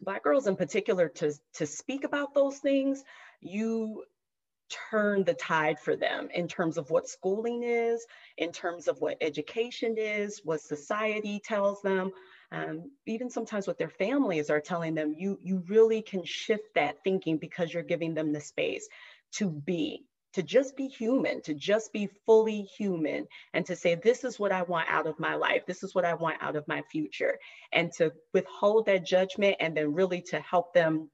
Black 0.00 0.24
girls 0.24 0.46
in 0.46 0.56
particular 0.56 1.08
to, 1.08 1.32
to 1.54 1.66
speak 1.66 2.04
about 2.04 2.34
those 2.34 2.58
things, 2.58 3.04
you 3.40 4.04
turn 4.90 5.24
the 5.24 5.34
tide 5.34 5.78
for 5.78 5.96
them 5.96 6.28
in 6.32 6.48
terms 6.48 6.78
of 6.78 6.90
what 6.90 7.08
schooling 7.08 7.62
is, 7.64 8.06
in 8.38 8.52
terms 8.52 8.88
of 8.88 9.00
what 9.00 9.18
education 9.20 9.96
is, 9.98 10.40
what 10.44 10.60
society 10.60 11.40
tells 11.44 11.82
them, 11.82 12.12
um, 12.52 12.90
even 13.06 13.30
sometimes 13.30 13.66
what 13.66 13.78
their 13.78 13.90
families 13.90 14.50
are 14.50 14.60
telling 14.60 14.94
them, 14.94 15.14
you, 15.16 15.38
you 15.42 15.62
really 15.68 16.02
can 16.02 16.24
shift 16.24 16.74
that 16.74 16.96
thinking 17.04 17.38
because 17.38 17.72
you're 17.72 17.82
giving 17.82 18.14
them 18.14 18.32
the 18.32 18.40
space 18.40 18.88
to 19.32 19.48
be, 19.50 20.04
to 20.32 20.42
just 20.42 20.76
be 20.76 20.88
human, 20.88 21.40
to 21.42 21.54
just 21.54 21.92
be 21.92 22.08
fully 22.26 22.62
human, 22.62 23.26
and 23.54 23.64
to 23.66 23.76
say, 23.76 23.94
this 23.94 24.24
is 24.24 24.38
what 24.38 24.52
I 24.52 24.62
want 24.62 24.88
out 24.88 25.06
of 25.06 25.18
my 25.20 25.36
life, 25.36 25.64
this 25.66 25.82
is 25.82 25.94
what 25.94 26.04
I 26.04 26.14
want 26.14 26.42
out 26.42 26.56
of 26.56 26.66
my 26.66 26.82
future, 26.90 27.38
and 27.72 27.92
to 27.92 28.12
withhold 28.32 28.86
that 28.86 29.06
judgment 29.06 29.56
and 29.60 29.76
then 29.76 29.94
really 29.94 30.22
to 30.22 30.40
help 30.40 30.74
them 30.74 31.10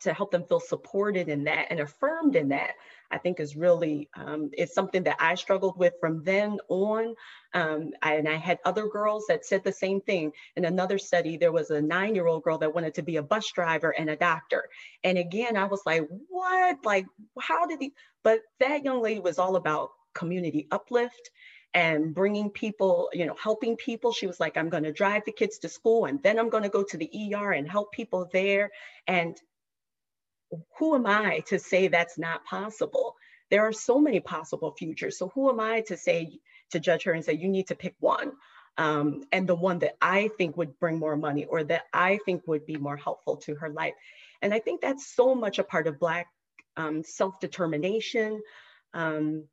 to 0.00 0.12
help 0.12 0.32
them 0.32 0.44
feel 0.44 0.60
supported 0.60 1.28
in 1.28 1.44
that 1.44 1.66
and 1.70 1.78
affirmed 1.78 2.34
in 2.34 2.48
that 2.48 2.74
I 3.12 3.18
think 3.18 3.38
is 3.38 3.54
really, 3.54 4.08
um, 4.14 4.50
it's 4.52 4.74
something 4.74 5.02
that 5.04 5.16
I 5.20 5.34
struggled 5.34 5.78
with 5.78 5.94
from 6.00 6.24
then 6.24 6.58
on. 6.68 7.14
Um, 7.54 7.90
I, 8.00 8.14
and 8.14 8.28
I 8.28 8.36
had 8.36 8.58
other 8.64 8.88
girls 8.88 9.26
that 9.28 9.44
said 9.44 9.62
the 9.62 9.72
same 9.72 10.00
thing. 10.00 10.32
In 10.56 10.64
another 10.64 10.98
study, 10.98 11.36
there 11.36 11.52
was 11.52 11.70
a 11.70 11.80
nine 11.80 12.14
year 12.14 12.26
old 12.26 12.42
girl 12.42 12.58
that 12.58 12.74
wanted 12.74 12.94
to 12.94 13.02
be 13.02 13.16
a 13.16 13.22
bus 13.22 13.52
driver 13.52 13.90
and 13.90 14.10
a 14.10 14.16
doctor. 14.16 14.68
And 15.04 15.18
again, 15.18 15.56
I 15.56 15.64
was 15.64 15.82
like, 15.84 16.08
what? 16.28 16.84
Like, 16.84 17.06
how 17.38 17.66
did 17.66 17.80
he? 17.80 17.92
But 18.22 18.40
that 18.60 18.84
young 18.84 19.02
lady 19.02 19.20
was 19.20 19.38
all 19.38 19.56
about 19.56 19.90
community 20.14 20.66
uplift 20.70 21.30
and 21.74 22.14
bringing 22.14 22.50
people, 22.50 23.08
you 23.12 23.26
know, 23.26 23.36
helping 23.42 23.76
people. 23.76 24.12
She 24.12 24.26
was 24.26 24.40
like, 24.40 24.56
I'm 24.56 24.68
going 24.68 24.82
to 24.82 24.92
drive 24.92 25.22
the 25.24 25.32
kids 25.32 25.58
to 25.58 25.68
school 25.68 26.04
and 26.04 26.22
then 26.22 26.38
I'm 26.38 26.50
going 26.50 26.64
to 26.64 26.68
go 26.68 26.82
to 26.82 26.96
the 26.96 27.34
ER 27.34 27.52
and 27.52 27.68
help 27.68 27.92
people 27.92 28.28
there. 28.32 28.70
And 29.06 29.36
who 30.78 30.94
am 30.94 31.06
I 31.06 31.40
to 31.48 31.58
say 31.58 31.88
that's 31.88 32.18
not 32.18 32.44
possible? 32.44 33.16
There 33.50 33.62
are 33.62 33.72
so 33.72 33.98
many 33.98 34.20
possible 34.20 34.72
futures. 34.72 35.18
So 35.18 35.28
who 35.34 35.50
am 35.50 35.60
I 35.60 35.82
to 35.82 35.96
say, 35.96 36.38
to 36.70 36.80
judge 36.80 37.04
her 37.04 37.12
and 37.12 37.24
say, 37.24 37.34
you 37.34 37.48
need 37.48 37.68
to 37.68 37.74
pick 37.74 37.94
one? 38.00 38.32
Um, 38.78 39.24
and 39.32 39.46
the 39.46 39.54
one 39.54 39.80
that 39.80 39.96
I 40.00 40.28
think 40.38 40.56
would 40.56 40.78
bring 40.78 40.98
more 40.98 41.16
money 41.16 41.44
or 41.44 41.62
that 41.64 41.82
I 41.92 42.18
think 42.24 42.46
would 42.46 42.64
be 42.64 42.76
more 42.76 42.96
helpful 42.96 43.36
to 43.38 43.54
her 43.56 43.68
life. 43.68 43.94
And 44.40 44.54
I 44.54 44.58
think 44.58 44.80
that's 44.80 45.14
so 45.14 45.34
much 45.34 45.58
a 45.58 45.64
part 45.64 45.86
of 45.86 46.00
Black 46.00 46.28
um, 46.76 47.02
self-determination 47.02 48.40
um, 48.94 49.44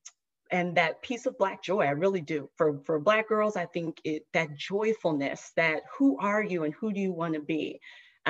and 0.51 0.75
that 0.77 1.01
piece 1.01 1.25
of 1.25 1.37
Black 1.37 1.61
joy, 1.61 1.81
I 1.81 1.91
really 1.91 2.21
do. 2.21 2.49
For, 2.55 2.79
for 2.85 2.99
Black 2.99 3.27
girls, 3.27 3.55
I 3.55 3.65
think 3.65 3.99
it, 4.03 4.25
that 4.33 4.55
joyfulness, 4.55 5.51
that 5.55 5.81
who 5.97 6.17
are 6.19 6.43
you 6.43 6.63
and 6.63 6.73
who 6.73 6.91
do 6.91 6.99
you 6.99 7.11
want 7.11 7.35
to 7.35 7.39
be, 7.39 7.79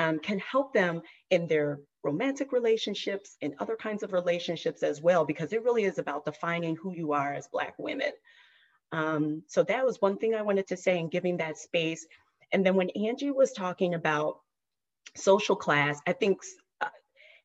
um, 0.00 0.18
can 0.18 0.38
help 0.38 0.72
them 0.72 1.02
in 1.28 1.46
their 1.46 1.78
romantic 2.02 2.52
relationships 2.52 3.36
and 3.42 3.54
other 3.58 3.76
kinds 3.76 4.02
of 4.02 4.14
relationships 4.14 4.82
as 4.82 5.02
well, 5.02 5.26
because 5.26 5.52
it 5.52 5.62
really 5.62 5.84
is 5.84 5.98
about 5.98 6.24
defining 6.24 6.74
who 6.74 6.94
you 6.94 7.12
are 7.12 7.34
as 7.34 7.48
Black 7.48 7.74
women. 7.78 8.10
Um, 8.92 9.42
so 9.46 9.62
that 9.64 9.84
was 9.84 10.00
one 10.00 10.16
thing 10.16 10.34
I 10.34 10.40
wanted 10.40 10.66
to 10.68 10.76
say 10.78 10.98
in 10.98 11.10
giving 11.10 11.36
that 11.36 11.58
space. 11.58 12.06
And 12.50 12.64
then 12.64 12.76
when 12.76 12.88
Angie 12.90 13.30
was 13.30 13.52
talking 13.52 13.92
about 13.92 14.38
social 15.14 15.54
class, 15.54 16.00
I 16.06 16.14
think 16.14 16.40
uh, 16.80 16.88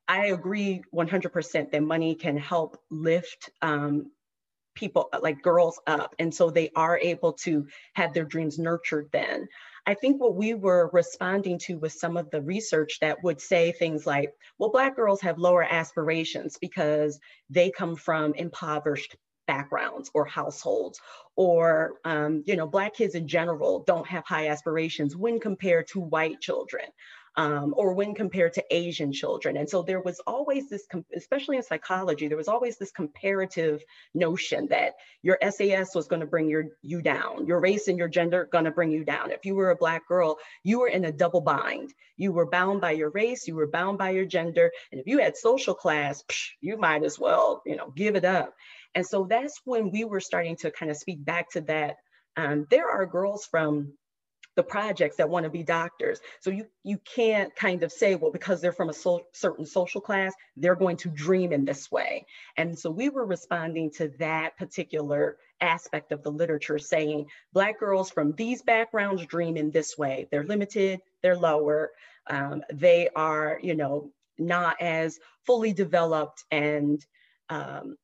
I 0.08 0.28
agree 0.28 0.82
100% 0.93 1.72
that 1.72 1.84
money 1.84 2.16
can 2.16 2.38
help 2.38 2.80
lift 2.89 3.49
um, 3.62 4.12
people 4.76 5.10
like 5.22 5.41
girls 5.41 5.80
up. 5.88 6.16
And 6.20 6.34
so 6.34 6.49
they 6.49 6.72
are 6.74 6.97
able 6.97 7.34
to 7.34 7.68
have 7.95 8.14
their 8.14 8.26
dreams 8.26 8.58
nurtured 8.58 9.10
then. 9.12 9.49
I 9.88 9.94
think 9.94 10.20
what 10.20 10.36
we 10.36 10.54
were 10.56 10.90
responding 10.94 11.60
to 11.60 11.78
was 11.78 12.00
some 12.00 12.18
of 12.18 12.30
the 12.32 12.42
research 12.42 13.00
that 13.02 13.24
would 13.24 13.40
say 13.40 13.72
things 13.72 14.06
like, 14.06 14.34
well, 14.58 14.72
Black 14.72 14.96
girls 14.96 15.22
have 15.22 15.38
lower 15.38 15.64
aspirations 15.64 16.58
because 16.60 17.20
they 17.50 17.72
come 17.72 17.96
from 17.96 18.34
impoverished 18.34 19.16
backgrounds 19.48 20.10
or 20.14 20.26
households 20.26 21.00
or 21.36 21.94
um, 22.04 22.44
you 22.46 22.56
know 22.56 22.68
black 22.68 22.96
kids 22.96 23.16
in 23.16 23.28
general 23.28 23.84
don't 23.86 24.08
have 24.08 24.24
high 24.26 24.48
aspirations 24.48 25.16
when 25.16 25.40
compared 25.40 25.88
to 25.88 26.00
white 26.00 26.40
children 26.42 26.86
um, 27.38 27.74
or 27.76 27.94
when 27.94 28.16
compared 28.16 28.54
to 28.54 28.64
Asian 28.72 29.12
children. 29.12 29.58
And 29.58 29.70
so 29.70 29.82
there 29.82 30.02
was 30.02 30.20
always 30.26 30.70
this, 30.70 30.88
especially 31.16 31.58
in 31.58 31.64
psychology, 31.64 32.28
there 32.28 32.38
was 32.38 32.48
always 32.48 32.78
this 32.78 32.92
comparative 32.92 33.84
notion 34.14 34.68
that 34.70 34.94
your 35.22 35.38
SES 35.50 35.94
was 35.94 36.08
going 36.08 36.22
to 36.22 36.26
bring 36.26 36.50
your, 36.50 36.66
you 36.82 37.02
down, 37.02 37.46
your 37.46 37.60
race 37.60 37.88
and 37.88 37.98
your 37.98 38.08
gender 38.08 38.48
going 38.52 38.66
to 38.66 38.72
bring 38.72 38.92
you 38.92 39.04
down. 39.04 39.32
If 39.32 39.46
you 39.46 39.56
were 39.56 39.72
a 39.72 39.76
Black 39.76 40.08
girl, 40.08 40.38
you 40.64 40.80
were 40.80 40.88
in 40.88 41.06
a 41.06 41.12
double 41.12 41.42
bind. 41.42 41.94
You 42.18 42.32
were 42.32 42.50
bound 42.50 42.80
by 42.80 42.92
your 42.92 43.10
race, 43.10 43.48
you 43.48 43.56
were 43.56 43.68
bound 43.68 43.98
by 43.98 44.12
your 44.12 44.26
gender. 44.26 44.72
And 44.92 45.02
if 45.02 45.08
you 45.08 45.20
had 45.20 45.36
social 45.36 45.74
class, 45.74 46.24
psh, 46.24 46.52
you 46.62 46.78
might 46.78 47.04
as 47.04 47.20
well, 47.20 47.62
you 47.66 47.76
know, 47.76 47.92
give 47.96 48.16
it 48.16 48.26
up. 48.26 48.54
And 48.94 49.06
so 49.06 49.28
that's 49.30 49.60
when 49.66 49.92
we 49.92 50.06
were 50.06 50.22
starting 50.22 50.56
to 50.58 50.72
kind 50.72 50.90
of 50.90 50.98
speak 50.98 51.24
back 51.24 51.52
to 51.52 51.62
that. 51.62 51.98
Um, 52.38 52.66
there 52.70 52.90
are 52.90 53.06
girls 53.06 53.46
from 53.46 53.94
the 54.56 54.64
projects 54.64 55.18
that 55.18 55.30
want 55.30 55.43
to 55.43 55.49
be 55.49 55.64
doctors. 55.64 56.20
So 56.39 56.49
you, 56.49 56.68
you 56.84 56.97
can't 56.97 57.56
kind 57.56 57.84
of 57.84 57.91
say, 57.91 58.16
well, 58.16 58.32
because 58.32 58.62
they're 58.62 58.72
from 58.72 58.89
a 58.89 58.93
so, 58.93 59.26
certain 59.34 59.66
social 59.66 60.01
class, 60.01 60.34
they're 60.56 60.76
going 60.76 60.97
to 60.97 61.10
dream 61.10 61.51
in 61.51 61.66
this 61.66 61.91
way. 61.91 62.26
And 62.58 62.78
so 62.78 62.89
we 62.89 63.10
were 63.10 63.26
responding 63.26 63.91
to 63.91 64.10
that 64.20 64.58
particular 64.58 65.38
aspect 65.62 66.12
of 66.12 66.24
the 66.24 66.32
literature 66.32 66.80
saying, 66.80 67.28
Black 67.53 67.80
girls 67.80 68.10
from 68.10 68.34
these 68.34 68.62
backgrounds 68.62 69.26
dream 69.26 69.58
in 69.58 69.72
this 69.72 69.97
way. 69.97 70.28
They're 70.32 70.43
limited, 70.43 71.01
they're 71.22 71.38
lower, 71.38 71.91
um, 72.28 72.64
they 72.74 73.10
are, 73.16 73.60
you 73.62 73.76
know, 73.76 74.12
not 74.38 74.82
as 74.82 75.20
fully 75.45 75.74
developed 75.74 76.43
and 76.51 77.06
um, 77.49 77.95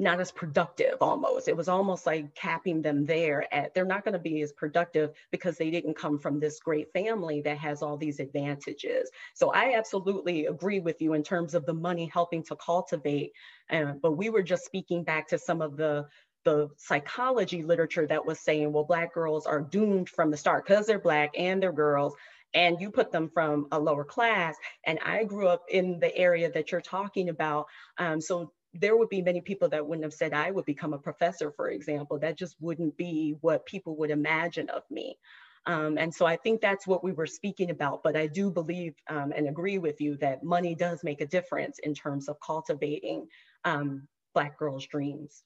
not 0.00 0.18
as 0.18 0.32
productive 0.32 0.96
almost. 1.02 1.46
It 1.46 1.56
was 1.56 1.68
almost 1.68 2.06
like 2.06 2.34
capping 2.34 2.80
them 2.80 3.04
there 3.04 3.52
at 3.52 3.74
they're 3.74 3.84
not 3.84 4.02
going 4.02 4.14
to 4.14 4.18
be 4.18 4.40
as 4.40 4.50
productive 4.50 5.12
because 5.30 5.58
they 5.58 5.70
didn't 5.70 5.94
come 5.94 6.18
from 6.18 6.40
this 6.40 6.58
great 6.58 6.90
family 6.94 7.42
that 7.42 7.58
has 7.58 7.82
all 7.82 7.98
these 7.98 8.18
advantages. 8.18 9.10
So 9.34 9.52
I 9.52 9.74
absolutely 9.76 10.46
agree 10.46 10.80
with 10.80 11.02
you 11.02 11.12
in 11.12 11.22
terms 11.22 11.54
of 11.54 11.66
the 11.66 11.74
money 11.74 12.10
helping 12.12 12.42
to 12.44 12.56
cultivate. 12.56 13.32
Uh, 13.70 13.92
but 14.02 14.12
we 14.12 14.30
were 14.30 14.42
just 14.42 14.64
speaking 14.64 15.04
back 15.04 15.28
to 15.28 15.38
some 15.38 15.60
of 15.60 15.76
the 15.76 16.06
the 16.44 16.70
psychology 16.78 17.62
literature 17.62 18.06
that 18.06 18.24
was 18.24 18.40
saying, 18.40 18.72
well, 18.72 18.84
Black 18.84 19.12
girls 19.12 19.44
are 19.44 19.60
doomed 19.60 20.08
from 20.08 20.30
the 20.30 20.38
start 20.38 20.66
because 20.66 20.86
they're 20.86 20.98
Black 20.98 21.30
and 21.36 21.62
they're 21.62 21.70
girls, 21.70 22.14
and 22.54 22.80
you 22.80 22.90
put 22.90 23.12
them 23.12 23.28
from 23.28 23.66
a 23.72 23.78
lower 23.78 24.04
class. 24.04 24.56
And 24.86 24.98
I 25.04 25.24
grew 25.24 25.48
up 25.48 25.64
in 25.70 26.00
the 26.00 26.16
area 26.16 26.50
that 26.50 26.72
you're 26.72 26.80
talking 26.80 27.28
about. 27.28 27.66
Um, 27.98 28.22
so 28.22 28.52
there 28.74 28.96
would 28.96 29.08
be 29.08 29.22
many 29.22 29.40
people 29.40 29.68
that 29.68 29.86
wouldn't 29.86 30.04
have 30.04 30.12
said 30.12 30.32
I 30.32 30.50
would 30.50 30.64
become 30.64 30.92
a 30.92 30.98
professor, 30.98 31.50
for 31.50 31.70
example. 31.70 32.18
That 32.18 32.38
just 32.38 32.56
wouldn't 32.60 32.96
be 32.96 33.36
what 33.40 33.66
people 33.66 33.96
would 33.96 34.10
imagine 34.10 34.68
of 34.70 34.82
me. 34.90 35.18
Um, 35.66 35.98
and 35.98 36.14
so 36.14 36.24
I 36.24 36.36
think 36.36 36.60
that's 36.60 36.86
what 36.86 37.04
we 37.04 37.12
were 37.12 37.26
speaking 37.26 37.70
about. 37.70 38.02
But 38.02 38.16
I 38.16 38.26
do 38.26 38.50
believe 38.50 38.94
um, 39.08 39.32
and 39.36 39.48
agree 39.48 39.78
with 39.78 40.00
you 40.00 40.16
that 40.18 40.44
money 40.44 40.74
does 40.74 41.04
make 41.04 41.20
a 41.20 41.26
difference 41.26 41.78
in 41.82 41.94
terms 41.94 42.28
of 42.28 42.36
cultivating 42.44 43.26
um, 43.64 44.06
Black 44.34 44.58
girls' 44.58 44.86
dreams. 44.86 45.42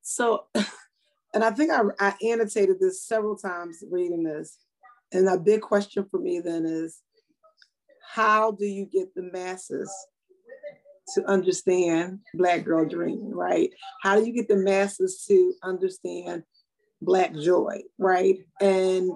So, 0.00 0.46
and 0.54 1.44
I 1.44 1.50
think 1.50 1.70
I, 1.70 1.82
I 2.00 2.14
annotated 2.26 2.80
this 2.80 3.02
several 3.02 3.36
times 3.36 3.84
reading 3.90 4.24
this. 4.24 4.58
And 5.12 5.28
a 5.28 5.38
big 5.38 5.60
question 5.60 6.06
for 6.10 6.18
me 6.18 6.40
then 6.40 6.64
is 6.64 7.00
how 8.12 8.52
do 8.52 8.64
you 8.64 8.86
get 8.86 9.14
the 9.14 9.22
masses 9.22 9.92
to 11.14 11.24
understand 11.28 12.20
Black 12.34 12.64
Girl 12.64 12.88
Dream, 12.88 13.30
right? 13.30 13.70
How 14.02 14.18
do 14.18 14.26
you 14.26 14.32
get 14.32 14.48
the 14.48 14.56
masses 14.56 15.24
to 15.28 15.54
understand 15.62 16.44
Black 17.00 17.34
joy, 17.34 17.82
right? 17.98 18.38
And 18.60 19.10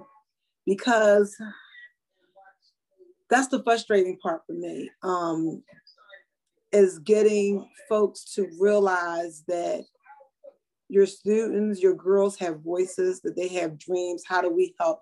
because 0.67 1.37
that's 3.31 3.49
the 3.49 3.63
frustrating 3.63 4.19
part 4.19 4.43
for 4.47 4.53
me, 4.53 4.91
um, 5.03 5.63
is 6.73 6.99
getting 6.99 7.69
folks 7.89 8.35
to 8.35 8.49
realize 8.59 9.45
that 9.49 9.85
your 10.89 11.07
students, 11.07 11.83
your 11.83 11.95
girls 11.95 12.39
have 12.39 12.61
voices, 12.61 13.21
that 13.23 13.37
they 13.37 13.49
have 13.49 13.79
dreams. 13.79 14.23
How 14.27 14.41
do 14.41 14.51
we 14.51 14.75
help, 14.79 15.01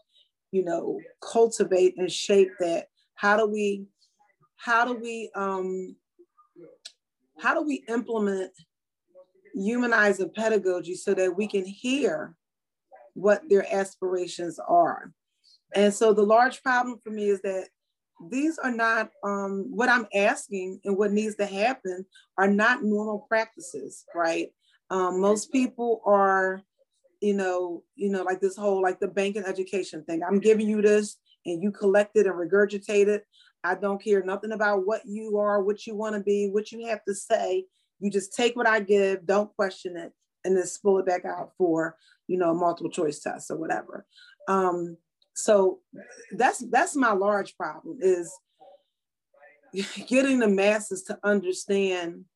you 0.52 0.64
know, 0.64 1.00
cultivate 1.20 1.94
and 1.98 2.10
shape 2.10 2.50
that? 2.60 2.86
How 3.14 3.36
do 3.36 3.46
we, 3.46 3.86
how 4.56 4.84
do 4.84 4.94
we 4.94 5.30
um, 5.34 5.96
how 7.44 7.52
do 7.52 7.62
we 7.62 7.84
implement 7.88 8.50
humanizing 9.54 10.30
pedagogy 10.34 10.94
so 10.94 11.12
that 11.12 11.36
we 11.36 11.46
can 11.46 11.66
hear 11.66 12.34
what 13.12 13.42
their 13.50 13.66
aspirations 13.70 14.58
are? 14.66 15.12
And 15.74 15.92
so 15.92 16.14
the 16.14 16.22
large 16.22 16.62
problem 16.62 16.98
for 17.04 17.10
me 17.10 17.28
is 17.28 17.42
that 17.42 17.68
these 18.30 18.58
are 18.58 18.70
not 18.70 19.10
um, 19.22 19.66
what 19.68 19.90
I'm 19.90 20.06
asking 20.14 20.80
and 20.84 20.96
what 20.96 21.12
needs 21.12 21.34
to 21.36 21.44
happen 21.44 22.06
are 22.38 22.48
not 22.48 22.82
normal 22.82 23.26
practices, 23.28 24.06
right? 24.14 24.48
Um, 24.88 25.20
most 25.20 25.52
people 25.52 26.00
are, 26.06 26.62
you 27.20 27.34
know, 27.34 27.82
you 27.94 28.08
know, 28.08 28.22
like 28.22 28.40
this 28.40 28.56
whole 28.56 28.80
like 28.80 29.00
the 29.00 29.08
banking 29.08 29.44
education 29.44 30.02
thing. 30.04 30.22
I'm 30.22 30.40
giving 30.40 30.66
you 30.66 30.80
this 30.80 31.16
and 31.44 31.62
you 31.62 31.72
collect 31.72 32.16
it 32.16 32.26
and 32.26 32.36
regurgitate 32.36 33.08
it. 33.08 33.26
I 33.64 33.74
don't 33.74 34.02
care 34.02 34.22
nothing 34.22 34.52
about 34.52 34.86
what 34.86 35.02
you 35.06 35.38
are, 35.38 35.62
what 35.62 35.86
you 35.86 35.96
want 35.96 36.14
to 36.14 36.20
be, 36.20 36.48
what 36.50 36.70
you 36.70 36.86
have 36.86 37.02
to 37.08 37.14
say. 37.14 37.64
You 37.98 38.10
just 38.10 38.34
take 38.34 38.54
what 38.54 38.68
I 38.68 38.80
give, 38.80 39.26
don't 39.26 39.54
question 39.56 39.96
it, 39.96 40.12
and 40.44 40.56
then 40.56 40.66
spill 40.66 40.98
it 40.98 41.06
back 41.06 41.24
out 41.24 41.52
for, 41.56 41.96
you 42.28 42.36
know, 42.36 42.52
multiple 42.54 42.90
choice 42.90 43.20
tests 43.20 43.50
or 43.50 43.56
whatever. 43.56 44.04
Um, 44.48 44.98
so 45.34 45.80
that's 46.32 46.58
that's 46.70 46.94
my 46.94 47.12
large 47.12 47.56
problem 47.56 47.98
is 48.00 48.32
getting 50.06 50.38
the 50.38 50.48
masses 50.48 51.02
to 51.04 51.18
understand 51.24 52.26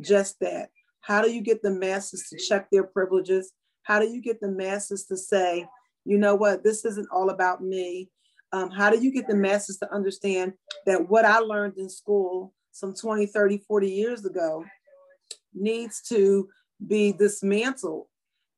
just 0.00 0.40
that. 0.40 0.70
How 1.00 1.22
do 1.22 1.30
you 1.30 1.40
get 1.40 1.62
the 1.62 1.70
masses 1.70 2.28
to 2.30 2.38
check 2.38 2.68
their 2.70 2.84
privileges? 2.84 3.52
How 3.84 4.00
do 4.00 4.08
you 4.08 4.20
get 4.20 4.40
the 4.40 4.50
masses 4.50 5.06
to 5.06 5.16
say, 5.16 5.66
you 6.04 6.18
know 6.18 6.34
what, 6.34 6.64
this 6.64 6.84
isn't 6.84 7.08
all 7.12 7.30
about 7.30 7.62
me. 7.62 8.10
Um, 8.52 8.70
how 8.70 8.90
do 8.90 8.98
you 9.02 9.12
get 9.12 9.28
the 9.28 9.36
masses 9.36 9.78
to 9.78 9.92
understand 9.92 10.54
that 10.86 11.08
what 11.08 11.24
I 11.24 11.38
learned 11.38 11.76
in 11.76 11.88
school 11.88 12.54
some 12.72 12.94
20, 12.94 13.26
30, 13.26 13.58
40 13.66 13.90
years 13.90 14.24
ago 14.24 14.64
needs 15.52 16.00
to 16.08 16.48
be 16.86 17.12
dismantled 17.12 18.06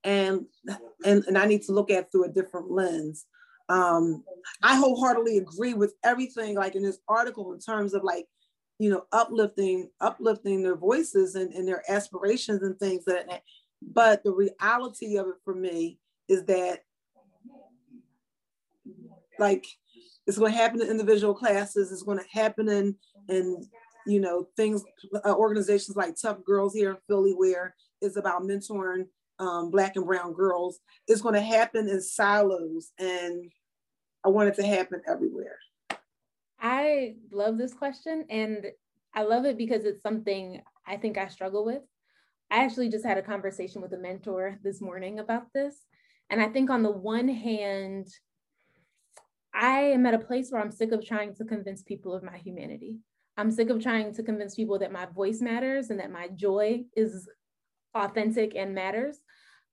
and, 0.04 0.46
and, 1.04 1.24
and 1.24 1.38
I 1.38 1.46
need 1.46 1.62
to 1.62 1.72
look 1.72 1.90
at 1.90 2.10
through 2.10 2.24
a 2.24 2.32
different 2.32 2.70
lens. 2.70 3.26
Um, 3.68 4.24
I 4.62 4.76
wholeheartedly 4.76 5.38
agree 5.38 5.74
with 5.74 5.94
everything 6.04 6.56
like 6.56 6.74
in 6.74 6.82
this 6.82 6.98
article 7.08 7.52
in 7.52 7.60
terms 7.60 7.94
of 7.94 8.02
like, 8.02 8.26
you 8.78 8.90
know, 8.90 9.04
uplifting, 9.12 9.90
uplifting 10.00 10.62
their 10.62 10.76
voices 10.76 11.34
and, 11.34 11.52
and 11.52 11.68
their 11.68 11.82
aspirations 11.88 12.62
and 12.62 12.78
things 12.78 13.04
that, 13.04 13.42
but 13.82 14.24
the 14.24 14.32
reality 14.32 15.16
of 15.18 15.26
it 15.28 15.36
for 15.44 15.54
me 15.54 15.98
is 16.28 16.44
that 16.44 16.80
like 19.40 19.66
it's 20.26 20.38
going 20.38 20.52
to 20.52 20.58
happen 20.58 20.80
in 20.80 20.88
individual 20.88 21.34
classes. 21.34 21.90
It's 21.90 22.02
going 22.02 22.18
to 22.18 22.24
happen 22.30 22.68
in, 22.68 22.94
in 23.28 23.66
you 24.06 24.20
know, 24.20 24.46
things, 24.56 24.84
uh, 25.24 25.34
organizations 25.34 25.96
like 25.96 26.14
Tough 26.20 26.44
Girls 26.44 26.74
here 26.74 26.90
in 26.90 26.96
Philly, 27.08 27.32
where 27.32 27.74
it's 28.00 28.16
about 28.16 28.42
mentoring 28.42 29.06
um, 29.38 29.70
Black 29.70 29.96
and 29.96 30.06
Brown 30.06 30.32
girls. 30.32 30.78
It's 31.08 31.22
going 31.22 31.34
to 31.34 31.40
happen 31.40 31.88
in 31.88 32.00
silos, 32.00 32.92
and 32.98 33.50
I 34.24 34.28
want 34.28 34.50
it 34.50 34.54
to 34.56 34.66
happen 34.66 35.02
everywhere. 35.08 35.58
I 36.60 37.14
love 37.32 37.56
this 37.58 37.74
question, 37.74 38.26
and 38.28 38.66
I 39.14 39.22
love 39.22 39.46
it 39.46 39.56
because 39.56 39.84
it's 39.84 40.02
something 40.02 40.60
I 40.86 40.96
think 40.96 41.18
I 41.18 41.28
struggle 41.28 41.64
with. 41.64 41.82
I 42.50 42.64
actually 42.64 42.90
just 42.90 43.06
had 43.06 43.18
a 43.18 43.22
conversation 43.22 43.80
with 43.80 43.92
a 43.94 43.98
mentor 43.98 44.58
this 44.62 44.80
morning 44.80 45.18
about 45.18 45.46
this. 45.54 45.76
And 46.30 46.40
I 46.40 46.48
think 46.48 46.70
on 46.70 46.82
the 46.82 46.90
one 46.90 47.28
hand, 47.28 48.06
I 49.54 49.80
am 49.80 50.06
at 50.06 50.14
a 50.14 50.18
place 50.18 50.50
where 50.50 50.60
I'm 50.60 50.70
sick 50.70 50.92
of 50.92 51.04
trying 51.04 51.34
to 51.36 51.44
convince 51.44 51.82
people 51.82 52.14
of 52.14 52.22
my 52.22 52.38
humanity. 52.38 52.96
I'm 53.36 53.50
sick 53.50 53.70
of 53.70 53.82
trying 53.82 54.14
to 54.14 54.22
convince 54.22 54.54
people 54.54 54.78
that 54.78 54.92
my 54.92 55.06
voice 55.06 55.40
matters 55.40 55.90
and 55.90 55.98
that 56.00 56.10
my 56.10 56.28
joy 56.28 56.84
is 56.96 57.28
authentic 57.94 58.54
and 58.54 58.74
matters. 58.74 59.18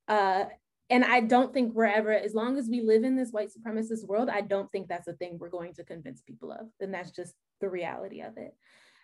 Uh, 0.07 0.45
and 0.89 1.03
I 1.03 1.19
don't 1.19 1.53
think 1.53 1.73
we're 1.73 1.86
ever, 1.86 2.13
as 2.13 2.34
long 2.34 2.57
as 2.57 2.69
we 2.69 2.82
live 2.82 3.03
in 3.03 3.17
this 3.17 3.32
white 3.32 3.49
supremacist 3.49 4.07
world, 4.07 4.30
I 4.30 4.41
don't 4.41 4.71
think 4.71 4.88
that's 4.88 5.07
a 5.07 5.13
thing 5.13 5.38
we're 5.38 5.49
going 5.49 5.73
to 5.73 5.84
convince 5.84 6.21
people 6.21 6.51
of. 6.51 6.67
And 6.80 6.93
that's 6.93 7.11
just 7.11 7.34
the 7.59 7.69
reality 7.69 8.21
of 8.21 8.38
it. 8.38 8.55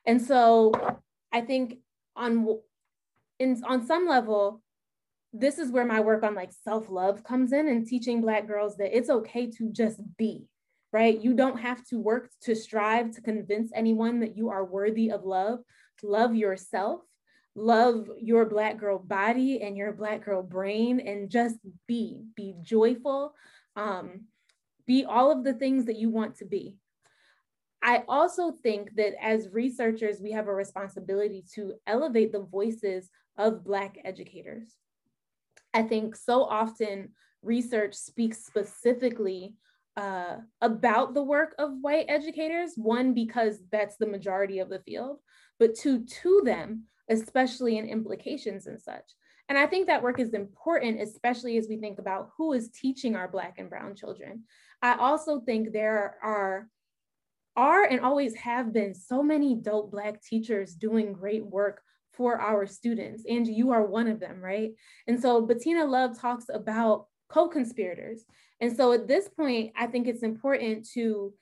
And 0.06 0.22
so 0.22 0.72
I 1.32 1.42
think 1.42 1.80
on 2.16 2.48
in 3.40 3.62
on 3.68 3.86
some 3.86 4.08
level, 4.08 4.62
this 5.34 5.58
is 5.58 5.72
where 5.72 5.86
my 5.86 6.00
work 6.00 6.24
on 6.24 6.36
like 6.36 6.52
self-love 6.64 7.24
comes 7.24 7.52
in 7.52 7.68
and 7.68 7.88
teaching 7.88 8.22
black 8.22 8.48
girls 8.48 8.78
that 8.78 8.96
it's 8.96 9.10
okay 9.10 9.50
to 9.52 9.70
just 9.72 10.00
be 10.18 10.46
right? 10.94 11.20
You 11.20 11.34
don't 11.34 11.60
have 11.60 11.84
to 11.88 12.00
work 12.00 12.30
to 12.44 12.56
strive 12.56 13.12
to 13.16 13.22
convince 13.22 13.72
anyone 13.74 14.20
that 14.20 14.38
you 14.38 14.50
are 14.50 14.64
worthy 14.64 15.12
of 15.12 15.26
love. 15.26 15.60
Love 16.04 16.36
yourself, 16.36 17.02
love 17.56 18.08
your 18.22 18.46
Black 18.46 18.78
girl 18.78 19.00
body 19.00 19.62
and 19.62 19.76
your 19.76 19.92
Black 19.92 20.24
girl 20.24 20.44
brain, 20.44 21.00
and 21.00 21.30
just 21.30 21.58
be, 21.88 22.22
be 22.36 22.54
joyful, 22.62 23.34
um, 23.76 24.26
be 24.86 25.04
all 25.04 25.32
of 25.32 25.44
the 25.44 25.54
things 25.54 25.86
that 25.86 25.98
you 25.98 26.10
want 26.10 26.36
to 26.38 26.46
be. 26.46 26.78
I 27.82 28.04
also 28.08 28.52
think 28.64 28.96
that 28.96 29.14
as 29.22 29.50
researchers, 29.52 30.22
we 30.22 30.32
have 30.32 30.48
a 30.48 30.54
responsibility 30.54 31.44
to 31.56 31.74
elevate 31.88 32.32
the 32.32 32.44
voices 32.44 33.10
of 33.38 33.64
Black 33.66 33.98
educators. 34.06 34.70
I 35.74 35.82
think 35.82 36.16
so 36.16 36.44
often 36.44 37.10
research 37.42 37.96
speaks 37.96 38.46
specifically 38.46 39.56
uh, 39.96 40.38
about 40.62 41.14
the 41.14 41.24
work 41.24 41.56
of 41.60 41.72
white 41.82 42.06
educators. 42.10 42.74
One, 42.76 43.14
because 43.14 43.60
that's 43.72 43.98
the 43.98 44.08
majority 44.08 44.60
of 44.60 44.70
the 44.70 44.80
field, 44.80 45.20
but 45.60 45.76
two, 45.76 46.06
to 46.06 46.42
them, 46.44 46.86
especially 47.10 47.78
in 47.78 47.86
implications 47.88 48.68
and 48.68 48.82
such. 48.82 49.12
And 49.50 49.58
I 49.58 49.68
think 49.68 49.88
that 49.88 50.02
work 50.02 50.20
is 50.20 50.34
important, 50.34 51.02
especially 51.02 51.58
as 51.58 51.68
we 51.68 51.78
think 51.78 52.00
about 52.00 52.30
who 52.38 52.54
is 52.54 52.70
teaching 52.70 53.16
our 53.16 53.28
Black 53.28 53.56
and 53.60 53.70
Brown 53.70 53.96
children. 53.96 54.44
I 54.82 54.96
also 54.96 55.42
think 55.42 55.72
there 55.72 56.16
are, 56.24 56.68
are 57.56 57.84
and 57.84 58.00
always 58.00 58.36
have 58.36 58.74
been 58.74 58.96
so 58.96 59.22
many 59.22 59.56
dope 59.56 59.92
Black 59.92 60.24
teachers 60.24 60.74
doing 60.74 61.14
great 61.14 61.46
work 61.46 61.82
for 62.14 62.40
our 62.40 62.66
students. 62.66 63.24
And 63.28 63.46
you 63.46 63.72
are 63.72 63.86
one 63.86 64.08
of 64.08 64.20
them, 64.20 64.40
right? 64.40 64.72
And 65.08 65.22
so 65.22 65.42
Bettina 65.42 65.86
Love 65.86 66.18
talks 66.18 66.46
about 66.52 67.08
co-conspirators. 67.30 68.26
And 68.62 68.76
so 68.76 68.92
at 68.94 69.08
this 69.08 69.28
point, 69.30 69.74
I 69.76 69.88
think 69.88 70.08
it's 70.08 70.24
important 70.24 70.88
to 70.94 71.34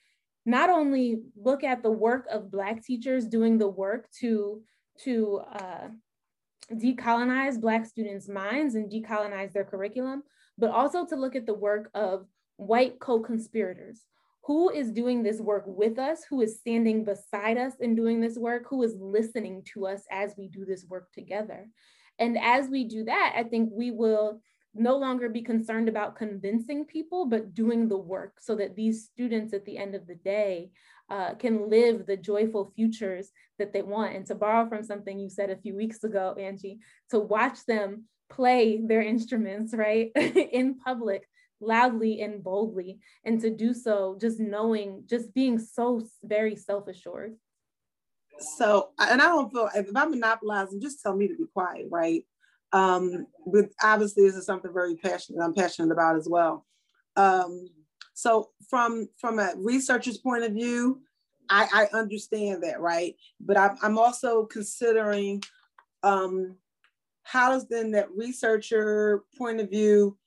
not 0.45 0.69
only 0.69 1.21
look 1.36 1.63
at 1.63 1.84
the 1.84 1.91
work 1.91 2.25
of 2.32 2.51
Black 2.51 2.84
teachers 2.84 3.27
doing 3.27 3.57
the 3.57 3.67
work 3.67 4.07
to, 4.21 4.61
to 5.03 5.41
uh, 5.53 5.88
decolonize 6.73 7.59
Black 7.59 7.86
students' 7.86 8.27
minds 8.27 8.75
and 8.75 8.91
decolonize 8.91 9.53
their 9.53 9.65
curriculum, 9.65 10.23
but 10.57 10.71
also 10.71 11.05
to 11.05 11.15
look 11.15 11.36
at 11.36 11.45
the 11.45 11.53
work 11.53 11.89
of 11.93 12.25
white 12.57 12.99
co-conspirators. 12.99 14.01
Who 14.45 14.71
is 14.71 14.91
doing 14.91 15.21
this 15.21 15.39
work 15.39 15.65
with 15.67 15.99
us? 15.99 16.23
Who 16.29 16.41
is 16.41 16.57
standing 16.59 17.05
beside 17.05 17.57
us 17.57 17.73
in 17.79 17.95
doing 17.95 18.19
this 18.19 18.38
work? 18.38 18.65
Who 18.69 18.82
is 18.82 18.95
listening 18.99 19.63
to 19.73 19.86
us 19.86 20.01
as 20.11 20.34
we 20.38 20.47
do 20.47 20.65
this 20.65 20.86
work 20.86 21.11
together? 21.11 21.67
And 22.17 22.38
as 22.39 22.67
we 22.67 22.86
do 22.86 23.03
that, 23.03 23.34
I 23.36 23.43
think 23.43 23.69
we 23.71 23.91
will 23.91 24.41
no 24.74 24.95
longer 24.97 25.28
be 25.28 25.41
concerned 25.41 25.89
about 25.89 26.15
convincing 26.15 26.86
people, 26.86 27.26
but 27.26 27.53
doing 27.53 27.88
the 27.88 27.97
work 27.97 28.39
so 28.39 28.55
that 28.55 28.76
these 28.76 29.05
students 29.05 29.53
at 29.53 29.65
the 29.65 29.78
end 29.78 29.95
of 29.95 30.07
the 30.07 30.15
day 30.15 30.72
uh, 31.09 31.34
can 31.34 31.69
live 31.69 32.05
the 32.05 32.15
joyful 32.15 32.72
futures 32.76 33.32
that 33.59 33.74
they 33.74 33.82
want. 33.82 34.15
And 34.15 34.26
to 34.28 34.36
borrow 34.36 34.67
from 34.69 34.84
something 34.84 35.19
you 35.19 35.30
said 35.30 35.49
a 35.49 35.57
few 35.57 35.76
weeks 35.76 36.03
ago, 36.03 36.36
Angie, 36.39 36.80
to 37.09 37.19
watch 37.19 37.65
them 37.65 38.05
play 38.30 38.80
their 38.82 39.01
instruments, 39.01 39.74
right, 39.74 40.11
in 40.15 40.76
public 40.76 41.28
loudly 41.59 42.22
and 42.22 42.43
boldly, 42.43 42.99
and 43.24 43.39
to 43.41 43.49
do 43.49 43.74
so 43.74 44.17
just 44.19 44.39
knowing, 44.39 45.03
just 45.07 45.34
being 45.34 45.59
so 45.59 46.01
very 46.24 46.55
self 46.55 46.88
assured. 46.88 47.36
So, 48.39 48.89
and 48.97 49.22
I 49.22 49.26
don't 49.26 49.51
feel 49.51 49.69
if 49.76 49.88
I'm 49.95 50.11
monopolizing, 50.11 50.82
just 50.82 51.01
tell 51.01 51.15
me 51.15 51.28
to 51.28 51.36
be 51.36 51.45
quiet, 51.53 51.88
right? 51.91 52.26
Um, 52.74 53.28
but 53.51 53.65
obviously, 53.84 54.24
this 54.24 54.36
is 54.36 54.45
something 54.45 54.74
very 54.74 54.95
passionate. 54.95 55.43
I'm 55.43 55.53
passionate 55.53 55.91
about 55.91 56.15
as 56.15 56.28
well. 56.30 56.65
Um, 57.15 57.67
so, 58.13 58.49
from 58.69 59.09
from 59.19 59.39
a 59.39 59.53
researcher's 59.57 60.17
point 60.17 60.43
of 60.43 60.53
view, 60.53 61.01
I, 61.49 61.88
I 61.93 61.97
understand 61.97 62.63
that, 62.63 62.80
right? 62.80 63.15
But 63.39 63.57
I'm, 63.57 63.78
I'm 63.82 63.97
also 63.97 64.45
considering 64.45 65.43
um, 66.03 66.55
how 67.24 67.51
does 67.51 67.67
then 67.67 67.91
that 67.91 68.11
researcher 68.15 69.24
point 69.38 69.59
of 69.59 69.69
view 69.69 70.17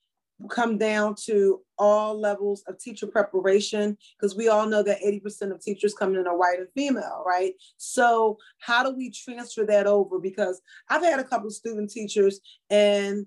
come 0.51 0.79
down 0.79 1.15
to 1.25 1.61
all 1.79 2.19
levels 2.19 2.63
of 2.67 2.79
teacher 2.79 3.07
preparation 3.07 3.97
because 4.19 4.37
we 4.37 4.49
all 4.49 4.67
know 4.67 4.83
that 4.83 5.03
80% 5.03 5.53
of 5.53 5.61
teachers 5.61 5.95
coming 5.95 6.21
in 6.21 6.27
are 6.27 6.37
white 6.37 6.59
and 6.59 6.69
female, 6.75 7.25
right? 7.27 7.55
So 7.77 8.39
how 8.59 8.83
do 8.83 8.97
we 8.97 9.11
transfer 9.11 9.65
that 9.67 9.87
over? 9.87 10.19
Because 10.19 10.61
I've 10.89 11.03
had 11.03 11.21
a 11.21 11.25
couple 11.25 11.51
student 11.51 11.91
teachers 11.91 12.41
and 12.71 13.27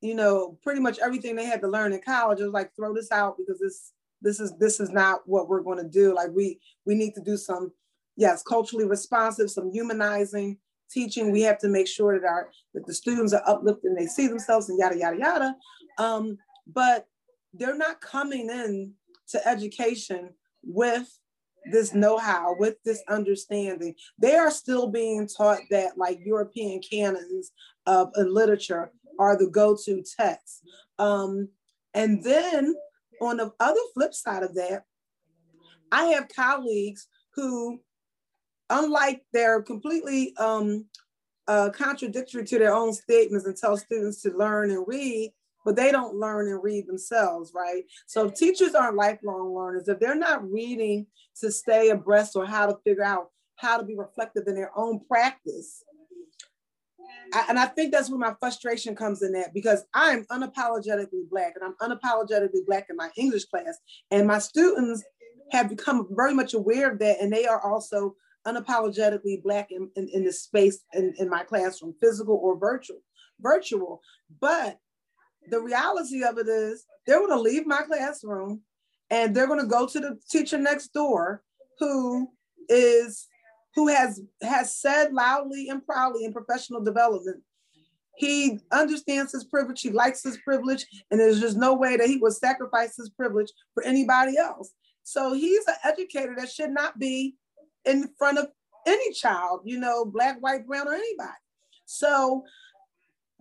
you 0.00 0.14
know, 0.14 0.56
pretty 0.62 0.80
much 0.80 0.98
everything 1.00 1.34
they 1.34 1.44
had 1.44 1.60
to 1.60 1.68
learn 1.68 1.92
in 1.92 2.00
college 2.00 2.40
is 2.40 2.52
like 2.52 2.74
throw 2.76 2.94
this 2.94 3.10
out 3.10 3.36
because 3.36 3.58
this 3.58 3.92
this 4.22 4.40
is 4.40 4.52
this 4.58 4.80
is 4.80 4.90
not 4.90 5.20
what 5.26 5.48
we're 5.48 5.62
going 5.62 5.78
to 5.78 5.88
do. 5.88 6.14
Like 6.14 6.30
we 6.34 6.60
we 6.86 6.94
need 6.94 7.14
to 7.14 7.20
do 7.20 7.36
some 7.36 7.72
yes, 8.16 8.42
culturally 8.42 8.86
responsive, 8.86 9.50
some 9.50 9.72
humanizing 9.72 10.58
teaching. 10.90 11.32
We 11.32 11.42
have 11.42 11.58
to 11.58 11.68
make 11.68 11.88
sure 11.88 12.18
that 12.18 12.26
our 12.26 12.50
that 12.74 12.86
the 12.86 12.94
students 12.94 13.32
are 13.32 13.42
uplifted 13.46 13.84
and 13.84 13.98
they 13.98 14.06
see 14.06 14.26
themselves 14.26 14.68
and 14.68 14.78
yada 14.78 14.96
yada 14.96 15.18
yada. 15.18 15.54
Um, 15.98 16.38
but 16.66 17.06
they're 17.54 17.76
not 17.76 18.00
coming 18.00 18.50
in 18.50 18.92
to 19.28 19.48
education 19.48 20.30
with 20.62 21.18
this 21.70 21.94
know-how 21.94 22.56
with 22.58 22.76
this 22.84 23.02
understanding. 23.08 23.94
They 24.18 24.36
are 24.36 24.50
still 24.50 24.88
being 24.88 25.28
taught 25.28 25.60
that 25.70 25.98
like 25.98 26.18
european 26.24 26.80
canons 26.80 27.52
of 27.86 28.10
literature 28.16 28.90
are 29.18 29.36
the 29.36 29.48
go-to 29.50 30.02
texts 30.18 30.62
um, 30.98 31.48
and 31.94 32.22
then 32.22 32.74
on 33.20 33.36
the 33.38 33.52
other 33.58 33.80
flip 33.94 34.14
side 34.14 34.42
of 34.42 34.54
that 34.54 34.84
i 35.90 36.04
have 36.04 36.28
colleagues 36.28 37.08
who 37.34 37.80
unlike 38.70 39.22
they're 39.32 39.62
completely 39.62 40.36
um, 40.36 40.84
uh, 41.48 41.70
contradictory 41.70 42.44
to 42.44 42.58
their 42.58 42.74
own 42.74 42.92
statements 42.92 43.46
and 43.46 43.56
tell 43.56 43.76
students 43.76 44.22
to 44.22 44.30
learn 44.36 44.70
and 44.70 44.84
read 44.86 45.32
but 45.68 45.76
they 45.76 45.92
don't 45.92 46.16
learn 46.16 46.48
and 46.48 46.62
read 46.62 46.86
themselves, 46.86 47.52
right? 47.54 47.82
So 48.06 48.24
if 48.24 48.34
teachers 48.36 48.74
aren't 48.74 48.96
lifelong 48.96 49.54
learners, 49.54 49.86
if 49.86 50.00
they're 50.00 50.14
not 50.14 50.50
reading 50.50 51.06
to 51.42 51.52
stay 51.52 51.90
abreast 51.90 52.36
or 52.36 52.46
how 52.46 52.64
to 52.64 52.78
figure 52.84 53.04
out 53.04 53.26
how 53.56 53.76
to 53.76 53.84
be 53.84 53.94
reflective 53.94 54.44
in 54.46 54.54
their 54.54 54.70
own 54.74 55.00
practice, 55.06 55.84
I, 57.34 57.44
and 57.50 57.58
I 57.58 57.66
think 57.66 57.92
that's 57.92 58.08
where 58.08 58.18
my 58.18 58.32
frustration 58.40 58.96
comes 58.96 59.20
in 59.20 59.32
that 59.32 59.52
because 59.52 59.84
I'm 59.92 60.24
unapologetically 60.32 61.28
Black 61.30 61.52
and 61.60 61.62
I'm 61.62 61.90
unapologetically 61.90 62.64
Black 62.66 62.86
in 62.88 62.96
my 62.96 63.10
English 63.18 63.44
class. 63.44 63.76
And 64.10 64.26
my 64.26 64.38
students 64.38 65.04
have 65.52 65.68
become 65.68 66.08
very 66.12 66.32
much 66.32 66.54
aware 66.54 66.90
of 66.90 66.98
that. 67.00 67.20
And 67.20 67.30
they 67.30 67.44
are 67.44 67.60
also 67.60 68.14
unapologetically 68.46 69.42
Black 69.42 69.70
in, 69.70 69.90
in, 69.96 70.08
in 70.14 70.24
the 70.24 70.32
space 70.32 70.82
in, 70.94 71.12
in 71.18 71.28
my 71.28 71.42
classroom, 71.42 71.94
physical 72.00 72.40
or 72.42 72.58
virtual. 72.58 73.00
Virtual, 73.38 74.00
but 74.40 74.78
the 75.50 75.60
reality 75.60 76.24
of 76.24 76.38
it 76.38 76.48
is 76.48 76.86
they're 77.06 77.18
going 77.18 77.30
to 77.30 77.40
leave 77.40 77.66
my 77.66 77.82
classroom 77.82 78.62
and 79.10 79.34
they're 79.34 79.46
going 79.46 79.60
to 79.60 79.66
go 79.66 79.86
to 79.86 80.00
the 80.00 80.18
teacher 80.30 80.58
next 80.58 80.92
door 80.92 81.42
who 81.78 82.28
is 82.68 83.26
who 83.74 83.88
has 83.88 84.20
has 84.42 84.76
said 84.76 85.12
loudly 85.12 85.68
and 85.68 85.84
proudly 85.84 86.24
in 86.24 86.32
professional 86.32 86.82
development 86.82 87.42
he 88.18 88.58
understands 88.72 89.32
his 89.32 89.44
privilege 89.44 89.80
he 89.80 89.90
likes 89.90 90.22
his 90.22 90.38
privilege 90.38 90.84
and 91.10 91.20
there's 91.20 91.40
just 91.40 91.56
no 91.56 91.74
way 91.74 91.96
that 91.96 92.08
he 92.08 92.16
would 92.16 92.32
sacrifice 92.32 92.96
his 92.96 93.10
privilege 93.10 93.50
for 93.74 93.84
anybody 93.84 94.36
else. 94.36 94.72
So 95.04 95.32
he's 95.32 95.66
an 95.66 95.76
educator 95.84 96.34
that 96.36 96.50
should 96.50 96.70
not 96.70 96.98
be 96.98 97.36
in 97.84 98.10
front 98.18 98.38
of 98.38 98.48
any 98.86 99.12
child 99.12 99.60
you 99.64 99.78
know 99.78 100.04
black 100.04 100.38
white 100.40 100.66
brown 100.66 100.88
or 100.88 100.94
anybody. 100.94 101.30
So 101.86 102.44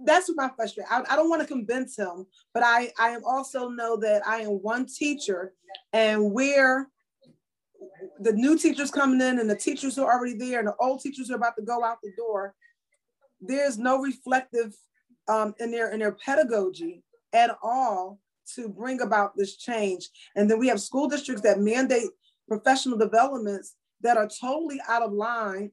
that's 0.06 0.30
what 0.30 0.38
my 0.38 0.50
frustration. 0.56 0.90
I, 0.92 1.04
I 1.10 1.16
don't 1.16 1.30
want 1.30 1.42
to 1.42 1.48
convince 1.48 1.98
him, 1.98 2.26
but 2.54 2.64
I 2.64 2.92
I 3.00 3.10
am 3.10 3.24
also 3.26 3.70
know 3.70 3.98
that 3.98 4.26
I 4.28 4.42
am 4.42 4.62
one 4.62 4.86
teacher, 4.86 5.54
and 5.94 6.32
where 6.32 6.90
the 8.20 8.34
new 8.34 8.58
teachers 8.58 8.92
coming 8.92 9.22
in 9.22 9.40
and 9.40 9.50
the 9.50 9.56
teachers 9.56 9.96
who 9.96 10.04
are 10.04 10.14
already 10.14 10.38
there 10.38 10.60
and 10.60 10.68
the 10.68 10.76
old 10.80 11.02
teachers 11.02 11.32
are 11.32 11.36
about 11.36 11.56
to 11.56 11.64
go 11.64 11.84
out 11.84 11.98
the 12.02 12.12
door, 12.18 12.56
there's 13.42 13.78
no 13.78 14.02
reflective 14.02 14.76
um, 15.28 15.54
in 15.60 15.72
their 15.72 15.92
in 15.92 16.00
their 16.00 16.14
pedagogy 16.14 17.04
at 17.34 17.52
all 17.62 18.20
to 18.56 18.70
bring 18.70 19.02
about 19.02 19.36
this 19.36 19.58
change. 19.58 20.10
And 20.36 20.50
then 20.50 20.60
we 20.60 20.68
have 20.68 20.80
school 20.80 21.08
districts 21.08 21.42
that 21.44 21.60
mandate 21.60 22.10
professional 22.48 22.98
developments 22.98 23.76
that 24.02 24.18
are 24.18 24.30
totally 24.40 24.80
out 24.88 25.02
of 25.02 25.12
line 25.12 25.72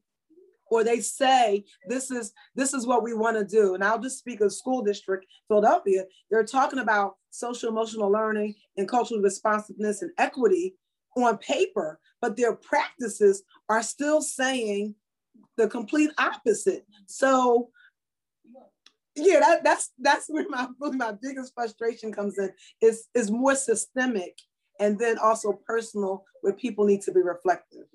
or 0.75 0.83
they 0.85 1.01
say 1.01 1.64
this 1.89 2.11
is 2.11 2.33
this 2.57 2.75
is 2.75 2.87
what 2.87 3.03
we 3.03 3.14
want 3.14 3.37
to 3.37 3.45
do. 3.45 3.75
And 3.75 3.85
i'll 3.85 4.01
just 4.01 4.18
speak 4.18 4.41
of 4.41 4.53
school 4.53 4.83
district 4.83 5.27
philadelphia. 5.49 6.05
They're 6.31 6.45
talking 6.45 6.81
about 6.81 7.14
social 7.31 7.68
emotional 7.68 8.11
learning 8.11 8.55
and 8.77 8.89
cultural 8.89 9.20
responsiveness 9.20 10.03
and 10.03 10.11
equity 10.18 10.75
on 11.16 11.39
paper 11.39 12.01
but 12.20 12.37
their 12.37 12.55
practices 12.55 13.43
are 13.68 13.83
still 13.83 14.20
saying 14.20 14.95
the 15.57 15.68
complete 15.68 16.11
opposite. 16.18 16.87
So 17.07 17.68
yeah 19.14 19.39
that, 19.39 19.62
that's 19.62 19.93
that's 19.99 20.27
where 20.29 20.47
my 20.49 20.66
my 20.81 21.12
biggest 21.22 21.55
frustration 21.55 22.12
comes 22.12 22.37
in 22.39 22.51
is 22.83 23.07
is 23.14 23.31
more 23.31 23.55
systemic 23.55 24.37
and 24.81 24.99
then 24.99 25.18
also 25.18 25.53
personal 25.66 26.25
where 26.41 26.53
people 26.53 26.85
need 26.85 27.01
to 27.03 27.12
be 27.12 27.22
reflective 27.22 27.87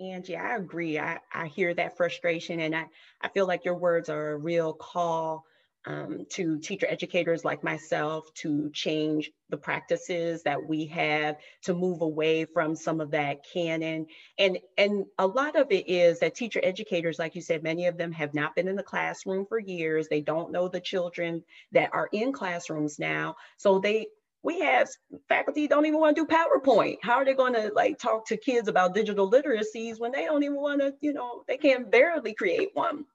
Angie, 0.00 0.36
I 0.36 0.56
agree. 0.56 0.98
I, 0.98 1.20
I 1.32 1.46
hear 1.46 1.72
that 1.74 1.96
frustration 1.96 2.60
and 2.60 2.74
I, 2.74 2.86
I 3.20 3.28
feel 3.28 3.46
like 3.46 3.64
your 3.64 3.76
words 3.76 4.08
are 4.08 4.32
a 4.32 4.36
real 4.36 4.72
call 4.72 5.44
um, 5.86 6.26
to 6.30 6.58
teacher 6.58 6.86
educators 6.88 7.44
like 7.44 7.62
myself 7.62 8.32
to 8.34 8.70
change 8.72 9.30
the 9.50 9.56
practices 9.56 10.42
that 10.44 10.66
we 10.66 10.86
have 10.86 11.36
to 11.62 11.74
move 11.74 12.00
away 12.00 12.46
from 12.46 12.74
some 12.74 13.00
of 13.00 13.10
that 13.12 13.44
canon. 13.52 14.06
And 14.38 14.58
and 14.78 15.04
a 15.18 15.26
lot 15.26 15.56
of 15.56 15.70
it 15.70 15.88
is 15.88 16.20
that 16.20 16.34
teacher 16.34 16.60
educators 16.62 17.18
like 17.18 17.34
you 17.34 17.42
said 17.42 17.62
many 17.62 17.86
of 17.86 17.98
them 17.98 18.12
have 18.12 18.34
not 18.34 18.56
been 18.56 18.66
in 18.68 18.76
the 18.76 18.82
classroom 18.82 19.46
for 19.46 19.58
years. 19.58 20.08
They 20.08 20.22
don't 20.22 20.52
know 20.52 20.68
the 20.68 20.80
children 20.80 21.44
that 21.72 21.90
are 21.92 22.08
in 22.12 22.32
classrooms 22.32 22.98
now. 22.98 23.36
So 23.58 23.78
they 23.78 24.06
we 24.44 24.60
have 24.60 24.88
faculty 25.26 25.66
don't 25.66 25.86
even 25.86 25.98
want 25.98 26.14
to 26.14 26.22
do 26.22 26.28
PowerPoint. 26.28 26.98
How 27.02 27.14
are 27.14 27.24
they 27.24 27.32
going 27.32 27.54
to 27.54 27.72
like 27.74 27.98
talk 27.98 28.26
to 28.28 28.36
kids 28.36 28.68
about 28.68 28.94
digital 28.94 29.28
literacies 29.28 29.98
when 29.98 30.12
they 30.12 30.26
don't 30.26 30.42
even 30.42 30.60
want 30.60 30.82
to, 30.82 30.94
you 31.00 31.14
know, 31.14 31.42
they 31.48 31.56
can't 31.56 31.90
barely 31.90 32.34
create 32.34 32.68
one. 32.74 33.06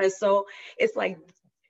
And 0.00 0.10
so 0.10 0.46
it's 0.78 0.96
like 0.96 1.18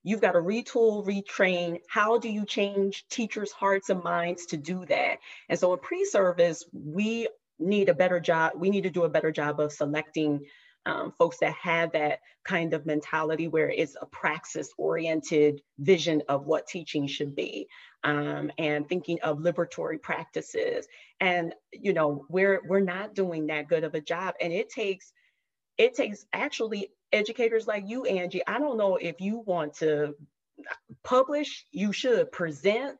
you've 0.04 0.20
got 0.20 0.32
to 0.32 0.38
retool, 0.38 1.04
retrain. 1.04 1.80
How 1.88 2.18
do 2.18 2.28
you 2.28 2.46
change 2.46 3.04
teachers' 3.10 3.50
hearts 3.50 3.90
and 3.90 4.02
minds 4.02 4.46
to 4.46 4.56
do 4.56 4.86
that? 4.86 5.18
And 5.48 5.58
so 5.58 5.72
in 5.72 5.80
pre-service, 5.80 6.64
we 6.72 7.26
need 7.58 7.88
a 7.88 7.94
better 7.94 8.20
job. 8.20 8.52
We 8.54 8.70
need 8.70 8.84
to 8.84 8.90
do 8.90 9.02
a 9.02 9.10
better 9.10 9.32
job 9.32 9.58
of 9.58 9.72
selecting 9.72 10.46
um, 10.86 11.12
folks 11.18 11.38
that 11.38 11.54
have 11.54 11.92
that 11.92 12.20
kind 12.44 12.72
of 12.72 12.86
mentality 12.86 13.48
where 13.48 13.68
it's 13.68 13.96
a 14.00 14.06
praxis 14.06 14.70
oriented 14.78 15.60
vision 15.78 16.22
of 16.28 16.46
what 16.46 16.66
teaching 16.66 17.06
should 17.06 17.34
be 17.34 17.68
um, 18.04 18.50
and 18.58 18.88
thinking 18.88 19.20
of 19.22 19.38
liberatory 19.38 20.00
practices. 20.00 20.86
And, 21.20 21.54
you 21.72 21.92
know, 21.92 22.26
we're, 22.28 22.60
we're 22.66 22.80
not 22.80 23.14
doing 23.14 23.46
that 23.48 23.68
good 23.68 23.84
of 23.84 23.94
a 23.94 24.00
job. 24.00 24.34
And 24.40 24.52
it 24.52 24.70
takes, 24.70 25.12
it 25.76 25.94
takes 25.94 26.26
actually 26.32 26.90
educators 27.12 27.66
like 27.66 27.84
you, 27.86 28.04
Angie, 28.04 28.46
I 28.46 28.58
don't 28.58 28.78
know 28.78 28.96
if 28.96 29.20
you 29.20 29.42
want 29.44 29.74
to 29.74 30.14
publish, 31.02 31.66
you 31.70 31.92
should 31.92 32.30
present, 32.32 32.98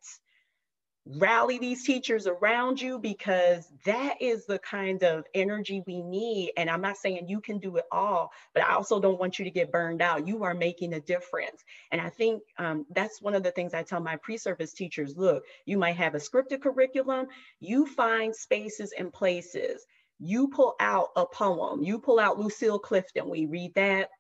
rally 1.06 1.58
these 1.58 1.84
teachers 1.84 2.26
around 2.26 2.80
you 2.80 2.98
because 2.98 3.72
that 3.84 4.20
is 4.20 4.46
the 4.46 4.58
kind 4.58 5.02
of 5.02 5.24
energy 5.34 5.82
we 5.86 6.02
need. 6.02 6.52
And 6.56 6.68
I'm 6.68 6.80
not 6.80 6.98
saying 6.98 7.28
you 7.28 7.40
can 7.40 7.58
do 7.58 7.76
it 7.76 7.84
all, 7.90 8.32
but 8.54 8.62
I 8.62 8.74
also 8.74 9.00
don't 9.00 9.18
want 9.18 9.38
you 9.38 9.44
to 9.44 9.50
get 9.50 9.72
burned 9.72 10.02
out. 10.02 10.26
You 10.26 10.44
are 10.44 10.54
making 10.54 10.94
a 10.94 11.00
difference. 11.00 11.64
And 11.90 12.00
I 12.00 12.10
think 12.10 12.42
um, 12.58 12.86
that's 12.94 13.22
one 13.22 13.34
of 13.34 13.42
the 13.42 13.50
things 13.50 13.74
I 13.74 13.82
tell 13.82 14.00
my 14.00 14.16
pre-service 14.16 14.72
teachers, 14.72 15.16
look, 15.16 15.44
you 15.64 15.78
might 15.78 15.96
have 15.96 16.14
a 16.14 16.18
scripted 16.18 16.62
curriculum, 16.62 17.26
you 17.60 17.86
find 17.86 18.34
spaces 18.34 18.92
and 18.96 19.12
places. 19.12 19.86
You 20.22 20.48
pull 20.48 20.74
out 20.80 21.08
a 21.16 21.24
poem, 21.24 21.82
you 21.82 21.98
pull 21.98 22.18
out 22.20 22.38
Lucille 22.38 22.78
Clifton, 22.78 23.30
we 23.30 23.46
read 23.46 23.74
that, 23.74 24.10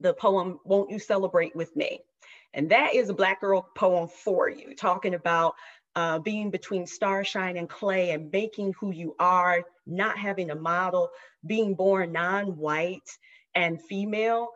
the 0.00 0.12
poem, 0.12 0.58
Won't 0.64 0.90
You 0.90 0.98
Celebrate 0.98 1.54
With 1.54 1.76
Me? 1.76 2.00
And 2.52 2.68
that 2.70 2.94
is 2.94 3.08
a 3.08 3.14
Black 3.14 3.40
girl 3.40 3.70
poem 3.76 4.08
for 4.08 4.48
you, 4.48 4.74
talking 4.74 5.14
about 5.14 5.54
uh, 5.96 6.18
being 6.18 6.50
between 6.50 6.86
starshine 6.86 7.56
and 7.56 7.68
clay 7.68 8.10
and 8.10 8.30
making 8.30 8.74
who 8.80 8.92
you 8.92 9.14
are, 9.18 9.62
not 9.86 10.18
having 10.18 10.50
a 10.50 10.54
model, 10.54 11.10
being 11.44 11.74
born 11.74 12.12
non-white 12.12 13.18
and 13.54 13.82
female. 13.82 14.48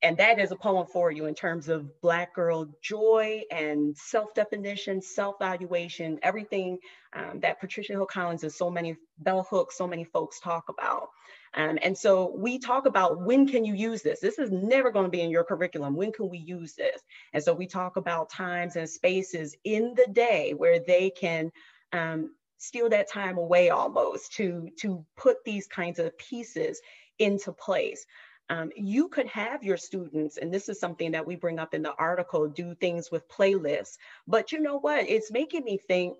And 0.00 0.16
that 0.18 0.38
is 0.38 0.52
a 0.52 0.56
poem 0.56 0.86
for 0.86 1.10
you 1.10 1.26
in 1.26 1.34
terms 1.34 1.68
of 1.68 2.00
Black 2.00 2.34
girl 2.34 2.68
joy 2.80 3.42
and 3.50 3.96
self-definition, 3.96 5.02
self-valuation, 5.02 6.20
everything 6.22 6.78
um, 7.14 7.40
that 7.40 7.58
Patricia 7.58 7.94
Hill 7.94 8.06
Collins 8.06 8.44
and 8.44 8.52
so 8.52 8.70
many, 8.70 8.96
Bell 9.18 9.46
Hooks, 9.50 9.76
so 9.76 9.88
many 9.88 10.04
folks 10.04 10.38
talk 10.38 10.68
about. 10.68 11.08
Um, 11.54 11.78
and 11.82 11.98
so 11.98 12.32
we 12.36 12.60
talk 12.60 12.86
about 12.86 13.22
when 13.22 13.48
can 13.48 13.64
you 13.64 13.74
use 13.74 14.02
this? 14.02 14.20
This 14.20 14.38
is 14.38 14.52
never 14.52 14.92
going 14.92 15.06
to 15.06 15.10
be 15.10 15.22
in 15.22 15.30
your 15.30 15.44
curriculum. 15.44 15.96
When 15.96 16.12
can 16.12 16.28
we 16.28 16.38
use 16.38 16.74
this? 16.74 17.00
And 17.32 17.42
so 17.42 17.52
we 17.52 17.66
talk 17.66 17.96
about 17.96 18.30
times 18.30 18.76
and 18.76 18.88
spaces 18.88 19.56
in 19.64 19.94
the 19.96 20.12
day 20.12 20.54
where 20.56 20.78
they 20.78 21.10
can 21.10 21.50
um, 21.92 22.34
steal 22.58 22.88
that 22.90 23.10
time 23.10 23.38
away 23.38 23.70
almost 23.70 24.34
to, 24.34 24.68
to 24.80 25.04
put 25.16 25.38
these 25.44 25.66
kinds 25.66 25.98
of 25.98 26.16
pieces 26.18 26.80
into 27.18 27.52
place. 27.52 28.06
Um, 28.50 28.70
you 28.76 29.08
could 29.08 29.26
have 29.26 29.62
your 29.62 29.76
students, 29.76 30.38
and 30.38 30.52
this 30.52 30.68
is 30.68 30.80
something 30.80 31.12
that 31.12 31.26
we 31.26 31.36
bring 31.36 31.58
up 31.58 31.74
in 31.74 31.82
the 31.82 31.94
article, 31.94 32.48
do 32.48 32.74
things 32.74 33.10
with 33.10 33.28
playlists. 33.28 33.98
But 34.26 34.52
you 34.52 34.60
know 34.60 34.78
what? 34.78 35.08
It's 35.08 35.30
making 35.30 35.64
me 35.64 35.76
think 35.76 36.16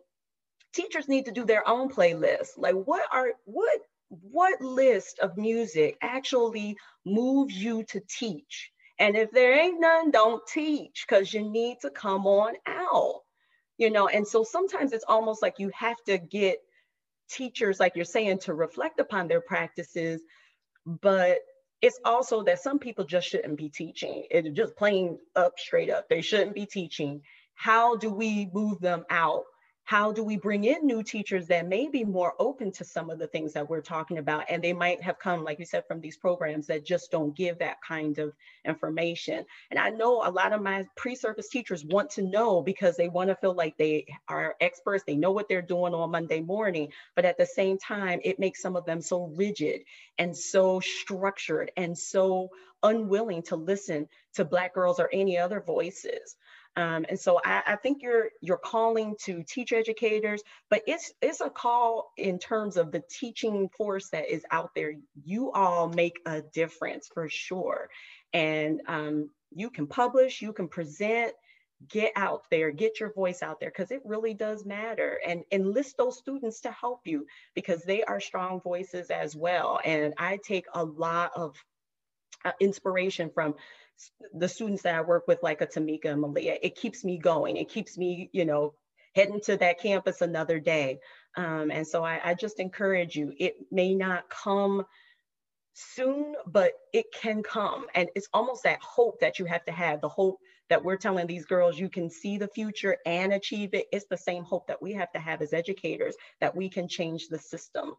teachers 0.74 1.08
need 1.08 1.24
to 1.24 1.32
do 1.32 1.44
their 1.44 1.66
own 1.66 1.88
playlist. 1.88 2.58
Like, 2.58 2.74
what 2.74 3.02
are 3.12 3.32
what 3.44 3.80
what 4.10 4.60
list 4.60 5.18
of 5.20 5.36
music 5.36 5.96
actually 6.02 6.76
moves 7.04 7.54
you 7.54 7.84
to 7.84 8.00
teach? 8.08 8.70
And 8.98 9.16
if 9.16 9.30
there 9.30 9.58
ain't 9.58 9.80
none, 9.80 10.10
don't 10.10 10.46
teach 10.46 11.06
because 11.08 11.32
you 11.32 11.48
need 11.48 11.78
to 11.82 11.90
come 11.90 12.26
on 12.26 12.54
out. 12.66 13.22
You 13.76 13.90
know, 13.90 14.08
and 14.08 14.26
so 14.26 14.42
sometimes 14.42 14.92
it's 14.92 15.04
almost 15.06 15.40
like 15.40 15.58
you 15.58 15.70
have 15.72 16.02
to 16.06 16.18
get 16.18 16.58
teachers, 17.30 17.78
like 17.78 17.94
you're 17.94 18.04
saying, 18.04 18.40
to 18.40 18.54
reflect 18.54 18.98
upon 18.98 19.28
their 19.28 19.40
practices, 19.40 20.20
but 20.84 21.38
it's 21.80 22.00
also 22.04 22.42
that 22.44 22.60
some 22.60 22.78
people 22.78 23.04
just 23.04 23.28
shouldn't 23.28 23.56
be 23.56 23.68
teaching. 23.68 24.24
It's 24.30 24.48
just 24.56 24.76
plain 24.76 25.18
up, 25.36 25.58
straight 25.58 25.90
up. 25.90 26.08
They 26.08 26.20
shouldn't 26.20 26.54
be 26.54 26.66
teaching. 26.66 27.20
How 27.54 27.96
do 27.96 28.10
we 28.10 28.50
move 28.52 28.80
them 28.80 29.04
out? 29.10 29.44
How 29.88 30.12
do 30.12 30.22
we 30.22 30.36
bring 30.36 30.64
in 30.64 30.86
new 30.86 31.02
teachers 31.02 31.46
that 31.46 31.66
may 31.66 31.88
be 31.88 32.04
more 32.04 32.34
open 32.38 32.70
to 32.70 32.84
some 32.84 33.08
of 33.08 33.18
the 33.18 33.26
things 33.26 33.54
that 33.54 33.70
we're 33.70 33.80
talking 33.80 34.18
about? 34.18 34.44
And 34.50 34.62
they 34.62 34.74
might 34.74 35.02
have 35.02 35.18
come 35.18 35.42
like 35.42 35.58
you 35.58 35.64
said 35.64 35.86
from 35.88 36.02
these 36.02 36.18
programs 36.18 36.66
that 36.66 36.84
just 36.84 37.10
don't 37.10 37.34
give 37.34 37.58
that 37.60 37.78
kind 37.80 38.18
of 38.18 38.34
information. 38.66 39.46
And 39.70 39.80
i 39.80 39.88
know 39.88 40.22
a 40.22 40.30
lot 40.30 40.52
of 40.52 40.60
my 40.60 40.86
pre-service 40.94 41.48
teachers 41.48 41.86
want 41.86 42.10
to 42.10 42.22
know 42.22 42.60
because 42.60 42.98
they 42.98 43.08
want 43.08 43.30
to 43.30 43.36
feel 43.36 43.54
like 43.54 43.78
they 43.78 44.04
are 44.28 44.56
experts 44.60 45.04
they 45.06 45.16
know 45.16 45.30
what 45.30 45.48
they're 45.48 45.62
doing 45.62 45.94
on 45.94 46.10
monday 46.10 46.40
morning 46.40 46.92
but 47.16 47.24
at 47.24 47.38
the 47.38 47.46
same 47.46 47.78
time 47.78 48.20
it 48.24 48.38
makes 48.38 48.60
some 48.60 48.76
of 48.76 48.84
them 48.84 49.00
so 49.00 49.32
rigid 49.36 49.80
and 50.18 50.36
so 50.36 50.80
structured 50.80 51.70
and 51.78 51.96
so 51.96 52.50
unwilling 52.82 53.42
to 53.42 53.56
listen 53.56 54.06
to 54.34 54.44
black 54.44 54.74
girls 54.74 55.00
or 55.00 55.08
any 55.12 55.38
other 55.38 55.60
voices 55.60 56.36
um, 56.78 57.04
and 57.08 57.18
so 57.18 57.40
I, 57.44 57.62
I, 57.66 57.76
think 57.76 58.02
you're 58.02 58.28
you're 58.40 58.56
calling 58.56 59.16
to 59.24 59.42
teach 59.42 59.72
educators, 59.72 60.44
but 60.70 60.82
it's 60.86 61.12
it's 61.20 61.40
a 61.40 61.50
call 61.50 62.12
in 62.16 62.38
terms 62.38 62.76
of 62.76 62.92
the 62.92 63.02
teaching 63.10 63.68
force 63.76 64.10
that 64.10 64.30
is 64.30 64.44
out 64.52 64.70
there. 64.76 64.92
You 65.24 65.50
all 65.50 65.88
make 65.88 66.20
a 66.24 66.40
difference 66.40 67.08
for 67.12 67.28
sure, 67.28 67.90
and 68.32 68.80
um, 68.86 69.30
you 69.50 69.70
can 69.70 69.88
publish, 69.88 70.40
you 70.40 70.52
can 70.52 70.68
present, 70.68 71.32
get 71.88 72.12
out 72.14 72.44
there, 72.48 72.70
get 72.70 73.00
your 73.00 73.12
voice 73.12 73.42
out 73.42 73.58
there 73.58 73.70
because 73.70 73.90
it 73.90 74.02
really 74.04 74.34
does 74.34 74.64
matter, 74.64 75.18
and 75.26 75.42
enlist 75.50 75.96
those 75.96 76.16
students 76.16 76.60
to 76.60 76.70
help 76.70 77.00
you 77.06 77.26
because 77.56 77.82
they 77.82 78.04
are 78.04 78.20
strong 78.20 78.60
voices 78.60 79.10
as 79.10 79.34
well. 79.34 79.80
And 79.84 80.14
I 80.16 80.38
take 80.44 80.66
a 80.72 80.84
lot 80.84 81.32
of 81.34 81.56
uh, 82.44 82.52
inspiration 82.60 83.30
from 83.34 83.56
the 84.34 84.48
students 84.48 84.82
that 84.82 84.94
I 84.94 85.00
work 85.00 85.26
with, 85.26 85.42
like 85.42 85.60
a 85.60 85.66
Tamika 85.66 86.06
and 86.06 86.20
Malia, 86.20 86.56
it 86.62 86.76
keeps 86.76 87.04
me 87.04 87.18
going. 87.18 87.56
It 87.56 87.68
keeps 87.68 87.98
me, 87.98 88.30
you 88.32 88.44
know, 88.44 88.74
heading 89.14 89.40
to 89.42 89.56
that 89.56 89.80
campus 89.80 90.20
another 90.20 90.60
day. 90.60 91.00
Um, 91.36 91.70
and 91.70 91.86
so 91.86 92.04
I, 92.04 92.20
I 92.24 92.34
just 92.34 92.60
encourage 92.60 93.16
you, 93.16 93.32
it 93.38 93.56
may 93.70 93.94
not 93.94 94.28
come 94.28 94.84
soon, 95.74 96.34
but 96.46 96.72
it 96.92 97.06
can 97.12 97.42
come. 97.42 97.86
And 97.94 98.08
it's 98.14 98.28
almost 98.32 98.64
that 98.64 98.80
hope 98.80 99.20
that 99.20 99.38
you 99.38 99.44
have 99.46 99.64
to 99.66 99.72
have 99.72 100.00
the 100.00 100.08
hope 100.08 100.38
that 100.68 100.84
we're 100.84 100.96
telling 100.96 101.26
these 101.26 101.46
girls 101.46 101.78
you 101.78 101.88
can 101.88 102.10
see 102.10 102.36
the 102.36 102.48
future 102.48 102.96
and 103.06 103.32
achieve 103.32 103.70
it. 103.72 103.86
It's 103.92 104.06
the 104.10 104.16
same 104.16 104.44
hope 104.44 104.66
that 104.66 104.82
we 104.82 104.92
have 104.94 105.10
to 105.12 105.18
have 105.18 105.40
as 105.40 105.52
educators 105.52 106.14
that 106.40 106.54
we 106.54 106.68
can 106.68 106.88
change 106.88 107.28
the 107.28 107.38
system. 107.38 107.94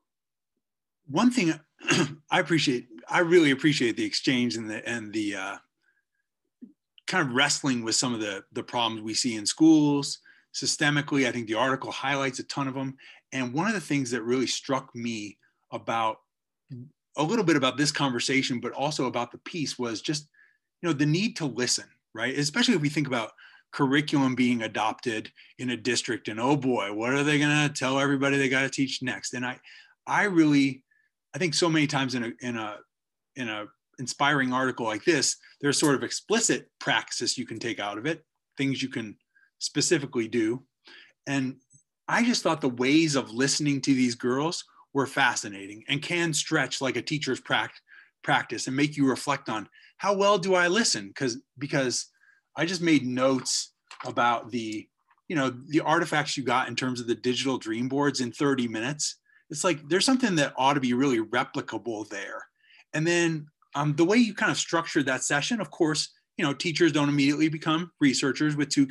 One 1.07 1.31
thing 1.31 1.59
I 2.31 2.39
appreciate, 2.39 2.87
I 3.09 3.19
really 3.19 3.51
appreciate 3.51 3.97
the 3.97 4.05
exchange 4.05 4.55
and 4.55 4.69
the 4.69 4.87
and 4.87 5.11
the 5.11 5.35
uh, 5.35 5.57
kind 7.09 7.27
of 7.27 7.35
wrestling 7.35 7.83
with 7.83 7.95
some 7.95 8.13
of 8.13 8.21
the 8.21 8.43
the 8.53 8.63
problems 8.63 9.01
we 9.01 9.13
see 9.13 9.35
in 9.35 9.45
schools 9.45 10.19
systemically. 10.53 11.27
I 11.27 11.31
think 11.31 11.47
the 11.47 11.55
article 11.55 11.91
highlights 11.91 12.39
a 12.39 12.43
ton 12.43 12.67
of 12.67 12.73
them. 12.73 12.95
And 13.33 13.53
one 13.53 13.67
of 13.67 13.73
the 13.73 13.81
things 13.81 14.11
that 14.11 14.23
really 14.23 14.47
struck 14.47 14.95
me 14.95 15.37
about 15.71 16.17
a 17.17 17.23
little 17.23 17.45
bit 17.45 17.55
about 17.55 17.77
this 17.77 17.91
conversation, 17.91 18.59
but 18.59 18.71
also 18.71 19.05
about 19.05 19.31
the 19.31 19.37
piece 19.39 19.77
was 19.77 20.01
just, 20.01 20.27
you 20.81 20.87
know, 20.87 20.93
the 20.93 21.05
need 21.05 21.35
to 21.37 21.45
listen, 21.45 21.85
right? 22.13 22.37
Especially 22.37 22.75
if 22.75 22.81
we 22.81 22.89
think 22.89 23.07
about 23.07 23.31
curriculum 23.71 24.33
being 24.33 24.63
adopted 24.63 25.31
in 25.59 25.69
a 25.69 25.77
district 25.77 26.27
and 26.27 26.39
oh 26.39 26.55
boy, 26.55 26.91
what 26.93 27.13
are 27.13 27.23
they 27.23 27.37
going 27.37 27.67
to 27.67 27.73
tell 27.73 27.99
everybody 27.99 28.37
they 28.37 28.49
got 28.49 28.61
to 28.61 28.69
teach 28.69 29.03
next? 29.03 29.33
And 29.33 29.45
I, 29.45 29.59
I 30.07 30.23
really, 30.23 30.83
I 31.35 31.37
think 31.37 31.53
so 31.53 31.69
many 31.69 31.85
times 31.85 32.15
in 32.15 32.23
a, 32.23 32.31
in 32.41 32.57
a, 32.57 32.77
in 33.35 33.49
a 33.49 33.65
inspiring 33.99 34.53
article 34.53 34.85
like 34.85 35.03
this, 35.03 35.37
there's 35.61 35.79
sort 35.79 35.95
of 35.95 36.03
explicit 36.03 36.69
praxis 36.79 37.37
you 37.37 37.45
can 37.45 37.59
take 37.59 37.79
out 37.79 37.97
of 37.97 38.05
it, 38.05 38.23
things 38.57 38.81
you 38.81 38.89
can 38.89 39.15
specifically 39.59 40.27
do. 40.27 40.63
And 41.27 41.57
I 42.07 42.23
just 42.23 42.41
thought 42.41 42.61
the 42.61 42.69
ways 42.69 43.15
of 43.15 43.31
listening 43.31 43.81
to 43.81 43.93
these 43.93 44.15
girls 44.15 44.63
were 44.93 45.05
fascinating 45.05 45.83
and 45.87 46.01
can 46.01 46.33
stretch 46.33 46.81
like 46.81 46.95
a 46.95 47.01
teacher's 47.01 47.41
practice 48.23 48.67
and 48.67 48.75
make 48.75 48.97
you 48.97 49.07
reflect 49.07 49.49
on 49.49 49.69
how 49.97 50.15
well 50.15 50.37
do 50.37 50.55
I 50.55 50.67
listen? 50.67 51.09
Because 51.09 51.37
because 51.57 52.07
I 52.55 52.65
just 52.65 52.81
made 52.81 53.05
notes 53.05 53.73
about 54.05 54.49
the 54.49 54.87
you 55.27 55.35
know 55.35 55.53
the 55.67 55.81
artifacts 55.81 56.35
you 56.35 56.43
got 56.43 56.67
in 56.67 56.75
terms 56.75 56.99
of 56.99 57.07
the 57.07 57.15
digital 57.15 57.57
dream 57.57 57.87
boards 57.87 58.21
in 58.21 58.31
30 58.31 58.67
minutes. 58.67 59.17
It's 59.49 59.63
like 59.63 59.87
there's 59.87 60.05
something 60.05 60.35
that 60.35 60.53
ought 60.57 60.73
to 60.73 60.79
be 60.79 60.93
really 60.93 61.19
replicable 61.19 62.07
there. 62.09 62.45
And 62.93 63.05
then 63.05 63.47
um, 63.75 63.95
the 63.95 64.05
way 64.05 64.17
you 64.17 64.33
kind 64.33 64.51
of 64.51 64.57
structured 64.57 65.05
that 65.05 65.23
session, 65.23 65.61
of 65.61 65.69
course, 65.71 66.09
you 66.37 66.45
know, 66.45 66.53
teachers 66.53 66.91
don't 66.91 67.09
immediately 67.09 67.49
become 67.49 67.91
researchers 67.99 68.55
with 68.55 68.69
two 68.69 68.87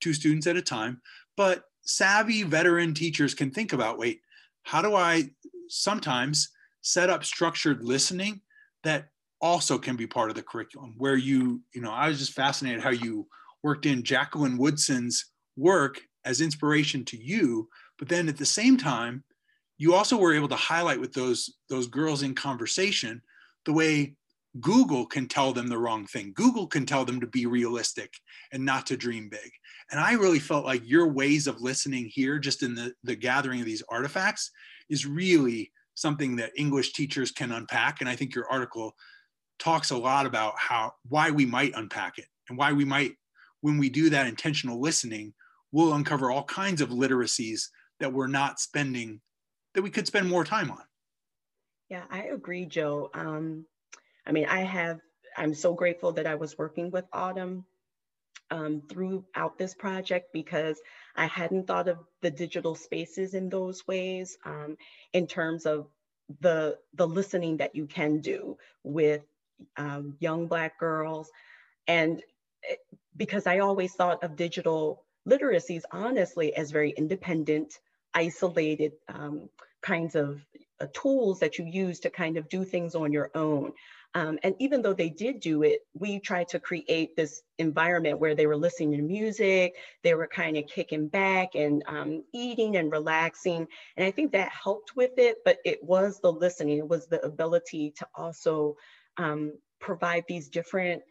two 0.00 0.12
students 0.12 0.46
at 0.46 0.56
a 0.56 0.62
time, 0.62 1.00
but 1.36 1.64
savvy 1.82 2.42
veteran 2.42 2.92
teachers 2.92 3.34
can 3.34 3.50
think 3.50 3.72
about, 3.72 3.98
wait, 3.98 4.20
how 4.62 4.82
do 4.82 4.94
I 4.94 5.30
sometimes 5.68 6.50
set 6.82 7.08
up 7.08 7.24
structured 7.24 7.84
listening 7.84 8.40
that 8.84 9.08
also 9.40 9.78
can 9.78 9.96
be 9.96 10.06
part 10.06 10.30
of 10.30 10.36
the 10.36 10.42
curriculum? 10.42 10.94
Where 10.98 11.16
you, 11.16 11.62
you 11.74 11.80
know, 11.80 11.92
I 11.92 12.08
was 12.08 12.18
just 12.18 12.32
fascinated 12.32 12.82
how 12.82 12.90
you 12.90 13.26
worked 13.62 13.86
in 13.86 14.02
Jacqueline 14.02 14.58
Woodson's 14.58 15.32
work 15.56 16.00
as 16.24 16.40
inspiration 16.40 17.04
to 17.06 17.16
you, 17.16 17.68
but 17.98 18.08
then 18.08 18.28
at 18.28 18.36
the 18.36 18.46
same 18.46 18.76
time, 18.76 19.24
you 19.78 19.94
also 19.94 20.18
were 20.18 20.34
able 20.34 20.48
to 20.48 20.56
highlight 20.56 21.00
with 21.00 21.12
those 21.12 21.54
those 21.70 21.86
girls 21.86 22.22
in 22.22 22.34
conversation 22.34 23.22
the 23.64 23.72
way 23.72 24.16
Google 24.60 25.06
can 25.06 25.28
tell 25.28 25.52
them 25.52 25.68
the 25.68 25.78
wrong 25.78 26.06
thing. 26.06 26.32
Google 26.34 26.66
can 26.66 26.86
tell 26.86 27.04
them 27.04 27.20
to 27.20 27.26
be 27.26 27.46
realistic 27.46 28.14
and 28.52 28.64
not 28.64 28.86
to 28.86 28.96
dream 28.96 29.28
big. 29.28 29.50
And 29.90 30.00
I 30.00 30.14
really 30.14 30.38
felt 30.38 30.64
like 30.64 30.88
your 30.88 31.08
ways 31.08 31.46
of 31.46 31.60
listening 31.60 32.10
here, 32.12 32.38
just 32.38 32.62
in 32.62 32.74
the, 32.74 32.92
the 33.04 33.14
gathering 33.14 33.60
of 33.60 33.66
these 33.66 33.82
artifacts, 33.88 34.50
is 34.88 35.06
really 35.06 35.70
something 35.94 36.36
that 36.36 36.52
English 36.56 36.92
teachers 36.92 37.30
can 37.30 37.52
unpack. 37.52 38.00
And 38.00 38.08
I 38.08 38.16
think 38.16 38.34
your 38.34 38.50
article 38.50 38.94
talks 39.58 39.90
a 39.90 39.96
lot 39.96 40.26
about 40.26 40.54
how 40.56 40.92
why 41.08 41.30
we 41.30 41.44
might 41.44 41.72
unpack 41.74 42.18
it 42.18 42.26
and 42.48 42.56
why 42.56 42.72
we 42.72 42.84
might 42.84 43.14
when 43.60 43.78
we 43.78 43.88
do 43.88 44.10
that 44.10 44.26
intentional 44.26 44.80
listening 44.80 45.34
we'll 45.72 45.94
uncover 45.94 46.30
all 46.30 46.44
kinds 46.44 46.80
of 46.80 46.90
literacies 46.90 47.64
that 48.00 48.12
we're 48.12 48.28
not 48.28 48.60
spending 48.60 49.20
that 49.74 49.82
we 49.82 49.90
could 49.90 50.06
spend 50.06 50.28
more 50.28 50.44
time 50.44 50.70
on 50.70 50.82
yeah 51.88 52.04
i 52.10 52.24
agree 52.24 52.64
joe 52.64 53.10
um, 53.14 53.64
i 54.28 54.32
mean 54.32 54.46
i 54.46 54.60
have 54.60 55.00
i'm 55.36 55.54
so 55.54 55.74
grateful 55.74 56.12
that 56.12 56.26
i 56.26 56.34
was 56.34 56.58
working 56.58 56.90
with 56.90 57.04
autumn 57.12 57.64
um, 58.50 58.82
throughout 58.88 59.58
this 59.58 59.74
project 59.74 60.32
because 60.32 60.80
I 61.16 61.26
hadn't 61.26 61.66
thought 61.66 61.88
of 61.88 61.98
the 62.22 62.30
digital 62.30 62.74
spaces 62.74 63.34
in 63.34 63.48
those 63.48 63.86
ways 63.86 64.38
um, 64.44 64.76
in 65.12 65.26
terms 65.26 65.66
of 65.66 65.88
the 66.40 66.78
the 66.94 67.06
listening 67.06 67.56
that 67.58 67.74
you 67.74 67.86
can 67.86 68.20
do 68.20 68.56
with 68.84 69.22
um, 69.76 70.16
young 70.20 70.46
black 70.46 70.78
girls. 70.78 71.30
And 71.86 72.22
because 73.16 73.46
I 73.46 73.60
always 73.60 73.94
thought 73.94 74.22
of 74.22 74.36
digital 74.36 75.04
literacies 75.28 75.82
honestly 75.90 76.54
as 76.54 76.70
very 76.70 76.90
independent 76.90 77.78
isolated 78.14 78.92
um, 79.08 79.48
kinds 79.82 80.14
of 80.14 80.40
uh, 80.80 80.86
tools 80.92 81.40
that 81.40 81.58
you 81.58 81.64
use 81.64 82.00
to 82.00 82.10
kind 82.10 82.36
of 82.36 82.48
do 82.48 82.64
things 82.64 82.94
on 82.94 83.12
your 83.12 83.30
own 83.34 83.72
um, 84.18 84.36
and 84.42 84.56
even 84.58 84.82
though 84.82 84.94
they 84.94 85.10
did 85.10 85.38
do 85.38 85.62
it, 85.62 85.82
we 85.94 86.18
tried 86.18 86.48
to 86.48 86.58
create 86.58 87.14
this 87.14 87.42
environment 87.58 88.18
where 88.18 88.34
they 88.34 88.48
were 88.48 88.56
listening 88.56 88.90
to 88.96 89.02
music, 89.02 89.76
they 90.02 90.12
were 90.14 90.26
kind 90.26 90.56
of 90.56 90.66
kicking 90.66 91.06
back 91.06 91.54
and 91.54 91.84
um, 91.86 92.24
eating 92.34 92.76
and 92.76 92.90
relaxing. 92.90 93.68
And 93.96 94.04
I 94.04 94.10
think 94.10 94.32
that 94.32 94.50
helped 94.50 94.96
with 94.96 95.12
it, 95.18 95.36
but 95.44 95.58
it 95.64 95.84
was 95.84 96.18
the 96.18 96.32
listening, 96.32 96.78
it 96.78 96.88
was 96.88 97.06
the 97.06 97.24
ability 97.24 97.92
to 97.98 98.08
also 98.12 98.76
um, 99.18 99.52
provide 99.78 100.24
these 100.26 100.48
different 100.48 101.02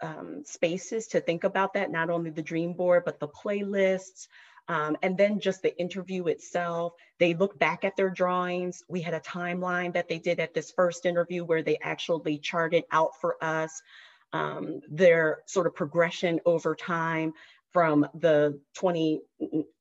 um, 0.00 0.44
spaces 0.44 1.08
to 1.08 1.20
think 1.20 1.42
about 1.42 1.74
that, 1.74 1.90
not 1.90 2.10
only 2.10 2.30
the 2.30 2.42
dream 2.42 2.74
board, 2.74 3.02
but 3.04 3.18
the 3.18 3.26
playlists, 3.28 4.28
um, 4.68 4.96
and 5.02 5.16
then 5.16 5.40
just 5.40 5.62
the 5.62 5.76
interview 5.78 6.26
itself, 6.26 6.92
they 7.18 7.34
look 7.34 7.58
back 7.58 7.84
at 7.84 7.96
their 7.96 8.10
drawings. 8.10 8.82
We 8.88 9.00
had 9.02 9.14
a 9.14 9.20
timeline 9.20 9.92
that 9.94 10.08
they 10.08 10.18
did 10.18 10.40
at 10.40 10.54
this 10.54 10.70
first 10.70 11.04
interview 11.06 11.44
where 11.44 11.62
they 11.62 11.78
actually 11.82 12.38
charted 12.38 12.84
out 12.92 13.10
for 13.20 13.36
us 13.42 13.82
um, 14.32 14.80
their 14.90 15.42
sort 15.46 15.66
of 15.66 15.74
progression 15.74 16.40
over 16.46 16.74
time 16.74 17.34
from 17.72 18.06
the 18.14 18.60
20, 18.76 19.20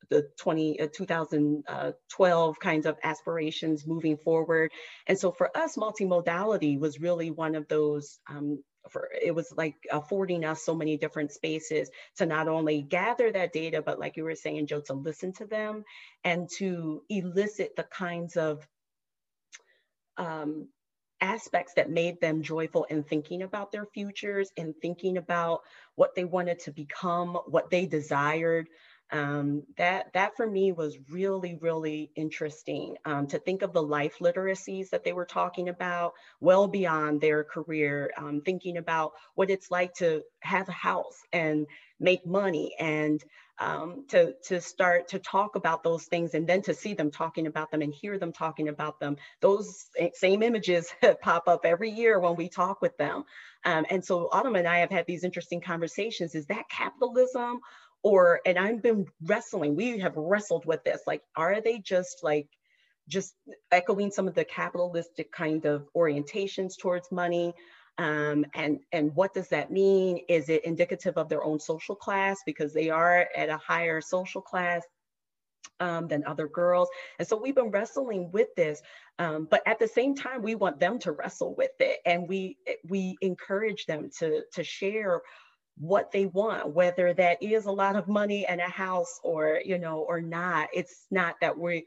the 0.09 0.27
20, 0.39 0.79
uh, 0.79 0.87
2012 0.93 2.59
kinds 2.59 2.85
of 2.85 2.97
aspirations 3.03 3.85
moving 3.85 4.17
forward. 4.17 4.71
And 5.07 5.17
so 5.17 5.31
for 5.31 5.55
us, 5.55 5.75
multimodality 5.75 6.79
was 6.79 6.99
really 6.99 7.31
one 7.31 7.55
of 7.55 7.67
those 7.67 8.19
um, 8.29 8.63
for 8.89 9.09
it 9.21 9.33
was 9.33 9.53
like 9.55 9.75
affording 9.91 10.45
us 10.45 10.63
so 10.63 10.75
many 10.75 10.97
different 10.97 11.31
spaces 11.31 11.89
to 12.17 12.25
not 12.25 12.47
only 12.47 12.81
gather 12.81 13.31
that 13.31 13.53
data, 13.53 13.81
but 13.81 13.99
like 13.99 14.17
you 14.17 14.23
were 14.23 14.35
saying, 14.35 14.67
Joe, 14.67 14.81
to 14.87 14.93
listen 14.93 15.33
to 15.33 15.45
them 15.45 15.83
and 16.23 16.49
to 16.57 17.03
elicit 17.09 17.75
the 17.75 17.83
kinds 17.83 18.37
of 18.37 18.67
um, 20.17 20.67
aspects 21.21 21.73
that 21.75 21.89
made 21.89 22.19
them 22.19 22.41
joyful 22.41 22.85
in 22.85 23.03
thinking 23.03 23.43
about 23.43 23.71
their 23.71 23.85
futures 23.85 24.51
and 24.57 24.73
thinking 24.81 25.17
about 25.17 25.61
what 25.95 26.15
they 26.15 26.25
wanted 26.25 26.59
to 26.59 26.71
become, 26.71 27.35
what 27.47 27.69
they 27.69 27.85
desired, 27.85 28.67
um, 29.11 29.63
that 29.77 30.13
that 30.13 30.35
for 30.35 30.47
me 30.49 30.71
was 30.71 30.97
really 31.09 31.57
really 31.61 32.11
interesting 32.15 32.95
um, 33.05 33.27
to 33.27 33.39
think 33.39 33.61
of 33.61 33.73
the 33.73 33.83
life 33.83 34.17
literacies 34.19 34.89
that 34.89 35.03
they 35.03 35.13
were 35.13 35.25
talking 35.25 35.69
about 35.69 36.13
well 36.39 36.67
beyond 36.67 37.21
their 37.21 37.43
career 37.43 38.11
um, 38.17 38.41
thinking 38.41 38.77
about 38.77 39.11
what 39.35 39.49
it's 39.49 39.71
like 39.71 39.93
to 39.93 40.21
have 40.41 40.67
a 40.69 40.73
house 40.73 41.21
and 41.33 41.67
make 41.99 42.25
money 42.25 42.75
and 42.79 43.23
um, 43.59 44.05
to 44.09 44.33
to 44.45 44.59
start 44.59 45.07
to 45.09 45.19
talk 45.19 45.55
about 45.55 45.83
those 45.83 46.05
things 46.05 46.33
and 46.33 46.47
then 46.47 46.63
to 46.63 46.73
see 46.73 46.95
them 46.95 47.11
talking 47.11 47.45
about 47.45 47.69
them 47.69 47.81
and 47.83 47.93
hear 47.93 48.17
them 48.17 48.33
talking 48.33 48.69
about 48.69 48.99
them. 48.99 49.17
Those 49.39 49.85
same 50.13 50.41
images 50.41 50.91
pop 51.21 51.47
up 51.47 51.63
every 51.63 51.91
year 51.91 52.19
when 52.19 52.35
we 52.35 52.49
talk 52.49 52.81
with 52.81 52.97
them. 52.97 53.23
Um, 53.63 53.85
and 53.91 54.03
so 54.03 54.29
autumn 54.31 54.55
and 54.55 54.67
i 54.67 54.79
have 54.79 54.89
had 54.89 55.05
these 55.05 55.23
interesting 55.23 55.61
conversations. 55.61 56.33
Is 56.33 56.47
that 56.47 56.69
capitalism 56.69 57.59
or 58.03 58.41
and 58.45 58.57
i've 58.57 58.81
been 58.81 59.05
wrestling 59.23 59.75
we 59.75 59.99
have 59.99 60.15
wrestled 60.15 60.65
with 60.65 60.83
this 60.83 61.01
like 61.07 61.21
are 61.35 61.61
they 61.61 61.79
just 61.79 62.23
like 62.23 62.47
just 63.07 63.35
echoing 63.71 64.09
some 64.09 64.27
of 64.27 64.33
the 64.33 64.45
capitalistic 64.45 65.31
kind 65.31 65.65
of 65.65 65.87
orientations 65.95 66.77
towards 66.79 67.11
money? 67.11 67.53
Um, 67.97 68.45
and 68.55 68.79
and 68.93 69.13
what 69.15 69.33
does 69.33 69.49
that 69.49 69.69
mean? 69.69 70.21
Is 70.29 70.49
it 70.49 70.65
indicative 70.65 71.17
of 71.17 71.29
their 71.29 71.43
own 71.43 71.59
social 71.59 71.95
class 71.95 72.39
because 72.45 72.73
they 72.73 72.89
are 72.89 73.27
at 73.35 73.49
a 73.49 73.57
higher 73.57 74.01
social 74.01 74.41
class 74.41 74.81
um, 75.81 76.07
than 76.07 76.23
other 76.25 76.47
girls? 76.47 76.87
And 77.19 77.27
so 77.27 77.35
we've 77.35 77.53
been 77.53 77.69
wrestling 77.69 78.31
with 78.31 78.47
this 78.55 78.81
um, 79.19 79.47
but 79.51 79.61
at 79.67 79.77
the 79.77 79.87
same 79.87 80.15
time 80.15 80.41
we 80.41 80.55
want 80.55 80.79
them 80.79 80.97
to 80.99 81.11
wrestle 81.11 81.53
with 81.55 81.71
it 81.79 81.99
and 82.05 82.27
we 82.27 82.57
we 82.87 83.17
encourage 83.21 83.85
them 83.85 84.09
to 84.19 84.41
to 84.53 84.63
share 84.63 85.21
what 85.81 86.11
they 86.13 86.27
want 86.27 86.75
whether 86.75 87.13
that 87.13 87.43
is 87.43 87.65
a 87.65 87.71
lot 87.71 87.97
of 87.97 88.07
money 88.07 88.45
and 88.47 88.61
a 88.61 88.69
house 88.69 89.19
or 89.23 89.61
you 89.65 89.79
know 89.79 89.99
or 90.07 90.21
not. 90.21 90.69
It's 90.73 91.07
not 91.11 91.35
that 91.41 91.57
we 91.57 91.85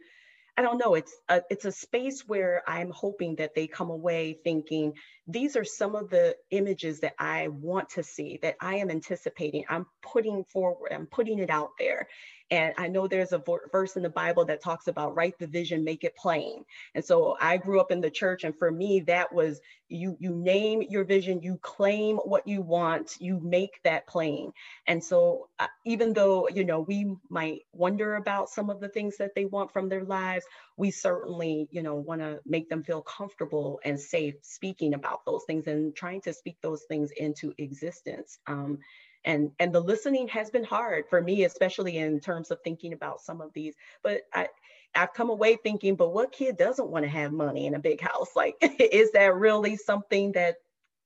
i 0.56 0.62
don't 0.62 0.78
know 0.78 0.94
it's 0.94 1.16
a, 1.30 1.42
it's 1.50 1.64
a 1.64 1.72
space 1.72 2.24
where 2.28 2.62
i'm 2.68 2.90
hoping 2.90 3.36
that 3.36 3.54
they 3.54 3.66
come 3.66 3.90
away 3.90 4.38
thinking 4.44 4.92
these 5.26 5.56
are 5.56 5.64
some 5.64 5.96
of 5.96 6.10
the 6.10 6.36
images 6.52 7.00
that 7.00 7.14
i 7.18 7.48
want 7.48 7.88
to 7.90 8.02
see 8.04 8.38
that 8.42 8.56
i 8.60 8.76
am 8.76 8.90
anticipating. 8.90 9.64
I'm 9.68 9.86
putting 10.02 10.44
forward 10.44 10.92
i'm 10.92 11.06
putting 11.06 11.40
it 11.40 11.50
out 11.50 11.70
there 11.78 12.08
and 12.54 12.72
I 12.78 12.86
know 12.86 13.08
there's 13.08 13.32
a 13.32 13.42
verse 13.72 13.96
in 13.96 14.04
the 14.04 14.08
Bible 14.08 14.44
that 14.44 14.62
talks 14.62 14.86
about 14.86 15.16
write 15.16 15.36
the 15.40 15.48
vision, 15.48 15.82
make 15.82 16.04
it 16.04 16.14
plain. 16.16 16.64
And 16.94 17.04
so 17.04 17.36
I 17.40 17.56
grew 17.56 17.80
up 17.80 17.90
in 17.90 18.00
the 18.00 18.12
church, 18.12 18.44
and 18.44 18.56
for 18.56 18.70
me, 18.70 19.00
that 19.08 19.32
was 19.34 19.60
you 19.88 20.16
you 20.20 20.30
name 20.30 20.82
your 20.82 21.02
vision, 21.02 21.42
you 21.42 21.58
claim 21.60 22.16
what 22.18 22.46
you 22.46 22.62
want, 22.62 23.16
you 23.18 23.40
make 23.40 23.80
that 23.82 24.06
plain. 24.06 24.52
And 24.86 25.02
so 25.02 25.48
uh, 25.58 25.66
even 25.84 26.12
though 26.12 26.48
you 26.48 26.64
know 26.64 26.80
we 26.80 27.16
might 27.28 27.62
wonder 27.72 28.14
about 28.14 28.50
some 28.50 28.70
of 28.70 28.80
the 28.80 28.88
things 28.88 29.16
that 29.16 29.34
they 29.34 29.46
want 29.46 29.72
from 29.72 29.88
their 29.88 30.04
lives, 30.04 30.44
we 30.76 30.92
certainly 30.92 31.66
you 31.72 31.82
know 31.82 31.96
want 31.96 32.20
to 32.20 32.38
make 32.46 32.68
them 32.68 32.84
feel 32.84 33.02
comfortable 33.02 33.80
and 33.84 33.98
safe 33.98 34.36
speaking 34.42 34.94
about 34.94 35.24
those 35.26 35.42
things 35.48 35.66
and 35.66 35.96
trying 35.96 36.20
to 36.20 36.32
speak 36.32 36.58
those 36.62 36.84
things 36.84 37.10
into 37.16 37.52
existence. 37.58 38.38
Um, 38.46 38.78
and 39.24 39.50
and 39.58 39.74
the 39.74 39.80
listening 39.80 40.28
has 40.28 40.50
been 40.50 40.64
hard 40.64 41.04
for 41.08 41.20
me 41.20 41.44
especially 41.44 41.98
in 41.98 42.20
terms 42.20 42.50
of 42.50 42.58
thinking 42.62 42.92
about 42.92 43.20
some 43.20 43.40
of 43.40 43.52
these 43.54 43.74
but 44.02 44.22
i 44.32 44.48
I've 44.94 45.12
come 45.12 45.30
away 45.30 45.56
thinking, 45.56 45.96
but 45.96 46.12
what 46.12 46.32
kid 46.32 46.56
doesn't 46.56 46.88
want 46.88 47.04
to 47.04 47.10
have 47.10 47.32
money 47.32 47.66
in 47.66 47.74
a 47.74 47.80
big 47.80 48.00
house? 48.00 48.28
Like, 48.36 48.56
is 48.60 49.12
that 49.12 49.34
really 49.34 49.76
something 49.76 50.32
that 50.32 50.56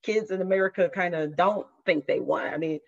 kids 0.02 0.30
in 0.30 0.42
America 0.42 0.90
kind 0.92 1.14
of 1.14 1.36
don't 1.36 1.66
think 1.86 2.06
they 2.06 2.20
want? 2.20 2.52
I 2.52 2.56
mean, 2.58 2.80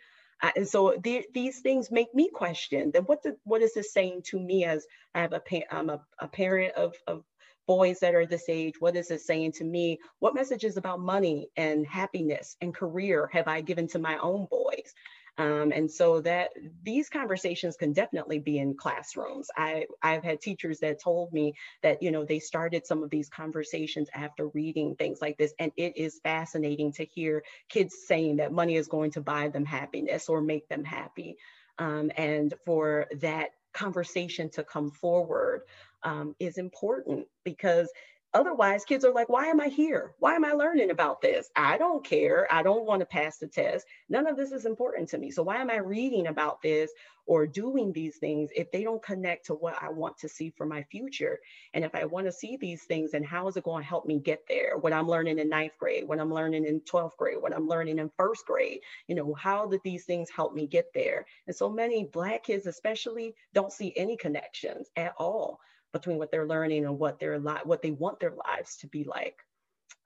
I, 0.43 0.53
and 0.57 0.69
so 0.69 0.97
the, 1.03 1.25
these 1.35 1.61
things 1.61 1.91
make 1.91 2.15
me 2.15 2.31
question. 2.31 2.91
Then 2.93 3.03
what 3.03 3.23
the, 3.23 3.37
what 3.45 3.63
is 3.63 3.75
this 3.75 3.93
saying 3.93 4.23
to 4.27 4.41
me 4.41 4.65
as 4.65 4.87
I 5.15 5.21
have 5.21 5.33
a 5.33 5.75
I'm 5.75 5.91
a, 5.91 6.01
a 6.19 6.29
parent 6.29 6.75
of, 6.75 6.95
of 7.07 7.23
boys 7.67 8.01
that 8.01 8.15
are 8.15 8.27
this 8.27 8.49
age? 8.49 8.75
What 8.81 8.97
is 8.97 9.11
it 9.11 9.21
saying 9.21 9.53
to 9.53 9.65
me? 9.65 9.99
What 10.19 10.35
messages 10.35 10.77
about 10.77 11.01
money 11.01 11.49
and 11.57 11.87
happiness 11.87 12.57
and 12.61 12.75
career 12.75 13.29
have 13.33 13.47
I 13.47 13.61
given 13.61 13.87
to 13.89 13.99
my 13.99 14.19
own 14.19 14.47
boys? 14.51 14.93
Um, 15.41 15.73
and 15.73 15.91
so 15.91 16.21
that 16.21 16.51
these 16.83 17.09
conversations 17.09 17.75
can 17.75 17.95
definitely 17.95 18.41
be 18.41 18.59
in 18.59 18.77
classrooms. 18.77 19.49
I, 19.57 19.87
I've 20.03 20.23
had 20.23 20.43
teachers 20.43 20.81
that 20.81 21.01
told 21.03 21.33
me 21.33 21.55
that, 21.83 22.03
you 22.03 22.11
know, 22.11 22.27
they 22.27 22.41
started 22.41 22.87
some 22.87 23.03
of 23.03 23.09
these 23.09 23.31
conversations 23.31 24.11
after 24.13 24.49
reading 24.49 24.97
things 24.97 25.23
like 25.23 25.39
this. 25.39 25.55
And 25.59 25.73
it 25.79 25.97
is 25.97 26.21
fascinating 26.23 26.93
to 26.93 27.07
hear 27.07 27.43
kids 27.71 27.97
saying 28.07 28.37
that 28.37 28.53
money 28.53 28.77
is 28.77 28.87
going 28.87 29.13
to 29.13 29.23
buy 29.23 29.49
them 29.49 29.65
happiness 29.65 30.29
or 30.29 30.43
make 30.43 30.69
them 30.69 30.85
happy. 30.85 31.39
Um, 31.79 32.11
and 32.19 32.53
for 32.67 33.07
that 33.21 33.53
conversation 33.73 34.51
to 34.51 34.63
come 34.63 34.91
forward 34.91 35.63
um, 36.03 36.37
is 36.39 36.59
important 36.59 37.29
because 37.45 37.91
Otherwise, 38.33 38.85
kids 38.85 39.05
are 39.05 39.13
like, 39.13 39.29
why 39.29 39.47
am 39.47 39.61
I 39.61 39.67
here? 39.67 40.15
Why 40.21 40.37
am 40.37 40.45
I 40.45 40.53
learning 40.53 40.91
about 40.91 41.21
this? 41.21 41.51
I 41.57 41.77
don't 41.79 42.05
care. 42.05 42.47
I 42.51 42.63
don't 42.63 42.87
want 42.87 43.01
to 43.01 43.07
pass 43.07 43.39
the 43.39 43.49
test. 43.49 43.87
None 44.09 44.29
of 44.29 44.37
this 44.37 44.53
is 44.53 44.67
important 44.67 45.09
to 45.09 45.19
me. 45.19 45.33
So, 45.33 45.43
why 45.43 45.57
am 45.57 45.69
I 45.69 45.79
reading 45.79 46.29
about 46.29 46.63
this 46.63 46.93
or 47.27 47.45
doing 47.47 47.93
these 47.93 48.19
things 48.19 48.51
if 48.55 48.71
they 48.71 48.85
don't 48.85 49.03
connect 49.03 49.47
to 49.47 49.55
what 49.55 49.83
I 49.83 49.89
want 49.89 50.17
to 50.19 50.29
see 50.29 50.51
for 50.51 50.65
my 50.65 50.85
future? 50.85 51.41
And 51.75 51.85
if 51.85 51.93
I 51.97 52.05
want 52.05 52.27
to 52.27 52.33
see 52.33 52.57
these 52.57 52.85
things, 52.85 53.15
and 53.15 53.27
how 53.27 53.49
is 53.49 53.57
it 53.57 53.65
going 53.65 53.83
to 53.83 53.89
help 53.89 54.07
me 54.07 54.21
get 54.21 54.45
there? 54.49 54.79
What 54.79 54.93
I'm 54.93 55.09
learning 55.09 55.41
in 55.41 55.49
ninth 55.49 55.77
grade, 55.77 56.07
what 56.07 56.21
I'm 56.21 56.33
learning 56.33 56.67
in 56.67 56.83
12th 56.83 57.17
grade, 57.17 57.39
what 57.41 57.55
I'm 57.55 57.67
learning 57.67 57.99
in 57.99 58.13
first 58.17 58.47
grade, 58.47 58.79
you 59.09 59.17
know, 59.17 59.35
how 59.35 59.67
did 59.67 59.81
these 59.83 60.05
things 60.05 60.31
help 60.31 60.55
me 60.55 60.69
get 60.69 60.87
there? 60.95 61.27
And 61.49 61.57
so 61.57 61.69
many 61.69 62.05
Black 62.05 62.45
kids, 62.45 62.67
especially, 62.67 63.35
don't 63.55 63.73
see 63.73 63.93
any 63.97 64.17
connections 64.17 64.89
at 64.97 65.15
all 65.19 65.59
between 65.93 66.19
what 66.19 66.31
they're 66.31 66.47
learning 66.47 66.85
and 66.85 66.99
what 66.99 67.19
their 67.19 67.39
li- 67.39 67.65
what 67.65 67.83
they 67.83 67.91
want 67.91 68.21
their 68.21 68.35
lives 68.47 68.77
to 68.79 68.87
be 68.87 69.05
like. 69.05 69.37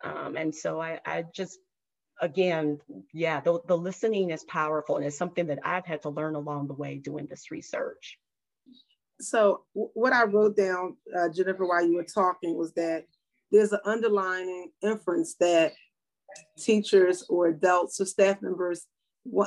Um, 0.03 0.37
and 0.37 0.55
so 0.55 0.81
I, 0.81 1.01
I 1.07 1.25
just, 1.35 1.59
again, 2.21 2.79
yeah, 3.13 3.41
the, 3.41 3.61
the 3.67 3.77
listening 3.77 4.31
is 4.31 4.45
powerful 4.45 4.97
and 4.97 5.07
it's 5.07 5.17
something 5.17 5.47
that 5.47 5.61
I've 5.65 5.87
had 5.87 6.03
to 6.03 6.11
learn 6.11 6.35
along 6.35 6.69
the 6.69 6.75
way 6.75 6.97
doing 6.97 7.27
this 7.27 7.51
research. 7.51 8.19
So 9.21 9.63
what 9.73 10.13
I 10.13 10.25
wrote 10.25 10.57
down, 10.57 10.97
uh, 11.17 11.29
Jennifer, 11.29 11.67
while 11.67 11.87
you 11.87 11.97
were 11.97 12.05
talking 12.05 12.57
was 12.57 12.73
that 12.75 13.05
there's 13.51 13.73
an 13.73 13.81
underlying 13.85 14.71
inference 14.83 15.37
that 15.41 15.73
teachers 16.59 17.25
or 17.29 17.47
adults 17.47 18.01
or 18.01 18.07
staff 18.07 18.43
members 18.43 18.87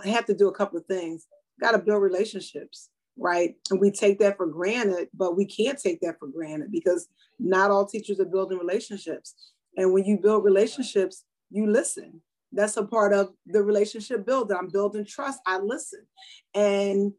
have 0.05 0.25
to 0.25 0.33
do 0.33 0.47
a 0.47 0.55
couple 0.55 0.79
of 0.79 0.85
things. 0.85 1.27
Got 1.59 1.71
to 1.71 1.79
build 1.79 2.01
relationships, 2.01 2.89
right? 3.17 3.55
And 3.71 3.79
we 3.79 3.91
take 3.91 4.19
that 4.19 4.37
for 4.37 4.47
granted, 4.47 5.09
but 5.13 5.35
we 5.35 5.45
can't 5.45 5.79
take 5.79 5.99
that 6.01 6.19
for 6.19 6.27
granted 6.27 6.71
because 6.71 7.07
not 7.39 7.71
all 7.71 7.85
teachers 7.85 8.19
are 8.19 8.25
building 8.25 8.57
relationships. 8.57 9.35
And 9.75 9.93
when 9.93 10.05
you 10.05 10.17
build 10.17 10.43
relationships, 10.43 11.23
you 11.49 11.67
listen. 11.67 12.21
That's 12.51 12.77
a 12.77 12.85
part 12.85 13.13
of 13.13 13.29
the 13.45 13.61
relationship 13.61 14.25
building. 14.25 14.57
I'm 14.57 14.69
building 14.69 15.05
trust. 15.05 15.39
I 15.45 15.59
listen. 15.59 16.05
And 16.53 17.13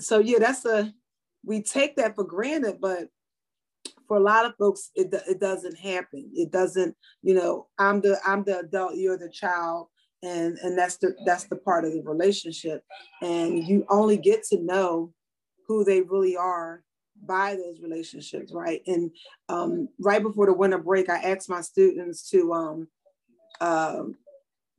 so, 0.00 0.18
yeah, 0.18 0.38
that's 0.38 0.64
a, 0.64 0.92
we 1.44 1.62
take 1.62 1.96
that 1.96 2.14
for 2.14 2.24
granted, 2.24 2.78
but 2.80 3.08
for 4.06 4.16
a 4.16 4.20
lot 4.20 4.46
of 4.46 4.56
folks, 4.56 4.90
it, 4.94 5.14
it 5.28 5.38
doesn't 5.38 5.76
happen. 5.76 6.30
It 6.34 6.50
doesn't, 6.50 6.96
you 7.22 7.34
know, 7.34 7.68
I'm 7.78 8.00
the 8.00 8.18
I'm 8.26 8.42
the 8.42 8.60
adult, 8.60 8.96
you're 8.96 9.18
the 9.18 9.30
child, 9.30 9.88
and 10.22 10.58
and 10.58 10.76
that's 10.76 10.96
the 10.96 11.14
that's 11.24 11.44
the 11.44 11.56
part 11.56 11.84
of 11.84 11.92
the 11.92 12.02
relationship, 12.02 12.82
and 13.22 13.66
you 13.66 13.86
only 13.88 14.16
get 14.16 14.42
to 14.44 14.60
know 14.60 15.12
who 15.66 15.84
they 15.84 16.00
really 16.02 16.36
are 16.36 16.82
by 17.22 17.54
those 17.54 17.80
relationships, 17.80 18.52
right? 18.52 18.80
And 18.86 19.10
um, 19.48 19.88
right 19.98 20.22
before 20.22 20.46
the 20.46 20.54
winter 20.54 20.78
break, 20.78 21.08
I 21.08 21.18
asked 21.18 21.50
my 21.50 21.60
students 21.60 22.30
to 22.30 22.52
um, 22.52 22.88
uh, 23.60 24.04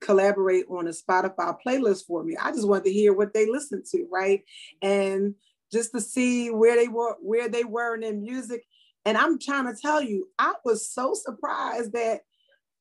collaborate 0.02 0.66
on 0.70 0.88
a 0.88 0.92
Spotify 0.92 1.56
playlist 1.66 2.06
for 2.08 2.24
me. 2.24 2.38
I 2.42 2.52
just 2.52 2.68
wanted 2.68 2.86
to 2.86 2.94
hear 2.94 3.14
what 3.14 3.34
they 3.34 3.46
listened 3.46 3.86
to, 3.92 4.08
right? 4.12 4.44
And 4.82 5.36
just 5.72 5.92
to 5.92 6.02
see 6.02 6.50
where 6.50 6.76
they 6.76 6.88
were, 6.88 7.18
where 7.22 7.50
they 7.50 7.66
were 7.66 7.96
in 7.96 8.02
their 8.02 8.14
music 8.14 8.64
and 9.06 9.18
I'm 9.18 9.40
trying 9.40 9.66
to 9.66 9.80
tell 9.80 10.02
you, 10.02 10.28
I 10.38 10.54
was 10.64 10.90
so 10.90 11.14
surprised 11.14 11.94
that 11.94 12.22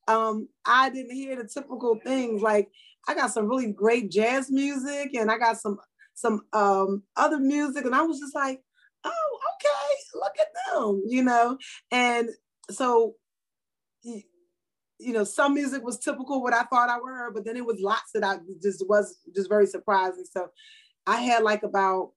um, 0.09 0.49
I 0.65 0.91
didn't 0.91 1.15
hear 1.15 1.37
the 1.37 1.47
typical 1.47 2.01
things. 2.05 2.43
Like 2.43 2.71
I 3.07 3.15
got 3.15 3.31
some 3.31 3.47
really 3.47 3.71
great 3.71 4.11
jazz 4.11 4.51
music, 4.51 5.15
and 5.15 5.31
I 5.31 5.39
got 5.39 5.59
some 5.59 5.79
some 6.15 6.43
um, 6.53 7.03
other 7.17 7.39
music, 7.39 7.85
and 7.85 7.95
I 7.95 8.03
was 8.03 8.19
just 8.19 8.35
like, 8.35 8.61
oh, 9.05 9.39
okay, 9.55 9.95
look 10.15 10.33
at 10.41 10.49
them, 10.73 11.03
you 11.07 11.23
know. 11.23 11.59
And 11.93 12.31
so, 12.71 13.15
you 14.03 15.13
know, 15.13 15.25
some 15.25 15.55
music 15.55 15.85
was 15.85 15.99
typical 15.99 16.43
what 16.43 16.55
I 16.55 16.65
thought 16.65 16.91
I 16.91 16.99
were, 16.99 17.31
but 17.33 17.45
then 17.45 17.57
it 17.57 17.65
was 17.65 17.79
lots 17.81 18.11
that 18.15 18.25
I 18.25 18.39
just 18.61 18.85
was 18.89 19.19
just 19.35 19.49
very 19.49 19.67
surprising. 19.67 20.25
So, 20.31 20.49
I 21.07 21.21
had 21.21 21.43
like 21.43 21.63
about 21.63 22.13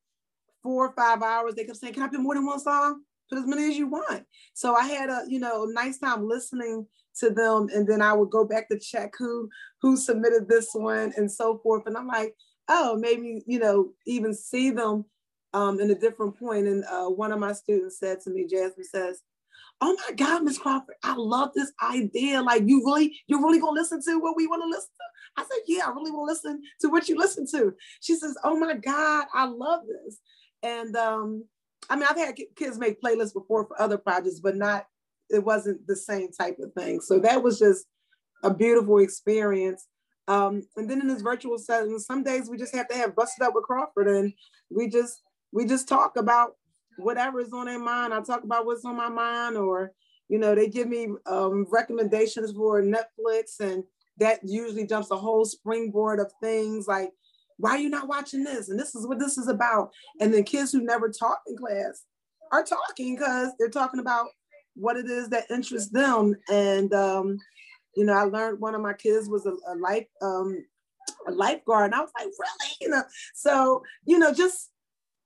four 0.64 0.88
or 0.88 0.94
five 0.94 1.22
hours. 1.22 1.56
They 1.56 1.66
kept 1.66 1.78
saying, 1.78 1.94
"Can 1.94 2.04
I 2.04 2.08
put 2.08 2.20
more 2.20 2.36
than 2.36 2.46
one 2.46 2.60
song?" 2.60 3.04
Put 3.32 3.40
as 3.40 3.48
many 3.48 3.70
as 3.70 3.78
you 3.78 3.88
want. 3.88 4.26
So 4.54 4.76
I 4.76 4.86
had 4.86 5.10
a, 5.10 5.24
you 5.28 5.40
know, 5.40 5.66
nice 5.66 6.00
time 6.00 6.28
listening 6.28 6.86
to 7.20 7.30
them. 7.30 7.68
And 7.74 7.88
then 7.88 8.02
I 8.02 8.14
would 8.14 8.30
go 8.30 8.46
back 8.46 8.70
to 8.70 8.80
check 8.80 9.14
who 9.18 9.50
who 9.82 9.98
submitted 9.98 10.48
this 10.48 10.70
one 10.74 11.14
and 11.16 11.32
so 11.32 11.60
forth. 11.64 11.84
And 11.86 11.98
I'm 11.98 12.08
like, 12.08 12.36
oh, 12.68 12.98
maybe, 12.98 13.44
you 13.48 13.60
know, 13.60 13.92
even 14.06 14.34
see 14.34 14.70
them 14.70 15.06
um, 15.54 15.80
in 15.80 15.92
a 15.92 15.96
different 15.96 16.38
point. 16.38 16.68
And 16.68 16.84
uh, 16.86 17.08
one 17.08 17.32
of 17.32 17.40
my 17.40 17.54
students 17.54 18.00
said 18.00 18.22
to 18.22 18.30
me, 18.30 18.48
Jasmine 18.48 18.86
says, 18.86 19.22
oh 19.82 19.98
my 20.08 20.16
God, 20.16 20.44
Miss 20.44 20.58
Crawford, 20.58 20.96
I 21.04 21.16
love 21.16 21.52
this 21.56 21.72
idea. 21.84 22.42
Like 22.42 22.64
you 22.66 22.86
really, 22.86 23.20
you're 23.28 23.42
really 23.42 23.60
gonna 23.60 23.80
listen 23.80 24.02
to 24.04 24.20
what 24.20 24.36
we 24.38 24.48
want 24.48 24.62
to 24.64 24.70
listen 24.70 24.90
to? 24.90 25.42
I 25.42 25.44
said, 25.44 25.64
yeah, 25.68 25.88
I 25.88 25.90
really 25.90 26.12
want 26.12 26.30
to 26.30 26.34
listen 26.34 26.62
to 26.82 26.90
what 26.90 27.10
you 27.10 27.18
listen 27.18 27.48
to. 27.52 27.74
She 28.02 28.16
says, 28.16 28.38
oh 28.44 28.58
my 28.58 28.76
God, 28.76 29.26
I 29.34 29.46
love 29.46 29.82
this. 29.88 30.20
And 30.64 30.96
um, 30.96 31.46
I 31.90 31.96
mean, 31.96 32.06
I've 32.10 32.18
had 32.18 32.36
kids 32.56 32.78
make 32.78 33.02
playlists 33.02 33.34
before 33.34 33.66
for 33.66 33.82
other 33.82 33.98
projects, 33.98 34.40
but 34.40 34.56
not, 34.56 34.86
it 35.30 35.44
wasn't 35.44 35.86
the 35.88 35.96
same 35.96 36.32
type 36.32 36.58
of 36.60 36.74
thing. 36.74 37.02
So 37.02 37.20
that 37.20 37.42
was 37.42 37.60
just 37.60 37.86
a 38.44 38.54
beautiful 38.54 39.00
experience. 39.00 39.88
Um, 40.28 40.64
and 40.78 40.90
then 40.90 41.02
in 41.02 41.08
this 41.08 41.22
virtual 41.22 41.58
setting, 41.58 41.98
some 42.00 42.24
days 42.24 42.50
we 42.50 42.58
just 42.58 42.76
have 42.76 42.88
to 42.90 42.96
have 42.96 43.16
busted 43.16 43.46
up 43.46 43.56
with 43.56 43.66
Crawford 43.66 44.08
and 44.08 44.34
we 44.70 44.88
just, 44.88 45.22
we 45.52 45.66
just 45.66 45.88
talk 45.88 46.18
about 46.18 46.56
whatever 46.98 47.40
is 47.40 47.54
on 47.54 47.66
their 47.66 47.80
mind. 47.80 48.14
I 48.14 48.22
talk 48.22 48.44
about 48.44 48.66
what's 48.66 48.86
on 48.86 48.96
my 48.96 49.10
mind 49.10 49.58
or, 49.58 49.92
you 50.30 50.38
know, 50.38 50.56
they 50.56 50.68
give 50.68 50.88
me 50.88 51.08
um, 51.26 51.66
recommendations 51.70 52.52
for 52.54 52.82
Netflix 52.82 53.60
and 53.60 53.84
that 54.18 54.40
usually 54.44 54.86
jumps 54.86 55.12
a 55.12 55.18
whole 55.18 55.46
springboard 55.46 56.20
of 56.20 56.32
things 56.42 56.88
like 56.88 57.10
why 57.62 57.72
are 57.72 57.80
you 57.80 57.90
not 57.90 58.08
watching 58.08 58.44
this? 58.44 58.70
And 58.70 58.80
this 58.80 58.96
is 58.96 59.06
what 59.06 59.20
this 59.20 59.38
is 59.38 59.48
about. 59.48 59.92
And 60.20 60.34
then 60.34 60.44
kids 60.44 60.72
who 60.72 60.82
never 60.82 61.10
taught 61.10 61.40
in 61.48 61.56
class 61.56 62.06
are 62.52 62.64
talking 62.64 63.16
because 63.16 63.52
they're 63.60 63.70
talking 63.70 64.00
about 64.00 64.28
what 64.76 64.98
it 64.98 65.06
is 65.06 65.30
that 65.30 65.50
interests 65.52 65.92
them. 65.92 66.36
And 66.50 66.92
um, 66.94 67.38
you 67.96 68.04
know, 68.04 68.14
I 68.14 68.24
learned 68.24 68.60
one 68.60 68.74
of 68.74 68.82
my 68.82 68.94
kids 68.94 69.30
was 69.30 69.46
a, 69.46 69.54
a 69.72 69.76
life 69.76 70.08
um, 70.22 70.66
a 71.28 71.32
lifeguard, 71.32 71.86
and 71.86 71.96
I 71.96 72.02
was 72.02 72.12
like, 72.18 72.26
really? 72.26 72.76
You 72.82 72.90
know, 72.90 73.04
so 73.36 73.84
you 74.06 74.18
know, 74.18 74.34
just 74.34 74.72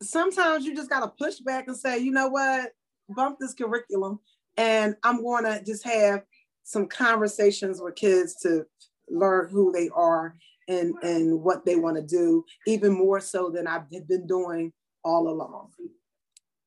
sometimes 0.03 0.65
you 0.65 0.75
just 0.75 0.89
gotta 0.89 1.11
push 1.17 1.39
back 1.39 1.67
and 1.67 1.77
say, 1.77 1.99
you 1.99 2.11
know 2.11 2.27
what, 2.27 2.71
bump 3.09 3.37
this 3.39 3.53
curriculum, 3.53 4.19
and 4.57 4.95
I'm 5.03 5.23
gonna 5.23 5.63
just 5.63 5.85
have 5.85 6.23
some 6.63 6.87
conversations 6.87 7.79
with 7.81 7.95
kids 7.95 8.35
to 8.41 8.65
learn 9.09 9.47
who 9.49 9.71
they 9.71 9.89
are 9.95 10.35
and 10.67 10.95
and 11.03 11.41
what 11.41 11.65
they 11.65 11.75
want 11.75 11.95
to 11.95 12.01
do 12.01 12.43
even 12.67 12.91
more 12.91 13.19
so 13.19 13.49
than 13.49 13.67
I've 13.67 13.89
been 13.89 14.27
doing 14.27 14.73
all 15.03 15.29
along. 15.29 15.71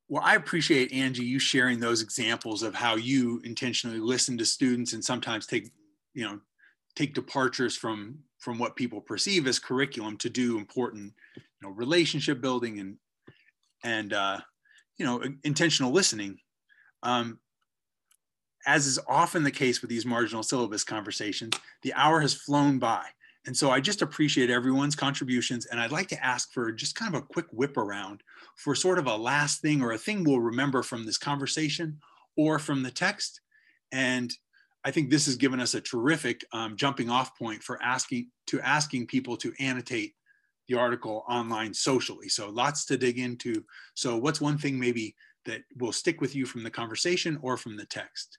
Well, 0.09 0.23
I 0.25 0.37
appreciate 0.37 0.93
Angie 0.93 1.25
you 1.25 1.39
sharing 1.39 1.81
those 1.81 2.01
examples 2.01 2.63
of 2.63 2.75
how 2.75 2.97
you 2.97 3.43
intentionally 3.45 3.99
listen 3.99 4.39
to 4.39 4.47
students 4.47 4.95
and 4.95 5.05
sometimes 5.05 5.47
take, 5.47 5.71
you 6.15 6.25
know, 6.25 6.41
take 6.97 7.15
departures 7.15 7.77
from 7.77 8.19
from 8.39 8.59
what 8.59 8.77
people 8.77 9.01
perceive 9.01 9.47
as 9.47 9.59
curriculum 9.59 10.17
to 10.17 10.31
do 10.31 10.57
important, 10.57 11.13
you 11.37 11.43
know, 11.63 11.71
relationship 11.71 12.41
building 12.41 12.79
and 12.81 12.97
and 13.85 14.13
uh, 14.13 14.39
you 14.97 15.05
know 15.05 15.23
intentional 15.45 15.93
listening. 15.93 16.39
Um, 17.03 17.39
as 18.67 18.87
is 18.87 18.99
often 19.09 19.45
the 19.45 19.51
case 19.51 19.81
with 19.81 19.91
these 19.91 20.07
marginal 20.07 20.43
syllabus 20.43 20.85
conversations, 20.85 21.55
the 21.83 21.93
hour 21.95 22.21
has 22.21 22.35
flown 22.35 22.79
by. 22.79 23.05
And 23.47 23.57
so 23.57 23.71
I 23.71 23.81
just 23.81 24.03
appreciate 24.03 24.51
everyone's 24.51 24.97
contributions. 24.97 25.67
And 25.67 25.81
I'd 25.81 25.93
like 25.93 26.09
to 26.09 26.25
ask 26.25 26.53
for 26.53 26.71
just 26.73 26.97
kind 26.97 27.15
of 27.15 27.23
a 27.23 27.27
quick 27.27 27.47
whip 27.51 27.77
around 27.77 28.23
for 28.57 28.75
sort 28.75 28.99
of 28.99 29.07
a 29.07 29.17
last 29.17 29.63
thing 29.63 29.81
or 29.81 29.93
a 29.93 29.99
thing 29.99 30.25
we'll 30.25 30.41
remember 30.41 30.83
from 30.83 31.07
this 31.07 31.19
conversation 31.19 31.99
or 32.37 32.59
from 32.59 32.83
the 32.83 32.91
text. 32.91 33.41
And 33.93 34.33
I 34.85 34.91
think 34.91 35.11
this 35.11 35.27
has 35.27 35.37
given 35.37 35.61
us 35.61 35.75
a 35.75 35.81
terrific 35.81 36.45
um, 36.53 36.77
jumping 36.77 37.11
off 37.11 37.37
point 37.39 37.63
for 37.63 37.83
asking 37.83 38.29
to 38.49 38.61
asking 38.61 39.07
people 39.07 39.37
to 39.39 39.53
annotate 39.59 40.15
the 40.69 40.79
article 40.79 41.25
online 41.29 41.73
socially. 41.73 42.29
So 42.29 42.51
lots 42.51 42.85
to 42.87 42.97
dig 42.97 43.19
into. 43.19 43.65
So 43.95 44.17
what's 44.19 44.41
one 44.41 44.59
thing 44.59 44.79
maybe 44.79 45.15
that 45.47 45.63
will 45.79 45.93
stick 45.93 46.21
with 46.21 46.37
you 46.37 46.45
from 46.47 46.63
the 46.63 46.71
conversation 46.71 47.39
or 47.41 47.57
from 47.57 47.77
the 47.77 47.87
text? 47.87 48.39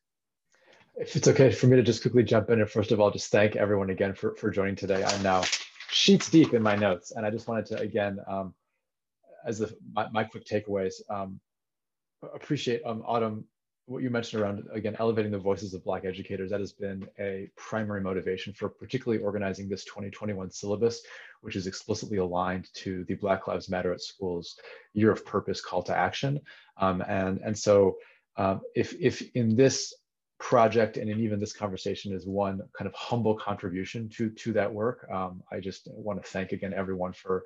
If 0.99 1.15
it's 1.15 1.29
okay 1.29 1.49
for 1.49 1.67
me 1.67 1.77
to 1.77 1.81
just 1.81 2.01
quickly 2.01 2.23
jump 2.23 2.49
in 2.49 2.59
and 2.59 2.69
first 2.69 2.91
of 2.91 2.99
all, 2.99 3.09
just 3.09 3.31
thank 3.31 3.55
everyone 3.55 3.89
again 3.89 4.13
for, 4.13 4.35
for 4.35 4.51
joining 4.51 4.75
today. 4.75 5.01
I'm 5.01 5.23
now 5.23 5.43
sheets 5.89 6.29
deep 6.29 6.53
in 6.53 6.61
my 6.61 6.75
notes 6.75 7.11
and 7.11 7.25
I 7.25 7.29
just 7.29 7.47
wanted 7.47 7.67
to, 7.67 7.79
again, 7.79 8.19
um, 8.27 8.53
as 9.45 9.59
the, 9.59 9.73
my, 9.93 10.09
my 10.11 10.25
quick 10.25 10.43
takeaways, 10.45 10.95
um, 11.09 11.39
appreciate 12.35 12.81
um, 12.85 13.01
Autumn, 13.07 13.45
what 13.85 14.03
you 14.03 14.09
mentioned 14.09 14.43
around, 14.43 14.65
again, 14.73 14.97
elevating 14.99 15.31
the 15.31 15.37
voices 15.37 15.73
of 15.73 15.85
Black 15.85 16.03
educators. 16.03 16.51
That 16.51 16.59
has 16.59 16.73
been 16.73 17.07
a 17.17 17.49
primary 17.55 18.01
motivation 18.01 18.51
for 18.51 18.67
particularly 18.67 19.23
organizing 19.23 19.69
this 19.69 19.85
2021 19.85 20.51
syllabus, 20.51 21.01
which 21.39 21.55
is 21.55 21.65
explicitly 21.65 22.17
aligned 22.17 22.67
to 22.73 23.05
the 23.05 23.15
Black 23.15 23.47
Lives 23.47 23.69
Matter 23.69 23.93
at 23.93 24.01
Schools 24.01 24.59
year 24.93 25.11
of 25.11 25.25
purpose 25.25 25.61
call 25.61 25.81
to 25.83 25.95
action. 25.95 26.41
Um, 26.75 27.01
and, 27.07 27.39
and 27.39 27.57
so 27.57 27.95
um, 28.35 28.59
if, 28.75 28.93
if 28.99 29.23
in 29.33 29.55
this 29.55 29.93
project 30.39 30.95
and 30.95 31.09
in 31.09 31.19
even 31.19 31.39
this 31.39 31.51
conversation 31.51 32.13
is 32.13 32.25
one 32.25 32.61
kind 32.77 32.87
of 32.87 32.95
humble 32.95 33.35
contribution 33.35 34.07
to 34.09 34.29
to 34.29 34.53
that 34.53 34.73
work. 34.73 35.05
Um, 35.11 35.43
I 35.51 35.59
just 35.59 35.87
want 35.91 36.23
to 36.23 36.29
thank 36.29 36.53
again 36.53 36.73
everyone 36.73 37.13
for 37.13 37.43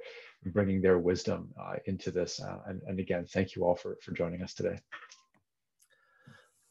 bringing 0.47 0.81
their 0.81 0.99
wisdom 0.99 1.49
uh, 1.59 1.75
into 1.85 2.11
this, 2.11 2.39
uh, 2.39 2.59
and, 2.67 2.81
and 2.87 2.99
again, 2.99 3.25
thank 3.25 3.55
you 3.55 3.65
all 3.65 3.75
for 3.75 3.97
for 4.01 4.11
joining 4.11 4.43
us 4.43 4.53
today. 4.53 4.77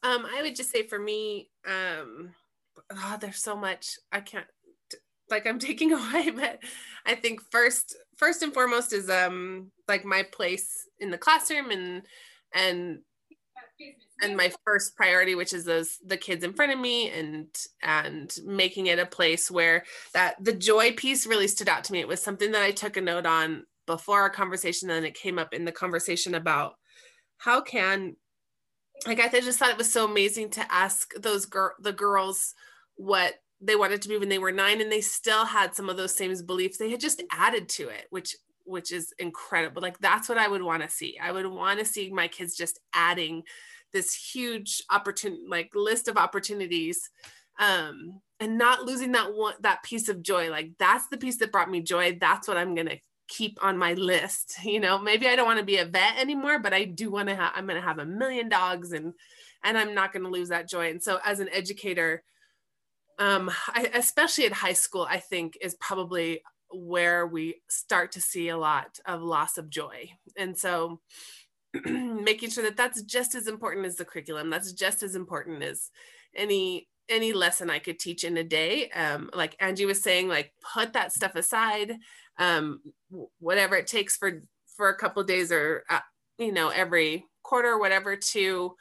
Um, 0.05 0.27
I 0.27 0.43
would 0.43 0.57
just 0.57 0.71
say 0.71 0.87
for 0.87 0.99
me, 0.99 1.51
um, 1.67 2.35
oh, 2.91 3.19
there's 3.21 3.43
so 3.43 3.57
much 3.57 3.99
I 4.13 4.21
can't 4.21 4.47
like 5.29 5.47
I'm 5.47 5.59
taking 5.59 5.93
away, 5.93 6.31
but 6.31 6.61
I 7.05 7.17
think 7.17 7.41
first 7.51 7.97
first 8.17 8.43
and 8.43 8.55
foremost 8.55 8.93
is 8.93 9.11
um 9.11 9.73
like 9.89 10.05
my 10.05 10.23
place 10.23 10.87
in 11.01 11.11
the 11.11 11.19
classroom 11.19 11.73
and 11.73 12.03
and 12.55 13.01
and 14.23 14.37
my 14.37 14.53
first 14.65 14.97
priority 14.97 15.35
which 15.35 15.53
is 15.53 15.65
those 15.65 15.99
the 16.07 16.17
kids 16.17 16.45
in 16.45 16.53
front 16.53 16.73
of 16.73 16.79
me 16.79 17.11
and 17.11 17.49
and 17.83 18.37
making 18.45 18.87
it 18.87 18.99
a 18.99 19.07
place 19.07 19.51
where 19.51 19.85
that 20.15 20.37
the 20.43 20.53
joy 20.53 20.93
piece 20.93 21.27
really 21.27 21.49
stood 21.49 21.69
out 21.69 21.85
to 21.85 21.93
me. 21.93 22.01
It 22.01 22.09
was 22.09 22.23
something 22.23 22.53
that 22.53 22.63
i 22.63 22.71
took 22.71 22.97
a 22.97 23.01
note 23.01 23.27
on 23.27 23.65
before 23.87 24.21
our 24.21 24.31
conversation 24.31 24.91
and 24.91 25.05
it 25.05 25.15
came 25.15 25.39
up 25.39 25.53
in 25.53 25.65
the 25.65 25.73
conversation 25.73 26.35
about 26.35 26.75
how 27.39 27.61
can 27.61 28.17
like 29.07 29.21
i 29.21 29.29
just 29.29 29.59
thought 29.59 29.71
it 29.71 29.79
was 29.79 29.93
so 29.93 30.05
amazing 30.05 30.51
to 30.51 30.73
ask 30.73 31.13
those 31.15 31.47
girl 31.47 31.73
the 31.81 31.93
girls 31.93 32.55
what 32.97 33.35
they 33.61 33.77
wanted 33.77 34.03
to 34.03 34.09
be 34.09 34.19
when 34.19 34.29
they 34.29 34.39
were 34.39 34.53
nine 34.53 34.81
and 34.81 34.91
they 34.91 35.01
still 35.01 35.45
had 35.45 35.75
some 35.75 35.89
of 35.89 35.97
those 35.97 36.15
same 36.15 36.35
beliefs 36.47 36.79
they 36.79 36.91
had 36.91 37.01
just 37.01 37.23
added 37.33 37.69
to 37.69 37.89
it 37.89 38.07
which 38.11 38.37
which 38.65 38.93
is 38.93 39.13
incredible. 39.19 39.83
Like 39.83 39.99
that's 39.99 40.29
what 40.29 40.39
i 40.39 40.49
would 40.49 40.63
want 40.63 40.83
to 40.83 40.89
see. 40.89 41.19
I 41.23 41.33
would 41.33 41.47
want 41.47 41.79
to 41.79 41.85
see 41.85 42.11
my 42.11 42.29
kids 42.29 42.57
just 42.57 42.81
adding 42.95 43.43
this 43.93 44.15
huge 44.15 44.83
opportunity 44.91 45.43
like 45.49 45.71
list 45.75 46.09
of 46.09 46.17
opportunities 46.17 47.11
um 47.59 48.21
and 48.41 48.59
not 48.59 48.83
losing 48.83 49.13
that 49.13 49.35
one 49.35 49.55
that 49.61 49.83
piece 49.83 50.09
of 50.09 50.23
joy. 50.23 50.51
Like 50.51 50.73
that's 50.79 51.09
the 51.09 51.19
piece 51.19 51.39
that 51.39 51.53
brought 51.53 51.71
me 51.71 51.81
joy. 51.81 52.19
That's 52.21 52.49
what 52.49 52.57
i'm 52.57 52.75
going 52.75 52.89
to 52.89 52.99
keep 53.29 53.59
on 53.63 53.79
my 53.79 53.95
list 53.95 54.57
you 54.65 54.81
know? 54.81 54.99
Maybe 54.99 55.27
i 55.29 55.37
don't 55.37 55.47
want 55.47 55.61
to 55.61 55.65
be 55.65 55.79
a 55.79 55.85
vet 55.85 56.19
anymore 56.19 56.59
but 56.59 56.75
i 56.75 56.85
do 56.85 57.11
want 57.11 57.29
to 57.29 57.35
have 57.35 57.53
i'm 57.55 57.67
going 57.67 57.81
to 57.81 57.87
have 57.87 57.99
a 57.99 58.07
million 58.07 58.49
dogs 58.49 58.93
and 58.93 59.13
and 59.65 59.79
i'm 59.79 59.95
not 59.95 60.13
going 60.13 60.25
to 60.25 60.31
lose 60.31 60.49
that 60.49 60.69
joy. 60.69 60.91
And 60.91 61.03
so 61.03 61.19
as 61.25 61.41
an 61.41 61.49
educator 61.53 62.23
um 63.19 63.51
I, 63.69 63.91
especially 63.95 64.47
at 64.47 64.53
high 64.53 64.73
school 64.73 65.07
i 65.09 65.19
think 65.19 65.57
is 65.61 65.75
probably 65.75 66.43
where 66.73 67.27
we 67.27 67.61
start 67.69 68.13
to 68.13 68.21
see 68.21 68.49
a 68.49 68.57
lot 68.57 68.99
of 69.07 69.23
loss 69.23 69.59
of 69.59 69.71
joy. 69.71 70.11
And 70.37 70.57
so 70.57 71.01
making 71.85 72.51
sure 72.51 72.65
that 72.65 72.77
that's 72.77 73.03
just 73.03 73.35
as 73.35 73.47
important 73.47 73.87
as 73.87 73.97
the 73.97 74.05
curriculum 74.05 74.51
that's 74.51 74.73
just 74.73 75.03
as 75.03 75.17
important 75.17 75.63
as 75.63 75.91
any 76.35 76.89
any 77.09 77.33
lesson 77.33 77.71
i 77.71 77.79
could 77.79 77.99
teach 77.99 78.25
in 78.25 78.37
a 78.37 78.45
day. 78.45 78.89
Um, 78.91 79.31
like 79.35 79.57
angie 79.61 79.87
was 79.87 80.03
saying 80.03 80.29
like 80.29 80.53
put 80.75 80.93
that 80.93 81.13
stuff 81.13 81.35
aside 81.35 81.97
um, 82.39 82.81
whatever 83.39 83.77
it 83.77 83.87
takes 83.87 84.17
for 84.17 84.43
for 84.77 84.89
a 84.89 84.97
couple 84.97 85.23
days 85.25 85.53
or 85.53 85.85
uh, 85.91 86.01
you 86.39 86.53
know 86.53 86.69
every 86.69 87.25
quarter 87.43 87.79
whatever 87.79 88.17
to 88.17 88.75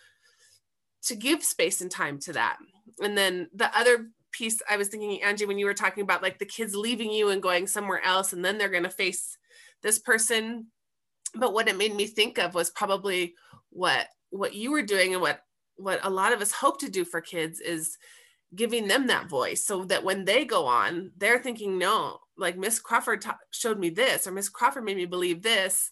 to 1.03 1.15
give 1.15 1.43
space 1.43 1.81
and 1.81 1.89
time 1.89 2.19
to 2.19 2.33
that. 2.33 2.57
And 3.01 3.17
then 3.17 3.49
the 3.55 3.75
other 3.77 4.07
piece 4.31 4.61
i 4.69 4.77
was 4.77 4.87
thinking 4.87 5.21
angie 5.21 5.45
when 5.45 5.59
you 5.59 5.65
were 5.65 5.73
talking 5.73 6.03
about 6.03 6.21
like 6.21 6.39
the 6.39 6.45
kids 6.45 6.73
leaving 6.73 7.11
you 7.11 7.29
and 7.31 7.43
going 7.43 7.67
somewhere 7.67 8.01
else 8.05 8.31
and 8.31 8.45
then 8.45 8.57
they're 8.57 8.69
going 8.69 8.83
to 8.83 8.89
face 8.89 9.37
this 9.83 9.99
person 9.99 10.67
but 11.35 11.53
what 11.53 11.67
it 11.67 11.77
made 11.77 11.95
me 11.95 12.07
think 12.07 12.37
of 12.37 12.53
was 12.53 12.69
probably 12.69 13.35
what 13.69 14.07
what 14.29 14.53
you 14.53 14.71
were 14.71 14.81
doing 14.81 15.13
and 15.13 15.21
what 15.21 15.43
what 15.77 15.99
a 16.03 16.09
lot 16.09 16.33
of 16.33 16.41
us 16.41 16.51
hope 16.51 16.79
to 16.79 16.89
do 16.89 17.05
for 17.05 17.21
kids 17.21 17.59
is 17.59 17.97
giving 18.53 18.87
them 18.87 19.07
that 19.07 19.29
voice 19.29 19.63
so 19.63 19.85
that 19.85 20.03
when 20.03 20.25
they 20.25 20.43
go 20.45 20.65
on 20.65 21.11
they're 21.17 21.39
thinking 21.39 21.77
no 21.77 22.17
like 22.37 22.57
miss 22.57 22.79
crawford 22.79 23.23
showed 23.51 23.79
me 23.79 23.89
this 23.89 24.27
or 24.27 24.31
miss 24.31 24.49
crawford 24.49 24.83
made 24.83 24.97
me 24.97 25.05
believe 25.05 25.41
this. 25.41 25.91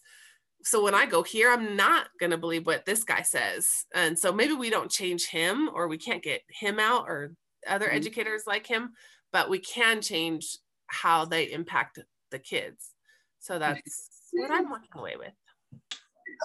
So 0.62 0.84
when 0.84 0.94
i 0.94 1.06
go 1.06 1.22
here 1.22 1.50
i'm 1.50 1.76
not 1.76 2.08
going 2.18 2.30
to 2.30 2.38
believe 2.38 2.66
what 2.66 2.84
this 2.84 3.04
guy 3.04 3.22
says. 3.22 3.86
And 3.94 4.18
so 4.18 4.32
maybe 4.32 4.52
we 4.52 4.68
don't 4.68 4.90
change 4.90 5.26
him 5.26 5.70
or 5.72 5.88
we 5.88 5.96
can't 5.96 6.22
get 6.22 6.42
him 6.48 6.78
out 6.78 7.06
or 7.08 7.34
other 7.66 7.86
mm-hmm. 7.86 7.96
educators 7.96 8.42
like 8.46 8.66
him 8.66 8.90
but 9.32 9.48
we 9.48 9.58
can 9.58 10.02
change 10.02 10.58
how 10.86 11.24
they 11.24 11.50
impact 11.52 11.98
the 12.30 12.38
kids. 12.38 12.90
So 13.38 13.58
that's 13.58 14.19
what 14.32 14.50
I'm 14.50 14.68
walking 14.68 14.90
away 14.94 15.16
with. 15.18 15.32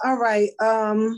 All 0.04 0.16
right. 0.16 0.50
Um, 0.60 1.16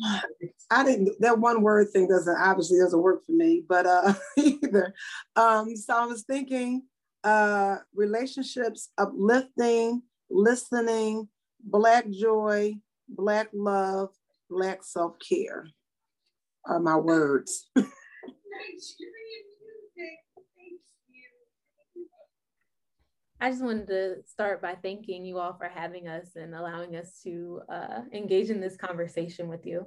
I 0.71 0.85
didn't. 0.85 1.21
That 1.21 1.39
one 1.39 1.63
word 1.63 1.89
thing 1.93 2.09
doesn't 2.09 2.37
obviously 2.37 2.79
doesn't 2.79 3.01
work 3.01 3.25
for 3.27 3.33
me, 3.33 3.65
but 3.69 3.87
uh, 3.87 4.15
either. 4.37 4.95
Um, 5.37 5.77
so 5.77 5.95
I 5.97 6.07
was 6.07 6.23
thinking, 6.23 6.83
uh, 7.25 7.79
relationships, 7.95 8.91
uplifting, 8.97 10.03
listening, 10.31 11.29
black 11.61 12.09
joy, 12.11 12.75
black 13.09 13.49
love, 13.53 14.11
black 14.49 14.85
self 14.85 15.17
care, 15.27 15.67
are 16.67 16.81
my 16.81 16.97
words. 16.97 17.69
I 23.41 23.51
just 23.51 23.63
wanted 23.63 23.87
to 23.89 24.17
start 24.27 24.61
by 24.61 24.75
thanking 24.75 25.25
you 25.25 25.39
all 25.39 25.55
for 25.57 25.69
having 25.69 26.09
us 26.09 26.35
and 26.35 26.55
allowing 26.55 26.97
us 26.97 27.21
to 27.23 27.61
uh, 27.73 28.01
engage 28.13 28.51
in 28.51 28.61
this 28.61 28.77
conversation 28.77 29.49
with 29.49 29.65
you. 29.65 29.87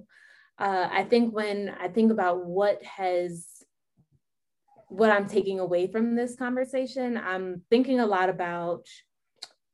Uh, 0.57 0.87
I 0.89 1.03
think 1.03 1.33
when 1.33 1.73
I 1.79 1.89
think 1.89 2.11
about 2.11 2.45
what 2.45 2.81
has, 2.83 3.47
what 4.87 5.09
I'm 5.09 5.27
taking 5.27 5.59
away 5.59 5.91
from 5.91 6.15
this 6.15 6.35
conversation, 6.35 7.17
I'm 7.17 7.63
thinking 7.69 7.99
a 7.99 8.05
lot 8.05 8.29
about 8.29 8.85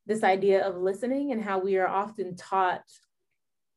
this 0.08 0.24
idea 0.24 0.66
of 0.66 0.78
listening 0.78 1.32
and 1.32 1.44
how 1.44 1.60
we 1.60 1.78
are 1.78 1.88
often 1.88 2.36
taught 2.36 2.84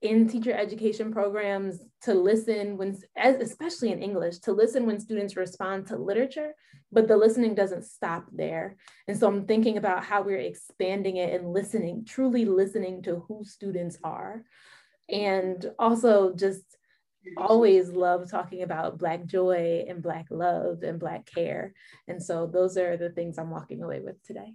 in 0.03 0.27
teacher 0.27 0.53
education 0.53 1.13
programs 1.13 1.81
to 2.03 2.15
listen 2.15 2.77
when, 2.79 2.99
especially 3.17 3.93
in 3.93 4.03
English, 4.03 4.39
to 4.39 4.53
listen 4.53 4.87
when 4.87 4.99
students 4.99 5.37
respond 5.37 5.87
to 5.87 5.97
literature, 5.97 6.55
but 6.91 7.07
the 7.07 7.17
listening 7.17 7.55
doesn't 7.55 7.85
stop 7.85 8.25
there. 8.33 8.77
And 9.09 9.19
so 9.19 9.29
I'm 9.29 9.47
thinking 9.47 9.77
about 9.77 10.05
how 10.05 10.23
we're 10.23 10.39
expanding 10.39 11.17
it 11.17 11.39
and 11.39 11.53
listening, 11.53 12.07
truly 12.07 12.47
listening 12.47 13.03
to 13.03 13.25
who 13.29 13.45
students 13.45 13.99
are. 14.03 14.43
And 15.11 15.71
also 15.79 16.35
just 16.35 16.65
always 17.37 17.91
love 17.91 18.31
talking 18.31 18.63
about 18.63 18.99
Black 18.99 19.27
joy 19.27 19.85
and 19.87 20.03
Black 20.03 20.27
love 20.31 20.83
and 20.83 20.99
Black 20.99 21.27
care. 21.27 21.75
And 22.09 22.23
so 22.23 22.47
those 22.47 22.79
are 22.79 22.97
the 22.97 23.11
things 23.11 23.37
I'm 23.37 23.51
walking 23.51 23.83
away 23.83 24.01
with 24.01 24.23
today. 24.25 24.55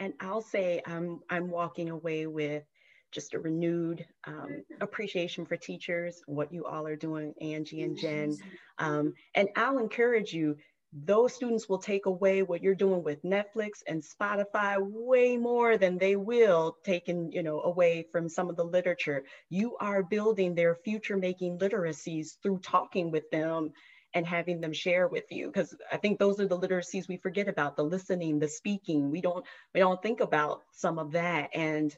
And 0.00 0.14
I'll 0.18 0.42
say 0.42 0.82
I'm, 0.84 1.20
I'm 1.30 1.48
walking 1.48 1.90
away 1.90 2.26
with 2.26 2.64
just 3.12 3.34
a 3.34 3.38
renewed 3.38 4.04
um, 4.26 4.62
appreciation 4.80 5.44
for 5.46 5.56
teachers, 5.56 6.22
what 6.26 6.52
you 6.52 6.64
all 6.64 6.86
are 6.86 6.96
doing, 6.96 7.34
Angie 7.40 7.82
and 7.82 7.96
Jen. 7.96 8.36
Um, 8.78 9.14
and 9.34 9.48
I'll 9.56 9.78
encourage 9.78 10.32
you, 10.32 10.56
those 10.92 11.32
students 11.32 11.68
will 11.68 11.78
take 11.78 12.06
away 12.06 12.42
what 12.42 12.62
you're 12.62 12.74
doing 12.74 13.02
with 13.02 13.22
Netflix 13.22 13.82
and 13.86 14.02
Spotify 14.02 14.76
way 14.78 15.36
more 15.36 15.78
than 15.78 15.96
they 15.96 16.16
will 16.16 16.76
taking, 16.84 17.32
you 17.32 17.42
know, 17.42 17.62
away 17.62 18.06
from 18.12 18.28
some 18.28 18.50
of 18.50 18.56
the 18.56 18.64
literature. 18.64 19.24
You 19.48 19.76
are 19.80 20.02
building 20.02 20.54
their 20.54 20.74
future 20.74 21.16
making 21.16 21.58
literacies 21.58 22.36
through 22.42 22.58
talking 22.58 23.10
with 23.10 23.30
them 23.30 23.72
and 24.14 24.26
having 24.26 24.60
them 24.60 24.72
share 24.72 25.08
with 25.08 25.24
you 25.30 25.46
because 25.46 25.74
i 25.90 25.96
think 25.96 26.18
those 26.18 26.38
are 26.38 26.46
the 26.46 26.58
literacies 26.58 27.08
we 27.08 27.16
forget 27.16 27.48
about 27.48 27.76
the 27.76 27.82
listening 27.82 28.38
the 28.38 28.48
speaking 28.48 29.10
we 29.10 29.20
don't 29.20 29.44
we 29.72 29.80
don't 29.80 30.02
think 30.02 30.20
about 30.20 30.62
some 30.72 30.98
of 30.98 31.12
that 31.12 31.48
and 31.54 31.96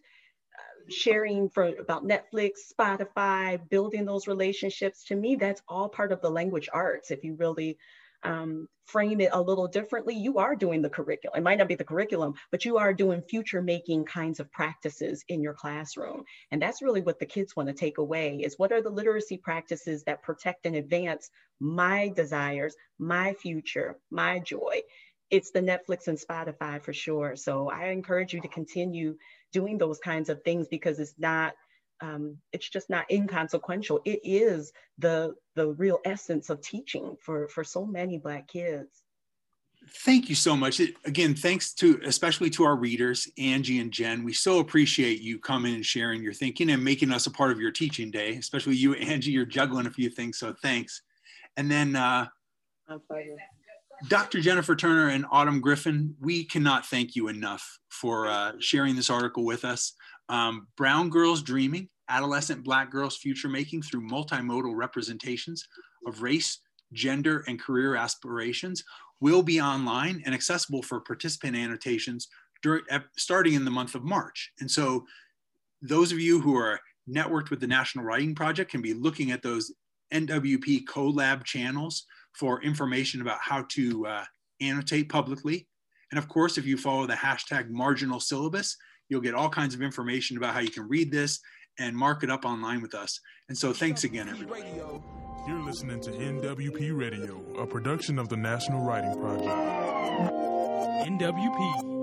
sharing 0.89 1.49
for 1.51 1.67
about 1.79 2.05
Netflix, 2.05 2.73
Spotify, 2.73 3.61
building 3.69 4.05
those 4.05 4.27
relationships. 4.27 5.05
To 5.05 5.17
me, 5.17 5.37
that's 5.37 5.63
all 5.69 5.89
part 5.89 6.13
of 6.13 6.21
the 6.21 6.31
language 6.31 6.69
arts. 6.73 7.11
If 7.11 7.25
you 7.25 7.35
really 7.35 7.79
um, 8.25 8.69
frame 8.87 9.21
it 9.21 9.31
a 9.33 9.41
little 9.41 9.69
differently, 9.69 10.15
you 10.15 10.39
are 10.39 10.57
doing 10.57 10.83
the 10.83 10.91
curriculum. 10.91 11.39
It 11.39 11.43
might 11.43 11.59
not 11.59 11.69
be 11.69 11.75
the 11.75 11.85
curriculum, 11.85 12.35
but 12.51 12.65
you 12.65 12.77
are 12.79 12.93
doing 12.93 13.23
future 13.23 13.63
making 13.63 14.05
kinds 14.07 14.41
of 14.41 14.51
practices 14.53 15.25
in 15.29 15.43
your 15.43 15.55
classroom. 15.55 16.25
And 16.51 16.61
that's 16.61 16.83
really 16.83 17.03
what 17.03 17.19
the 17.19 17.27
kids 17.27 17.55
want 17.57 17.69
to 17.69 17.75
take 17.75 17.99
away 17.99 18.41
is 18.43 18.59
what 18.59 18.73
are 18.73 18.83
the 18.83 18.91
literacy 18.91 19.39
practices 19.39 20.05
that 20.05 20.23
protect 20.23 20.67
and 20.67 20.77
advance 20.77 21.31
my 21.61 22.13
desires, 22.15 22.75
my 22.99 23.35
future, 23.35 23.99
my 24.11 24.39
joy. 24.39 24.81
It's 25.35 25.51
the 25.51 25.61
Netflix 25.61 26.07
and 26.07 26.17
Spotify 26.17 26.81
for 26.81 26.93
sure. 26.93 27.35
So 27.35 27.69
I 27.69 27.89
encourage 27.89 28.33
you 28.33 28.41
to 28.41 28.47
continue 28.47 29.17
doing 29.53 29.79
those 29.79 29.99
kinds 29.99 30.29
of 30.29 30.41
things 30.45 30.69
because 30.69 31.01
it's 31.01 31.15
not 31.19 31.55
um, 32.01 32.37
it's 32.53 32.69
just 32.69 32.89
not 32.89 33.11
inconsequential. 33.11 34.01
It 34.05 34.21
is 34.23 34.73
the 34.99 35.35
the 35.57 35.73
real 35.73 35.99
essence 36.05 36.51
of 36.51 36.61
teaching 36.61 37.17
for 37.21 37.49
for 37.49 37.65
so 37.65 37.85
many 37.85 38.17
Black 38.17 38.47
kids. 38.47 39.03
Thank 40.05 40.29
you 40.29 40.37
so 40.37 40.57
much. 40.57 40.79
It, 40.79 40.95
again, 41.05 41.35
thanks 41.35 41.75
to 41.75 42.01
especially 42.05 42.49
to 42.51 42.63
our 42.63 42.77
readers, 42.77 43.29
Angie 43.37 43.81
and 43.81 43.91
Jen. 43.91 44.23
We 44.23 44.35
so 44.35 44.61
appreciate 44.61 45.21
you 45.21 45.41
coming 45.41 45.75
and 45.75 45.85
sharing 45.85 46.23
your 46.23 46.33
thinking 46.33 46.71
and 46.71 46.85
making 46.85 47.11
us 47.11 47.27
a 47.27 47.31
part 47.33 47.51
of 47.51 47.59
your 47.59 47.73
teaching 47.73 48.13
day. 48.13 48.37
Especially 48.37 48.77
you, 48.77 48.95
Angie. 48.95 49.33
You're 49.33 49.47
juggling 49.47 49.87
a 49.87 49.91
few 49.91 50.11
things, 50.11 50.39
so 50.39 50.55
thanks. 50.63 51.03
And 51.57 51.69
then 51.69 51.97
uh, 51.97 52.29
Dr. 54.09 54.41
Jennifer 54.41 54.77
Turner 54.77 55.09
and 55.09 55.25
Autumn 55.31 55.61
Griffin, 55.61 56.15
we 56.21 56.45
cannot 56.45 56.87
thank 56.87 57.17
you 57.17 57.29
enough 57.29 57.79
for 57.89 58.29
uh, 58.29 58.53
sharing 58.59 58.97
this 58.97 59.11
article 59.11 59.45
with 59.45 59.65
us. 59.65 59.95
Um, 60.29 60.69
Brown 60.77 61.11
Girls 61.11 61.43
Dreaming, 61.43 61.89
Adolescent 62.09 62.65
Black 62.65 62.91
Girls 62.91 63.17
Future 63.17 63.49
Making 63.49 63.83
Through 63.83 64.09
Multimodal 64.09 64.75
Representations 64.75 65.67
of 66.07 66.23
Race, 66.23 66.61
Gender, 66.93 67.45
and 67.47 67.61
Career 67.61 67.97
Aspirations 67.97 68.85
will 69.21 69.43
be 69.43 69.61
online 69.61 70.23
and 70.27 70.35
accessible 70.35 70.83
for 70.83 71.01
participant 71.01 71.57
annotations 71.57 72.29
during, 72.63 72.83
starting 73.17 73.55
in 73.55 73.65
the 73.65 73.71
month 73.71 73.95
of 73.95 74.05
March. 74.05 74.53
And 74.61 74.71
so 74.71 75.05
those 75.81 76.13
of 76.13 76.19
you 76.19 76.41
who 76.41 76.57
are 76.57 76.81
networked 77.09 77.51
with 77.51 77.61
the 77.61 77.67
National 77.67 78.05
Writing 78.05 78.35
Project 78.35 78.71
can 78.71 78.83
be 78.83 78.95
looking 78.95 79.31
at 79.31 79.43
those 79.43 79.73
NWP 80.13 80.85
CoLab 80.85 81.45
channels 81.45 82.07
for 82.35 82.63
information 82.63 83.21
about 83.21 83.39
how 83.41 83.65
to 83.71 84.07
uh, 84.07 84.25
annotate 84.61 85.09
publicly. 85.09 85.67
And 86.11 86.19
of 86.19 86.29
course, 86.29 86.59
if 86.59 86.67
you 86.67 86.77
follow 86.77 87.07
the 87.07 87.15
hashtag 87.15 87.71
marginal 87.71 88.21
syllabus, 88.21 88.77
you'll 89.09 89.21
get 89.21 89.35
all 89.35 89.49
kinds 89.49 89.75
of 89.75 89.83
information 89.83 90.37
about 90.37 90.55
how 90.55 90.61
you 90.61 90.71
can 90.71 90.89
read 90.89 91.11
this 91.11 91.41
and 91.79 91.97
mark 91.97 92.23
it 92.23 92.31
up 92.31 92.45
online 92.45 92.81
with 92.81 92.95
us. 92.95 93.21
And 93.49 93.59
so 93.59 93.73
thanks 93.73 94.05
again, 94.05 94.29
everybody. 94.29 94.63
You're 95.47 95.63
listening 95.63 96.01
to 96.01 96.11
NWP 96.11 96.97
Radio, 96.97 97.43
a 97.59 97.67
production 97.67 98.19
of 98.19 98.29
the 98.29 98.37
National 98.37 98.83
Writing 98.83 99.15
Project. 99.21 99.49
NWP. 101.07 101.95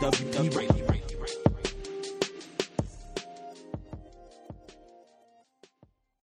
NWP 0.00 0.56
Radio. 0.56 0.97